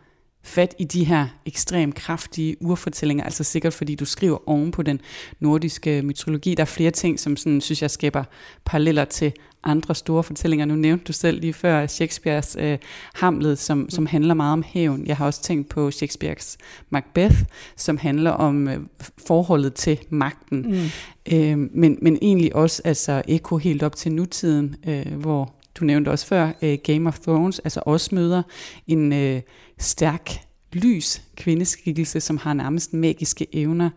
fat 0.43 0.75
i 0.79 0.83
de 0.83 1.03
her 1.03 1.27
ekstremt 1.45 1.95
kraftige 1.95 2.55
urfortællinger, 2.61 3.23
altså 3.23 3.43
sikkert 3.43 3.73
fordi 3.73 3.95
du 3.95 4.05
skriver 4.05 4.49
oven 4.49 4.71
på 4.71 4.81
den 4.81 5.01
nordiske 5.39 6.01
mytologi. 6.01 6.55
Der 6.55 6.63
er 6.63 6.65
flere 6.65 6.91
ting, 6.91 7.19
som 7.19 7.37
sådan, 7.37 7.61
synes 7.61 7.81
jeg 7.81 7.91
skaber 7.91 8.23
paralleller 8.65 9.05
til 9.05 9.33
andre 9.67 9.95
store 9.95 10.23
fortællinger. 10.23 10.65
Nu 10.65 10.75
nævnte 10.75 11.05
du 11.05 11.13
selv 11.13 11.41
lige 11.41 11.53
før 11.53 11.87
Shakespeares 11.87 12.57
øh, 12.59 12.77
Hamlet, 13.13 13.59
som, 13.59 13.89
som 13.89 14.05
handler 14.05 14.33
meget 14.33 14.53
om 14.53 14.63
hævn. 14.67 15.07
Jeg 15.07 15.17
har 15.17 15.25
også 15.25 15.41
tænkt 15.41 15.69
på 15.69 15.91
Shakespeares 15.91 16.57
Macbeth, 16.89 17.35
som 17.75 17.97
handler 17.97 18.31
om 18.31 18.67
øh, 18.67 18.79
forholdet 19.27 19.73
til 19.73 19.99
magten. 20.09 20.61
Mm. 20.61 21.33
Øh, 21.33 21.57
men, 21.57 21.97
men 22.01 22.17
egentlig 22.21 22.55
også 22.55 22.81
altså, 22.85 23.21
eko 23.27 23.57
helt 23.57 23.83
op 23.83 23.95
til 23.95 24.11
nutiden, 24.11 24.75
øh, 24.87 25.13
hvor 25.13 25.53
du 25.79 25.85
nævnte 25.85 26.09
også 26.09 26.27
før, 26.27 26.51
øh, 26.61 26.77
Game 26.83 27.07
of 27.07 27.19
Thrones, 27.19 27.59
altså 27.59 27.81
også 27.85 28.15
møder 28.15 28.43
en 28.87 29.13
øh, 29.13 29.41
stærk 29.77 30.46
lys 30.73 31.21
kvindeskikkelse, 31.37 32.19
som 32.19 32.37
har 32.37 32.53
nærmest 32.53 32.93
magiske 32.93 33.47
evner. 33.53 33.89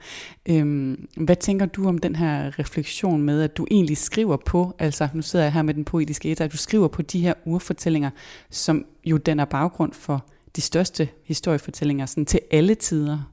Øhm, 0.49 1.09
hvad 1.17 1.37
tænker 1.37 1.67
du 1.67 1.89
om 1.89 1.99
den 1.99 2.17
her 2.17 2.59
refleksion 2.59 3.23
med, 3.23 3.43
at 3.43 3.57
du 3.57 3.67
egentlig 3.71 3.97
skriver 3.97 4.37
på, 4.37 4.75
altså 4.79 5.09
nu 5.15 5.23
sidder 5.23 5.45
jeg 5.45 5.53
her 5.53 5.63
med 5.63 5.75
den 5.75 5.85
poetiske 5.85 6.31
etter, 6.31 6.45
at 6.45 6.53
du 6.53 6.57
skriver 6.57 6.89
på 6.89 7.03
de 7.03 7.21
her 7.21 7.35
urfortællinger, 7.45 8.11
som 8.51 8.85
jo 9.05 9.17
danner 9.17 9.45
baggrund 9.45 9.93
for 9.93 10.25
de 10.57 10.61
største 10.61 11.09
historiefortællinger 11.25 12.07
sådan 12.07 12.27
til 12.27 12.41
alle 12.51 12.75
tider? 12.75 13.31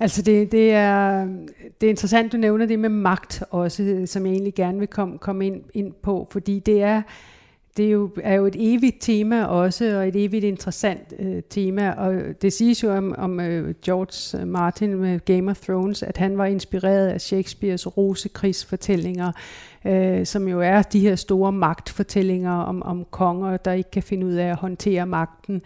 Altså 0.00 0.22
det, 0.22 0.52
det, 0.52 0.70
er, 0.70 1.24
det 1.80 1.86
er 1.86 1.90
interessant, 1.90 2.32
du 2.32 2.36
nævner 2.36 2.66
det 2.66 2.78
med 2.78 2.88
magt 2.88 3.42
også, 3.50 4.02
som 4.06 4.26
jeg 4.26 4.32
egentlig 4.32 4.54
gerne 4.54 4.78
vil 4.78 4.88
komme, 4.88 5.18
komme 5.18 5.46
ind, 5.46 5.62
ind 5.74 5.92
på, 6.02 6.28
fordi 6.30 6.58
det 6.58 6.82
er, 6.82 7.02
det 7.78 7.86
er 7.86 7.90
jo, 7.90 8.10
er 8.22 8.34
jo 8.34 8.46
et 8.46 8.56
evigt 8.58 8.96
tema 9.00 9.44
også, 9.44 9.98
og 9.98 10.08
et 10.08 10.24
evigt 10.24 10.44
interessant 10.44 11.14
øh, 11.18 11.42
tema, 11.50 11.90
og 11.90 12.14
det 12.42 12.52
siges 12.52 12.82
jo 12.82 12.96
om, 12.96 13.14
om 13.18 13.40
øh, 13.40 13.74
George 13.84 14.42
øh, 14.42 14.48
Martin 14.48 14.94
med 14.94 15.20
Game 15.24 15.50
of 15.50 15.60
Thrones, 15.60 16.02
at 16.02 16.16
han 16.16 16.38
var 16.38 16.44
inspireret 16.44 17.08
af 17.08 17.20
Shakespeares 17.20 17.96
rosekrigsfortællinger, 17.96 19.32
øh, 19.84 20.26
som 20.26 20.48
jo 20.48 20.60
er 20.60 20.82
de 20.82 21.00
her 21.00 21.16
store 21.16 21.52
magtfortællinger 21.52 22.52
om, 22.52 22.82
om 22.82 23.06
konger, 23.10 23.56
der 23.56 23.72
ikke 23.72 23.90
kan 23.90 24.02
finde 24.02 24.26
ud 24.26 24.34
af 24.34 24.46
at 24.46 24.56
håndtere 24.56 25.06
magten. 25.06 25.62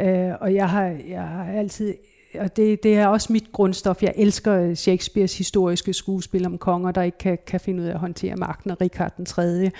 Øh, 0.00 0.30
og 0.40 0.54
jeg 0.54 0.68
har, 0.68 0.96
jeg 1.08 1.22
har 1.22 1.52
altid 1.52 1.94
og 2.38 2.56
det, 2.56 2.82
det 2.82 2.96
er 2.96 3.06
også 3.06 3.32
mit 3.32 3.52
grundstof. 3.52 4.02
Jeg 4.02 4.12
elsker 4.16 4.74
Shakespeares 4.74 5.38
historiske 5.38 5.92
skuespil 5.92 6.46
om 6.46 6.58
konger, 6.58 6.90
der 6.90 7.02
ikke 7.02 7.18
kan, 7.18 7.38
kan 7.46 7.60
finde 7.60 7.82
ud 7.82 7.88
af 7.88 7.92
at 7.92 8.00
håndtere 8.00 8.36
magten, 8.36 8.70
og 8.70 8.80
Richard 8.80 9.12
den 9.16 9.26
3. 9.26 9.70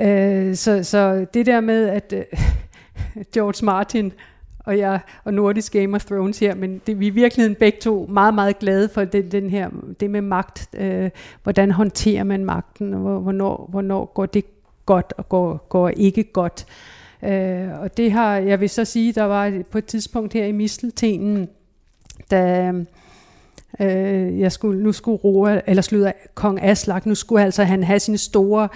Øh, 0.00 0.54
så, 0.54 0.84
så 0.84 1.26
det 1.34 1.46
der 1.46 1.60
med, 1.60 1.88
at 1.88 2.12
øh, 2.16 2.24
George 3.34 3.64
Martin 3.64 4.12
og 4.58 4.78
jeg 4.78 5.00
og 5.24 5.34
Nordisk 5.34 5.72
Game 5.72 5.94
of 5.94 6.04
Thrones 6.04 6.38
her, 6.38 6.54
men 6.54 6.80
det, 6.86 7.00
vi 7.00 7.06
er 7.06 7.12
virkelig 7.12 7.56
begge 7.56 7.78
to 7.80 8.06
meget, 8.08 8.34
meget 8.34 8.58
glade 8.58 8.88
for 8.88 9.04
den, 9.04 9.30
den 9.30 9.50
her, 9.50 9.70
det 10.00 10.10
med 10.10 10.20
magt. 10.20 10.68
Øh, 10.74 11.10
hvordan 11.42 11.70
håndterer 11.70 12.24
man 12.24 12.44
magten, 12.44 12.94
og 12.94 13.20
hvornår, 13.20 13.68
hvornår 13.70 14.12
går 14.14 14.26
det 14.26 14.44
godt 14.86 15.12
og 15.16 15.28
går, 15.28 15.66
går 15.68 15.88
ikke 15.88 16.22
godt. 16.22 16.66
Øh, 17.22 17.80
og 17.80 17.96
det 17.96 18.12
har, 18.12 18.36
jeg 18.36 18.60
vil 18.60 18.70
så 18.70 18.84
sige, 18.84 19.12
der 19.12 19.24
var 19.24 19.52
på 19.70 19.78
et 19.78 19.84
tidspunkt 19.84 20.32
her 20.32 20.44
i 20.44 20.52
Misteltenen, 20.52 21.48
da 22.30 22.72
Øh, 23.80 24.40
jeg 24.40 24.52
skulle, 24.52 24.82
nu 24.82 24.92
skulle 24.92 25.16
Roa, 25.16 25.60
eller 25.66 25.82
slutter 25.82 26.12
kong 26.34 26.62
Aslak, 26.62 27.06
nu 27.06 27.14
skulle 27.14 27.44
altså 27.44 27.64
han 27.64 27.84
have 27.84 28.00
sine 28.00 28.18
store 28.18 28.68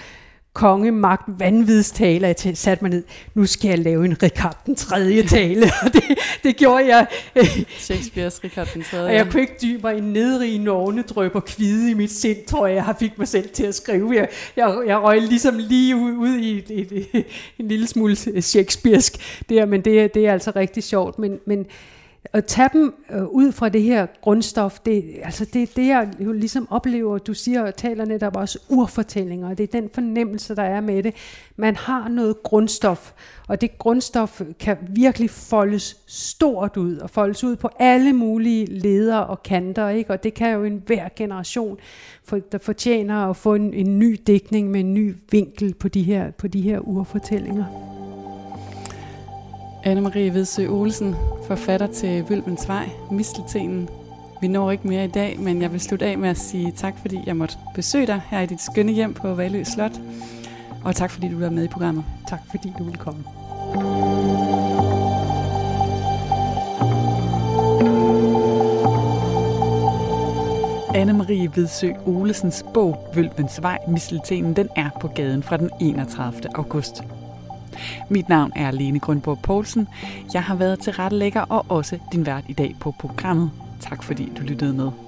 kongemagt 0.55 1.23
vanvidstale. 1.39 2.27
Jeg 2.27 2.57
satte 2.57 2.83
mig 2.83 2.91
ned, 2.91 3.03
nu 3.33 3.45
skal 3.45 3.69
jeg 3.69 3.79
lave 3.79 4.05
en 4.05 4.23
Richard 4.23 4.57
den 4.65 4.75
tredje 4.75 5.23
tale. 5.23 5.65
Og 5.85 5.93
det, 5.93 6.03
det 6.43 6.57
gjorde 6.57 6.95
jeg. 6.95 7.07
Shakespeare's 7.89 8.43
Richard 8.43 8.67
den 8.73 8.83
tredje. 8.83 9.05
Og 9.05 9.13
jeg 9.13 9.27
kunne 9.31 9.41
ikke 9.41 9.55
dybe 9.61 9.81
mig 9.83 9.97
i 9.97 9.99
nedrige 9.99 10.57
novne 10.59 11.01
drøber 11.01 11.39
kvide 11.39 11.91
i 11.91 11.93
mit 11.93 12.11
sind, 12.11 12.45
tror 12.47 12.67
jeg, 12.67 12.75
jeg 12.75 12.95
fik 12.99 13.17
mig 13.17 13.27
selv 13.27 13.49
til 13.49 13.63
at 13.63 13.75
skrive. 13.75 14.15
Jeg, 14.15 14.27
jeg, 14.55 14.77
jeg 14.87 15.01
røg 15.01 15.21
ligesom 15.21 15.57
lige 15.57 15.95
ud, 15.95 16.11
ud 16.11 16.35
i 16.37 16.57
et, 16.57 16.71
et, 16.71 17.07
et, 17.13 17.25
en 17.59 17.67
lille 17.67 17.87
smule 17.87 18.41
Shakespearesk 18.41 19.43
der, 19.49 19.65
men 19.65 19.81
det, 19.81 20.13
det 20.13 20.27
er 20.27 20.33
altså 20.33 20.51
rigtig 20.55 20.83
sjovt. 20.83 21.19
Men, 21.19 21.39
men 21.45 21.65
at 22.33 22.45
tage 22.45 22.69
dem 22.73 22.93
øh, 23.11 23.23
ud 23.23 23.51
fra 23.51 23.69
det 23.69 23.83
her 23.83 24.07
grundstof, 24.21 24.79
det, 24.79 25.03
altså 25.23 25.45
det, 25.53 25.75
det 25.75 25.87
jeg 25.87 26.09
jo 26.19 26.31
ligesom 26.31 26.67
oplever, 26.69 27.17
du 27.17 27.33
siger 27.33 27.63
og 27.63 27.75
taler 27.75 28.05
netop 28.05 28.37
også 28.37 28.59
urfortællinger, 28.69 29.49
og 29.49 29.57
det 29.57 29.63
er 29.63 29.81
den 29.81 29.89
fornemmelse, 29.93 30.55
der 30.55 30.63
er 30.63 30.81
med 30.81 31.03
det. 31.03 31.13
Man 31.55 31.75
har 31.75 32.07
noget 32.07 32.43
grundstof, 32.43 33.11
og 33.47 33.61
det 33.61 33.77
grundstof 33.77 34.41
kan 34.59 34.77
virkelig 34.89 35.29
foldes 35.29 35.97
stort 36.07 36.77
ud, 36.77 36.97
og 36.97 37.09
foldes 37.09 37.43
ud 37.43 37.55
på 37.55 37.69
alle 37.79 38.13
mulige 38.13 38.65
leder 38.65 39.17
og 39.17 39.43
kanter, 39.43 39.89
ikke? 39.89 40.13
og 40.13 40.23
det 40.23 40.33
kan 40.33 40.53
jo 40.53 40.63
en 40.63 40.83
hver 40.85 41.09
generation, 41.15 41.77
for, 42.23 42.39
der 42.51 42.57
fortjener 42.57 43.29
at 43.29 43.37
få 43.37 43.55
en, 43.55 43.73
en 43.73 43.99
ny 43.99 44.19
dækning 44.27 44.71
med 44.71 44.79
en 44.79 44.93
ny 44.93 45.15
vinkel 45.31 45.73
på 45.73 45.87
de 45.87 46.03
her, 46.03 46.31
på 46.31 46.47
de 46.47 46.61
her 46.61 46.79
urfortællinger. 46.79 47.94
Anne-Marie 49.85 50.33
Vedsø 50.33 50.67
Olsen, 50.67 51.15
forfatter 51.47 51.87
til 51.87 52.29
Vølvens 52.29 52.67
Vej, 52.67 52.89
Misteltenen. 53.11 53.89
Vi 54.41 54.47
når 54.47 54.71
ikke 54.71 54.87
mere 54.87 55.05
i 55.05 55.07
dag, 55.07 55.39
men 55.39 55.61
jeg 55.61 55.71
vil 55.71 55.81
slutte 55.81 56.05
af 56.05 56.17
med 56.17 56.29
at 56.29 56.37
sige 56.37 56.71
tak, 56.71 56.93
fordi 57.01 57.19
jeg 57.25 57.35
måtte 57.35 57.57
besøge 57.75 58.07
dig 58.07 58.21
her 58.29 58.41
i 58.41 58.45
dit 58.45 58.61
skønne 58.61 58.91
hjem 58.91 59.13
på 59.13 59.33
Valø 59.33 59.63
Slot. 59.63 59.91
Og 60.83 60.95
tak, 60.95 61.11
fordi 61.11 61.29
du 61.29 61.39
var 61.39 61.49
med 61.49 61.63
i 61.63 61.67
programmet. 61.67 62.03
Tak, 62.29 62.39
fordi 62.49 62.73
du 62.77 62.83
ville 62.83 62.97
komme. 62.97 63.23
Anne-Marie 70.95 71.49
Vedsø 71.55 71.91
Olesens 72.05 72.65
bog 72.73 73.11
Vølvens 73.15 73.61
Vej, 73.61 73.77
Misteltenen, 73.87 74.55
den 74.55 74.69
er 74.75 74.89
på 75.01 75.07
gaden 75.07 75.43
fra 75.43 75.57
den 75.57 75.69
31. 75.81 76.55
august. 76.55 77.03
Mit 78.09 78.29
navn 78.29 78.51
er 78.55 78.71
Lene 78.71 78.99
Grønborg 78.99 79.39
Poulsen. 79.39 79.87
Jeg 80.33 80.43
har 80.43 80.55
været 80.55 80.79
til 80.79 80.93
rettelægger 80.93 81.41
og 81.41 81.65
også 81.69 81.97
din 82.11 82.25
vært 82.25 82.43
i 82.47 82.53
dag 82.53 82.75
på 82.79 82.91
programmet. 82.99 83.51
Tak 83.81 84.03
fordi 84.03 84.31
du 84.37 84.41
lyttede 84.41 84.73
med. 84.73 85.04